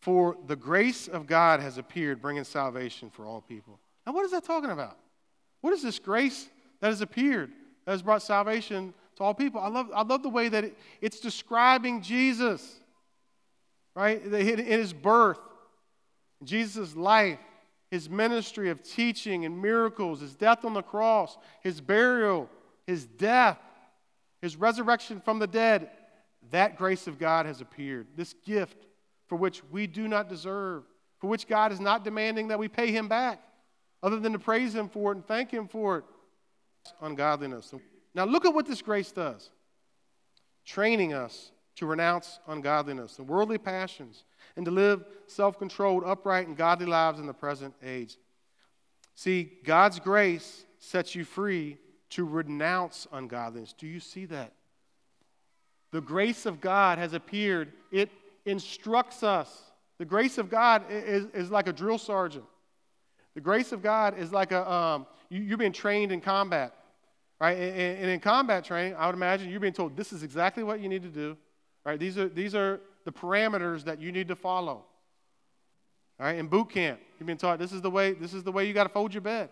For 0.00 0.36
the 0.46 0.56
grace 0.56 1.08
of 1.08 1.26
God 1.26 1.60
has 1.60 1.78
appeared, 1.78 2.20
bringing 2.20 2.44
salvation 2.44 3.10
for 3.10 3.24
all 3.24 3.40
people. 3.40 3.78
Now, 4.06 4.12
what 4.12 4.24
is 4.24 4.32
that 4.32 4.44
talking 4.44 4.70
about? 4.70 4.96
What 5.60 5.72
is 5.72 5.82
this 5.82 5.98
grace 5.98 6.48
that 6.80 6.88
has 6.88 7.00
appeared, 7.00 7.50
that 7.84 7.92
has 7.92 8.02
brought 8.02 8.22
salvation 8.22 8.94
to 9.16 9.22
all 9.22 9.34
people? 9.34 9.60
I 9.60 9.68
love, 9.68 9.90
I 9.94 10.02
love 10.02 10.22
the 10.22 10.28
way 10.28 10.48
that 10.48 10.64
it, 10.64 10.78
it's 11.00 11.20
describing 11.20 12.02
Jesus, 12.02 12.80
right? 13.94 14.22
In 14.22 14.58
his 14.58 14.92
birth, 14.92 15.38
Jesus' 16.44 16.96
life, 16.96 17.38
his 17.90 18.08
ministry 18.08 18.70
of 18.70 18.82
teaching 18.82 19.44
and 19.44 19.60
miracles, 19.60 20.20
his 20.20 20.34
death 20.34 20.64
on 20.64 20.74
the 20.74 20.82
cross, 20.82 21.36
his 21.62 21.80
burial, 21.80 22.48
his 22.86 23.04
death, 23.04 23.58
his 24.40 24.56
resurrection 24.56 25.20
from 25.20 25.38
the 25.38 25.46
dead, 25.46 25.90
that 26.50 26.76
grace 26.76 27.06
of 27.06 27.18
God 27.18 27.46
has 27.46 27.60
appeared. 27.60 28.06
This 28.16 28.34
gift 28.44 28.86
for 29.28 29.36
which 29.36 29.62
we 29.70 29.86
do 29.86 30.08
not 30.08 30.28
deserve, 30.28 30.84
for 31.20 31.28
which 31.28 31.46
God 31.46 31.70
is 31.70 31.80
not 31.80 32.02
demanding 32.02 32.48
that 32.48 32.58
we 32.58 32.66
pay 32.66 32.90
him 32.90 33.08
back, 33.08 33.40
other 34.02 34.18
than 34.18 34.32
to 34.32 34.38
praise 34.38 34.74
him 34.74 34.88
for 34.88 35.12
it 35.12 35.16
and 35.16 35.26
thank 35.26 35.50
him 35.50 35.68
for 35.68 35.98
it. 35.98 36.04
Ungodliness. 37.00 37.72
Now, 38.14 38.24
look 38.24 38.44
at 38.44 38.52
what 38.52 38.66
this 38.66 38.82
grace 38.82 39.12
does 39.12 39.50
training 40.64 41.12
us 41.12 41.51
to 41.76 41.86
renounce 41.86 42.38
ungodliness 42.46 43.18
and 43.18 43.28
worldly 43.28 43.58
passions 43.58 44.24
and 44.56 44.64
to 44.64 44.70
live 44.70 45.04
self 45.26 45.58
controlled, 45.58 46.04
upright, 46.04 46.46
and 46.46 46.56
godly 46.56 46.86
lives 46.86 47.18
in 47.18 47.26
the 47.26 47.32
present 47.32 47.74
age. 47.82 48.16
See, 49.14 49.52
God's 49.64 50.00
grace 50.00 50.64
sets 50.78 51.14
you 51.14 51.24
free 51.24 51.78
to 52.10 52.24
renounce 52.24 53.06
ungodliness. 53.12 53.72
Do 53.72 53.86
you 53.86 54.00
see 54.00 54.26
that? 54.26 54.52
The 55.92 56.00
grace 56.00 56.46
of 56.46 56.60
God 56.60 56.98
has 56.98 57.12
appeared, 57.12 57.72
it 57.90 58.10
instructs 58.44 59.22
us. 59.22 59.70
The 59.98 60.04
grace 60.04 60.38
of 60.38 60.50
God 60.50 60.84
is, 60.90 61.26
is 61.34 61.50
like 61.50 61.68
a 61.68 61.72
drill 61.72 61.98
sergeant. 61.98 62.44
The 63.34 63.40
grace 63.40 63.72
of 63.72 63.82
God 63.82 64.18
is 64.18 64.32
like 64.32 64.52
a, 64.52 64.70
um, 64.70 65.06
you, 65.28 65.54
are 65.54 65.58
being 65.58 65.72
trained 65.72 66.12
in 66.12 66.20
combat, 66.20 66.74
right? 67.40 67.56
And, 67.56 67.98
and 67.98 68.10
in 68.10 68.20
combat 68.20 68.64
training, 68.64 68.94
I 68.96 69.06
would 69.06 69.14
imagine 69.14 69.50
you're 69.50 69.60
being 69.60 69.72
told 69.72 69.96
this 69.96 70.12
is 70.12 70.22
exactly 70.22 70.62
what 70.62 70.80
you 70.80 70.88
need 70.88 71.02
to 71.02 71.08
do, 71.08 71.36
right? 71.84 71.98
These 71.98 72.18
are, 72.18 72.28
these 72.28 72.54
are 72.54 72.80
the 73.04 73.12
parameters 73.12 73.84
that 73.84 74.00
you 74.00 74.12
need 74.12 74.28
to 74.28 74.36
follow. 74.36 74.84
All 76.20 76.26
right, 76.26 76.36
in 76.36 76.46
boot 76.46 76.70
camp, 76.70 77.00
you've 77.18 77.26
been 77.26 77.38
taught 77.38 77.58
this 77.58 77.72
is 77.72 77.80
the 77.80 77.90
way, 77.90 78.12
this 78.12 78.34
is 78.34 78.42
the 78.44 78.52
way 78.52 78.66
you 78.66 78.74
got 78.74 78.84
to 78.84 78.90
fold 78.90 79.12
your 79.12 79.22
bed 79.22 79.48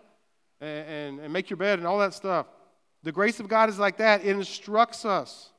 and, 0.61 0.87
and, 0.87 1.19
and 1.19 1.33
make 1.33 1.49
your 1.49 1.57
bed 1.57 1.79
and 1.79 1.87
all 1.87 1.99
that 1.99 2.13
stuff. 2.13 2.45
The 3.03 3.11
grace 3.11 3.39
of 3.39 3.47
God 3.47 3.69
is 3.69 3.79
like 3.79 3.97
that. 3.97 4.23
It 4.23 4.29
instructs 4.29 5.05
us 5.05 5.49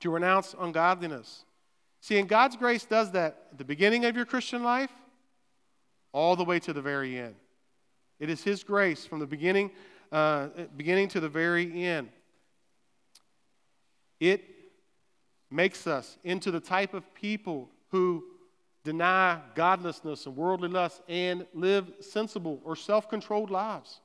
to 0.00 0.10
renounce 0.10 0.54
ungodliness. 0.58 1.44
See, 2.00 2.18
and 2.18 2.28
God's 2.28 2.56
grace 2.56 2.84
does 2.84 3.12
that 3.12 3.48
at 3.52 3.58
the 3.58 3.64
beginning 3.64 4.04
of 4.04 4.16
your 4.16 4.26
Christian 4.26 4.62
life 4.62 4.90
all 6.12 6.36
the 6.36 6.44
way 6.44 6.58
to 6.60 6.72
the 6.72 6.82
very 6.82 7.18
end. 7.18 7.36
It 8.18 8.30
is 8.30 8.42
His 8.42 8.64
grace 8.64 9.06
from 9.06 9.18
the 9.18 9.26
beginning, 9.26 9.70
uh, 10.10 10.48
beginning 10.76 11.08
to 11.08 11.20
the 11.20 11.28
very 11.28 11.84
end. 11.84 12.08
It 14.18 14.55
makes 15.50 15.86
us 15.86 16.18
into 16.24 16.50
the 16.50 16.60
type 16.60 16.94
of 16.94 17.14
people 17.14 17.70
who 17.90 18.24
deny 18.84 19.40
godlessness 19.54 20.26
and 20.26 20.36
worldly 20.36 20.68
lust 20.68 21.02
and 21.08 21.46
live 21.54 21.90
sensible 22.00 22.60
or 22.64 22.76
self 22.76 23.08
controlled 23.08 23.50
lives. 23.50 24.00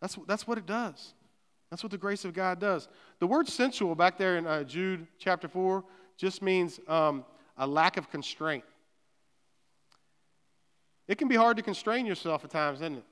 That's, 0.00 0.18
that's 0.26 0.46
what 0.46 0.58
it 0.58 0.66
does. 0.66 1.14
That's 1.70 1.82
what 1.82 1.90
the 1.90 1.98
grace 1.98 2.24
of 2.24 2.32
God 2.32 2.60
does. 2.60 2.88
The 3.18 3.26
word 3.26 3.48
sensual 3.48 3.94
back 3.94 4.18
there 4.18 4.38
in 4.38 4.46
uh, 4.46 4.64
Jude 4.64 5.06
chapter 5.18 5.48
4 5.48 5.84
just 6.16 6.42
means 6.42 6.80
um, 6.88 7.24
a 7.56 7.66
lack 7.66 7.96
of 7.96 8.10
constraint. 8.10 8.64
It 11.08 11.18
can 11.18 11.28
be 11.28 11.36
hard 11.36 11.56
to 11.56 11.62
constrain 11.62 12.06
yourself 12.06 12.44
at 12.44 12.50
times, 12.50 12.80
isn't 12.80 12.98
it? 12.98 13.04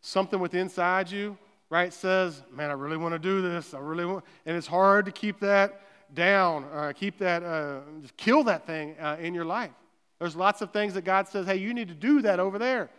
Something 0.00 0.40
within 0.40 0.62
inside 0.62 1.10
you, 1.10 1.36
right, 1.68 1.92
says, 1.92 2.42
man, 2.52 2.70
I 2.70 2.74
really 2.74 2.96
want 2.96 3.12
to 3.12 3.18
do 3.18 3.42
this. 3.42 3.74
I 3.74 3.78
really 3.78 4.04
want, 4.04 4.24
and 4.46 4.56
it's 4.56 4.66
hard 4.66 5.06
to 5.06 5.12
keep 5.12 5.40
that 5.40 5.80
down, 6.14 6.64
uh, 6.72 6.92
keep 6.94 7.18
that, 7.18 7.42
uh, 7.42 7.80
just 8.02 8.16
kill 8.16 8.44
that 8.44 8.66
thing 8.66 8.96
uh, 9.00 9.16
in 9.20 9.34
your 9.34 9.44
life. 9.44 9.70
There's 10.18 10.36
lots 10.36 10.60
of 10.60 10.72
things 10.72 10.94
that 10.94 11.02
God 11.02 11.28
says, 11.28 11.46
hey, 11.46 11.56
you 11.56 11.72
need 11.72 11.88
to 11.88 11.94
do 11.94 12.22
that 12.22 12.40
over 12.40 12.58
there. 12.58 12.90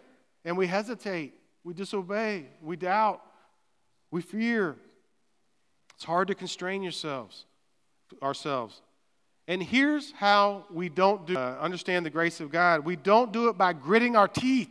And 0.43 0.57
we 0.57 0.67
hesitate, 0.67 1.33
we 1.63 1.73
disobey, 1.73 2.47
we 2.61 2.75
doubt, 2.75 3.21
we 4.09 4.21
fear. 4.21 4.75
It's 5.95 6.03
hard 6.03 6.29
to 6.29 6.35
constrain 6.35 6.81
yourselves, 6.81 7.45
ourselves. 8.23 8.81
And 9.47 9.61
here's 9.61 10.11
how 10.13 10.65
we 10.71 10.89
don't 10.89 11.27
do 11.27 11.37
uh, 11.37 11.57
understand 11.59 12.05
the 12.05 12.09
grace 12.09 12.39
of 12.39 12.51
God. 12.51 12.85
We 12.85 12.95
don't 12.95 13.31
do 13.31 13.49
it 13.49 13.57
by 13.57 13.73
gritting 13.73 14.15
our 14.15 14.27
teeth. 14.27 14.69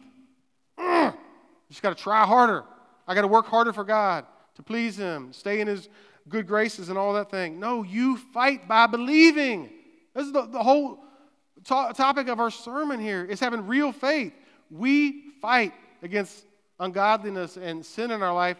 Just 0.78 1.82
got 1.82 1.96
to 1.96 2.02
try 2.02 2.24
harder. 2.24 2.64
I 3.06 3.14
got 3.14 3.20
to 3.22 3.28
work 3.28 3.46
harder 3.46 3.72
for 3.72 3.84
God 3.84 4.24
to 4.56 4.62
please 4.62 4.98
Him, 4.98 5.32
stay 5.32 5.60
in 5.60 5.66
His 5.66 5.88
good 6.30 6.46
graces 6.46 6.88
and 6.88 6.96
all 6.96 7.12
that 7.14 7.30
thing. 7.30 7.60
No, 7.60 7.82
you 7.82 8.16
fight 8.16 8.66
by 8.66 8.86
believing. 8.86 9.68
This 10.14 10.26
is 10.26 10.32
the, 10.32 10.46
the 10.46 10.62
whole 10.62 11.00
to- 11.64 11.92
topic 11.94 12.28
of 12.28 12.40
our 12.40 12.50
sermon 12.50 13.00
here 13.00 13.24
is 13.24 13.40
having 13.40 13.66
real 13.66 13.92
faith. 13.92 14.32
we 14.70 15.32
fight 15.42 15.72
against 16.02 16.44
ungodliness 16.78 17.56
and 17.56 17.84
sin 17.84 18.10
in 18.10 18.22
our 18.22 18.34
life 18.34 18.56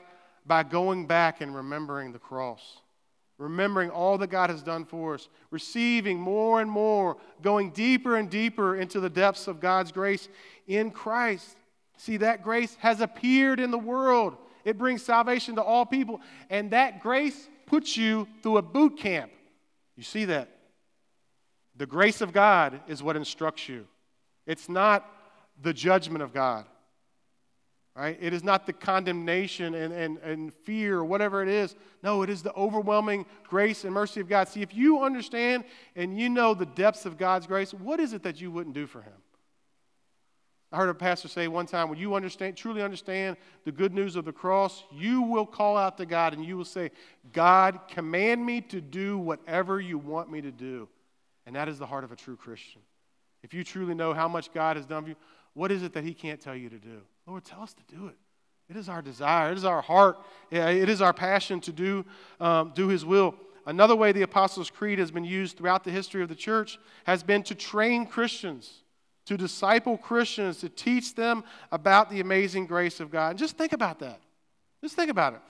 by 0.47 0.63
going 0.63 1.07
back 1.07 1.41
and 1.41 1.55
remembering 1.55 2.13
the 2.13 2.19
cross, 2.19 2.81
remembering 3.39 3.91
all 3.91 4.19
that 4.19 4.29
God 4.29 4.51
has 4.51 4.63
done 4.63 4.85
for 4.85 5.15
us, 5.15 5.29
receiving 5.51 6.19
more 6.19 6.61
and 6.61 6.71
more, 6.71 7.17
going 7.43 7.71
deeper 7.71 8.17
and 8.17 8.29
deeper 8.29 8.77
into 8.77 9.01
the 9.01 9.11
depths 9.11 9.47
of 9.47 9.61
God's 9.61 9.93
grace 9.93 10.29
in 10.67 10.91
Christ. 10.91 11.57
See, 11.97 12.17
that 12.19 12.43
grace 12.43 12.75
has 12.81 13.01
appeared 13.01 13.61
in 13.61 13.71
the 13.71 13.79
world. 13.79 14.37
It 14.65 14.79
brings 14.79 15.03
salvation 15.03 15.57
to 15.57 15.63
all 15.63 15.87
people. 15.87 16.21
And 16.49 16.71
that 16.71 17.03
grace 17.03 17.49
puts 17.71 17.97
you 17.97 18.27
through 18.43 18.57
a 18.57 18.63
boot 18.63 18.99
camp. 18.99 19.31
You 19.97 20.03
see 20.03 20.25
that? 20.25 20.49
The 21.77 21.87
grace 21.87 22.21
of 22.21 22.33
God 22.33 22.81
is 22.89 23.01
what 23.01 23.15
instructs 23.15 23.69
you. 23.69 23.87
It's 24.45 24.69
not 24.69 25.09
the 25.63 25.73
judgment 25.73 26.23
of 26.23 26.35
God. 26.35 26.67
Right? 27.95 28.19
It 28.21 28.33
is 28.33 28.43
not 28.43 28.67
the 28.67 28.73
condemnation 28.73 29.75
and, 29.75 29.93
and, 29.93 30.19
and 30.19 30.53
fear 30.53 30.99
or 30.99 31.05
whatever 31.05 31.43
it 31.43 31.49
is. 31.49 31.77
No, 32.03 32.23
it 32.23 32.31
is 32.31 32.43
the 32.43 32.53
overwhelming 32.55 33.25
grace 33.45 33.85
and 33.85 33.95
mercy 33.95 34.21
of 34.21 34.29
God. 34.29 34.49
See, 34.49 34.63
if 34.63 34.75
you 34.75 35.03
understand 35.05 35.63
and 35.95 36.19
you 36.19 36.29
know 36.29 36.55
the 36.55 36.67
depths 36.67 37.07
of 37.07 37.19
God's 37.19 37.47
grace, 37.47 37.73
what 37.73 38.01
is 38.01 38.15
it 38.15 38.25
that 38.25 38.41
you 38.41 38.51
wouldn't 38.51 38.75
do 38.75 38.87
for 38.87 39.03
Him? 39.03 39.13
I 40.73 40.77
heard 40.77 40.89
a 40.89 40.95
pastor 40.95 41.27
say 41.27 41.49
one 41.49 41.67
time, 41.67 41.89
when 41.89 41.99
you 41.99 42.15
understand, 42.15 42.57
truly 42.57 42.81
understand 42.81 43.37
the 43.65 43.73
good 43.73 43.93
news 43.93 44.15
of 44.15 44.25
the 44.25 44.33
cross, 44.33 44.85
you 44.93 45.23
will 45.23 45.47
call 45.47 45.77
out 45.77 45.97
to 45.99 46.07
God 46.07 46.33
and 46.33 46.45
you 46.45 46.57
will 46.57 46.65
say, 46.65 46.93
God, 47.33 47.81
command 47.89 48.45
me 48.45 48.61
to 48.63 48.81
do 48.81 49.19
whatever 49.19 49.81
you 49.81 49.99
want 49.99 50.31
me 50.31 50.41
to 50.41 50.53
do. 50.53 50.89
And 51.47 51.57
that 51.57 51.69
is 51.69 51.79
the 51.79 51.87
heart 51.87 52.05
of 52.05 52.13
a 52.13 52.17
true 52.17 52.37
Christian. 52.37 52.83
If 53.43 53.53
you 53.53 53.65
truly 53.65 53.95
know 53.95 54.15
how 54.15 54.29
much 54.29 54.53
God 54.53 54.77
has 54.77 54.87
done 54.87 55.03
for 55.03 55.09
you, 55.11 55.17
what 55.55 55.73
is 55.73 55.83
it 55.83 55.93
that 55.95 56.05
He 56.05 56.15
can't 56.15 56.41
tell 56.41 56.55
you 56.55 56.69
to 56.69 56.79
do? 56.79 57.01
Lord, 57.27 57.45
tell 57.45 57.63
us 57.63 57.75
to 57.75 57.83
do 57.93 58.07
it. 58.07 58.17
It 58.69 58.77
is 58.77 58.89
our 58.89 59.03
desire, 59.03 59.51
it 59.51 59.59
is 59.59 59.65
our 59.65 59.83
heart, 59.83 60.19
it 60.53 60.89
is 60.89 61.03
our 61.03 61.13
passion 61.13 61.59
to 61.63 61.73
do, 61.73 62.05
um, 62.39 62.71
do 62.77 62.87
His 62.87 63.05
will. 63.05 63.35
Another 63.67 63.97
way 63.97 64.13
the 64.13 64.23
Apostles' 64.23 64.71
Creed 64.71 65.01
has 65.01 65.11
been 65.11 65.25
used 65.25 65.57
throughout 65.57 65.83
the 65.83 65.91
history 65.91 66.23
of 66.23 66.29
the 66.29 66.37
church 66.37 66.79
has 67.05 67.25
been 67.25 67.43
to 67.45 67.57
train 67.57 68.07
Christians 68.07 68.83
to 69.31 69.37
disciple 69.37 69.97
Christians, 69.97 70.59
to 70.59 70.69
teach 70.69 71.15
them 71.15 71.45
about 71.71 72.11
the 72.11 72.19
amazing 72.19 72.67
grace 72.67 72.99
of 72.99 73.13
God. 73.13 73.31
And 73.31 73.39
just 73.39 73.57
think 73.57 73.73
about 73.73 74.01
that. 74.01 74.19
Just 74.83 74.97
think 74.97 75.09
about 75.09 75.35
it. 75.35 75.41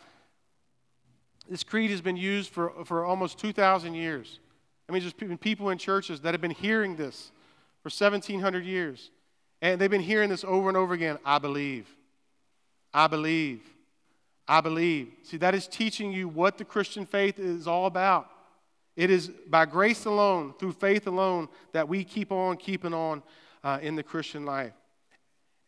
This 1.48 1.64
creed 1.64 1.90
has 1.90 2.02
been 2.02 2.18
used 2.18 2.50
for, 2.50 2.74
for 2.84 3.06
almost 3.06 3.38
2,000 3.38 3.94
years. 3.94 4.38
I 4.86 4.92
mean, 4.92 5.00
just 5.00 5.16
people 5.40 5.70
in 5.70 5.78
churches 5.78 6.20
that 6.20 6.34
have 6.34 6.42
been 6.42 6.50
hearing 6.50 6.94
this 6.94 7.32
for 7.82 7.88
1,700 7.88 8.66
years. 8.66 9.10
And 9.62 9.80
they've 9.80 9.90
been 9.90 10.02
hearing 10.02 10.28
this 10.28 10.44
over 10.44 10.68
and 10.68 10.76
over 10.76 10.92
again 10.92 11.16
I 11.24 11.38
believe. 11.38 11.88
I 12.92 13.06
believe. 13.06 13.62
I 14.46 14.60
believe. 14.60 15.10
See, 15.22 15.38
that 15.38 15.54
is 15.54 15.66
teaching 15.66 16.12
you 16.12 16.28
what 16.28 16.58
the 16.58 16.66
Christian 16.66 17.06
faith 17.06 17.38
is 17.38 17.66
all 17.66 17.86
about. 17.86 18.28
It 18.94 19.08
is 19.08 19.28
by 19.48 19.64
grace 19.64 20.04
alone, 20.04 20.52
through 20.58 20.72
faith 20.72 21.06
alone, 21.06 21.48
that 21.72 21.88
we 21.88 22.04
keep 22.04 22.30
on 22.30 22.58
keeping 22.58 22.92
on 22.92 23.22
uh, 23.62 23.78
in 23.82 23.96
the 23.96 24.02
Christian 24.02 24.44
life. 24.44 24.72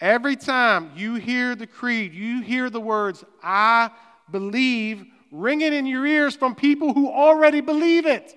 Every 0.01 0.37
time 0.37 0.93
you 0.97 1.15
hear 1.15 1.55
the 1.55 1.67
creed, 1.67 2.13
you 2.13 2.43
hear 2.43 2.71
the 2.71 2.81
words, 2.81 3.25
I 3.43 3.91
believe, 4.31 5.05
ringing 5.31 5.73
in 5.73 5.87
your 5.87 6.05
ears 6.07 6.35
from 6.35 6.55
people 6.55 6.93
who 6.93 7.09
already 7.09 7.61
believe 7.61 8.07
it. 8.07 8.37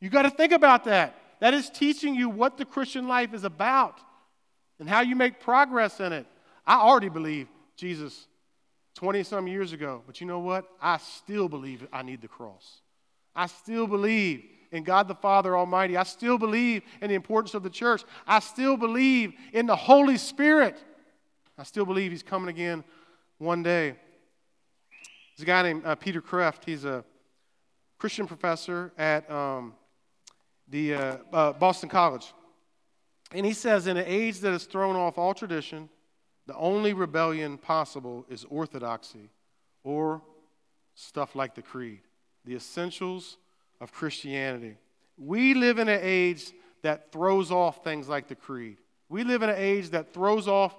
You 0.00 0.08
got 0.08 0.22
to 0.22 0.30
think 0.30 0.52
about 0.52 0.84
that. 0.84 1.14
That 1.40 1.54
is 1.54 1.70
teaching 1.70 2.14
you 2.14 2.28
what 2.28 2.56
the 2.56 2.64
Christian 2.64 3.06
life 3.06 3.34
is 3.34 3.44
about 3.44 4.00
and 4.78 4.88
how 4.88 5.00
you 5.00 5.14
make 5.14 5.40
progress 5.40 6.00
in 6.00 6.12
it. 6.12 6.26
I 6.66 6.76
already 6.76 7.08
believe 7.08 7.48
Jesus 7.76 8.26
20 8.94 9.22
some 9.22 9.46
years 9.46 9.72
ago, 9.72 10.02
but 10.06 10.20
you 10.20 10.26
know 10.26 10.40
what? 10.40 10.66
I 10.80 10.98
still 10.98 11.48
believe 11.48 11.86
I 11.92 12.02
need 12.02 12.20
the 12.20 12.28
cross. 12.28 12.80
I 13.34 13.46
still 13.46 13.86
believe 13.86 14.44
in 14.72 14.84
God 14.84 15.08
the 15.08 15.14
Father 15.14 15.56
Almighty. 15.56 15.96
I 15.96 16.04
still 16.04 16.38
believe 16.38 16.82
in 17.00 17.08
the 17.08 17.14
importance 17.14 17.54
of 17.54 17.62
the 17.62 17.70
church. 17.70 18.02
I 18.26 18.40
still 18.40 18.76
believe 18.76 19.32
in 19.52 19.66
the 19.66 19.76
Holy 19.76 20.16
Spirit. 20.16 20.76
I 21.58 21.64
still 21.64 21.84
believe 21.84 22.10
He's 22.10 22.22
coming 22.22 22.48
again 22.48 22.84
one 23.38 23.62
day. 23.62 23.96
There's 25.36 25.42
a 25.42 25.46
guy 25.46 25.62
named 25.62 25.84
uh, 25.84 25.94
Peter 25.94 26.20
Kreeft. 26.20 26.64
He's 26.64 26.84
a 26.84 27.04
Christian 27.98 28.26
professor 28.26 28.92
at 28.96 29.30
um, 29.30 29.74
the 30.68 30.94
uh, 30.94 31.16
uh, 31.32 31.52
Boston 31.52 31.88
College. 31.88 32.32
And 33.32 33.46
he 33.46 33.52
says, 33.52 33.86
in 33.86 33.96
an 33.96 34.04
age 34.06 34.40
that 34.40 34.52
has 34.52 34.64
thrown 34.64 34.96
off 34.96 35.18
all 35.18 35.34
tradition, 35.34 35.88
the 36.46 36.56
only 36.56 36.92
rebellion 36.94 37.58
possible 37.58 38.26
is 38.28 38.44
orthodoxy 38.48 39.30
or 39.84 40.22
stuff 40.94 41.34
like 41.34 41.54
the 41.54 41.62
creed, 41.62 42.00
the 42.44 42.54
essentials 42.56 43.38
of 43.80 43.92
Christianity. 43.92 44.76
We 45.16 45.54
live 45.54 45.78
in 45.78 45.88
an 45.88 46.00
age 46.02 46.52
that 46.82 47.12
throws 47.12 47.50
off 47.50 47.84
things 47.84 48.08
like 48.08 48.28
the 48.28 48.34
creed. 48.34 48.78
We 49.08 49.24
live 49.24 49.42
in 49.42 49.50
an 49.50 49.56
age 49.58 49.90
that 49.90 50.12
throws 50.12 50.48
off 50.48 50.74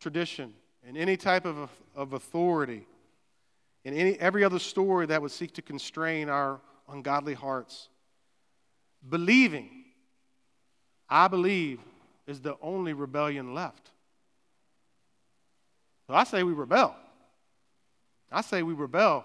tradition 0.00 0.54
and 0.86 0.96
any 0.96 1.16
type 1.16 1.44
of, 1.46 1.70
of 1.94 2.12
authority 2.12 2.86
and 3.84 3.96
any, 3.96 4.18
every 4.18 4.44
other 4.44 4.58
story 4.58 5.06
that 5.06 5.20
would 5.20 5.30
seek 5.30 5.52
to 5.54 5.62
constrain 5.62 6.28
our 6.28 6.60
ungodly 6.88 7.34
hearts. 7.34 7.88
Believing, 9.08 9.68
I 11.08 11.28
believe, 11.28 11.80
is 12.26 12.40
the 12.40 12.56
only 12.62 12.92
rebellion 12.92 13.54
left. 13.54 13.90
So 16.06 16.14
I 16.14 16.24
say 16.24 16.42
we 16.42 16.52
rebel. 16.52 16.94
I 18.30 18.40
say 18.40 18.62
we 18.62 18.74
rebel 18.74 19.24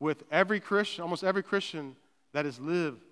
with 0.00 0.24
every 0.30 0.60
Christian, 0.60 1.02
almost 1.02 1.24
every 1.24 1.42
Christian 1.42 1.96
that 2.32 2.44
has 2.44 2.58
lived 2.58 3.02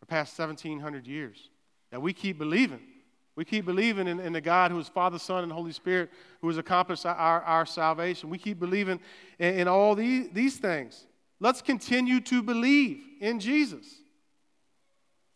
for 0.00 0.06
past 0.06 0.38
1,700 0.38 1.06
years. 1.06 1.50
That 1.90 2.00
we 2.00 2.12
keep 2.12 2.38
believing. 2.38 2.80
We 3.34 3.44
keep 3.44 3.64
believing 3.64 4.08
in, 4.08 4.20
in 4.20 4.32
the 4.32 4.40
God 4.40 4.70
who 4.70 4.78
is 4.78 4.88
Father, 4.88 5.18
Son, 5.18 5.42
and 5.42 5.52
Holy 5.52 5.72
Spirit, 5.72 6.10
who 6.40 6.48
has 6.48 6.58
accomplished 6.58 7.06
our, 7.06 7.42
our 7.42 7.64
salvation. 7.64 8.28
We 8.28 8.38
keep 8.38 8.58
believing 8.58 9.00
in, 9.38 9.54
in 9.54 9.68
all 9.68 9.94
these, 9.94 10.28
these 10.32 10.56
things. 10.56 11.06
Let's 11.40 11.62
continue 11.62 12.20
to 12.20 12.42
believe 12.42 13.00
in 13.20 13.40
Jesus. 13.40 13.86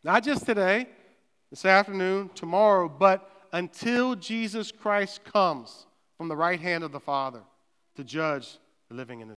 Not 0.04 0.22
just 0.22 0.46
today, 0.46 0.86
this 1.50 1.64
afternoon, 1.64 2.30
tomorrow, 2.34 2.88
but 2.88 3.28
until 3.52 4.14
Jesus 4.14 4.70
Christ 4.70 5.24
comes 5.24 5.86
from 6.16 6.28
the 6.28 6.36
right 6.36 6.60
hand 6.60 6.84
of 6.84 6.92
the 6.92 7.00
Father 7.00 7.40
to 7.96 8.04
judge 8.04 8.58
the 8.88 8.94
living 8.94 9.22
and 9.22 9.30
the 9.30 9.34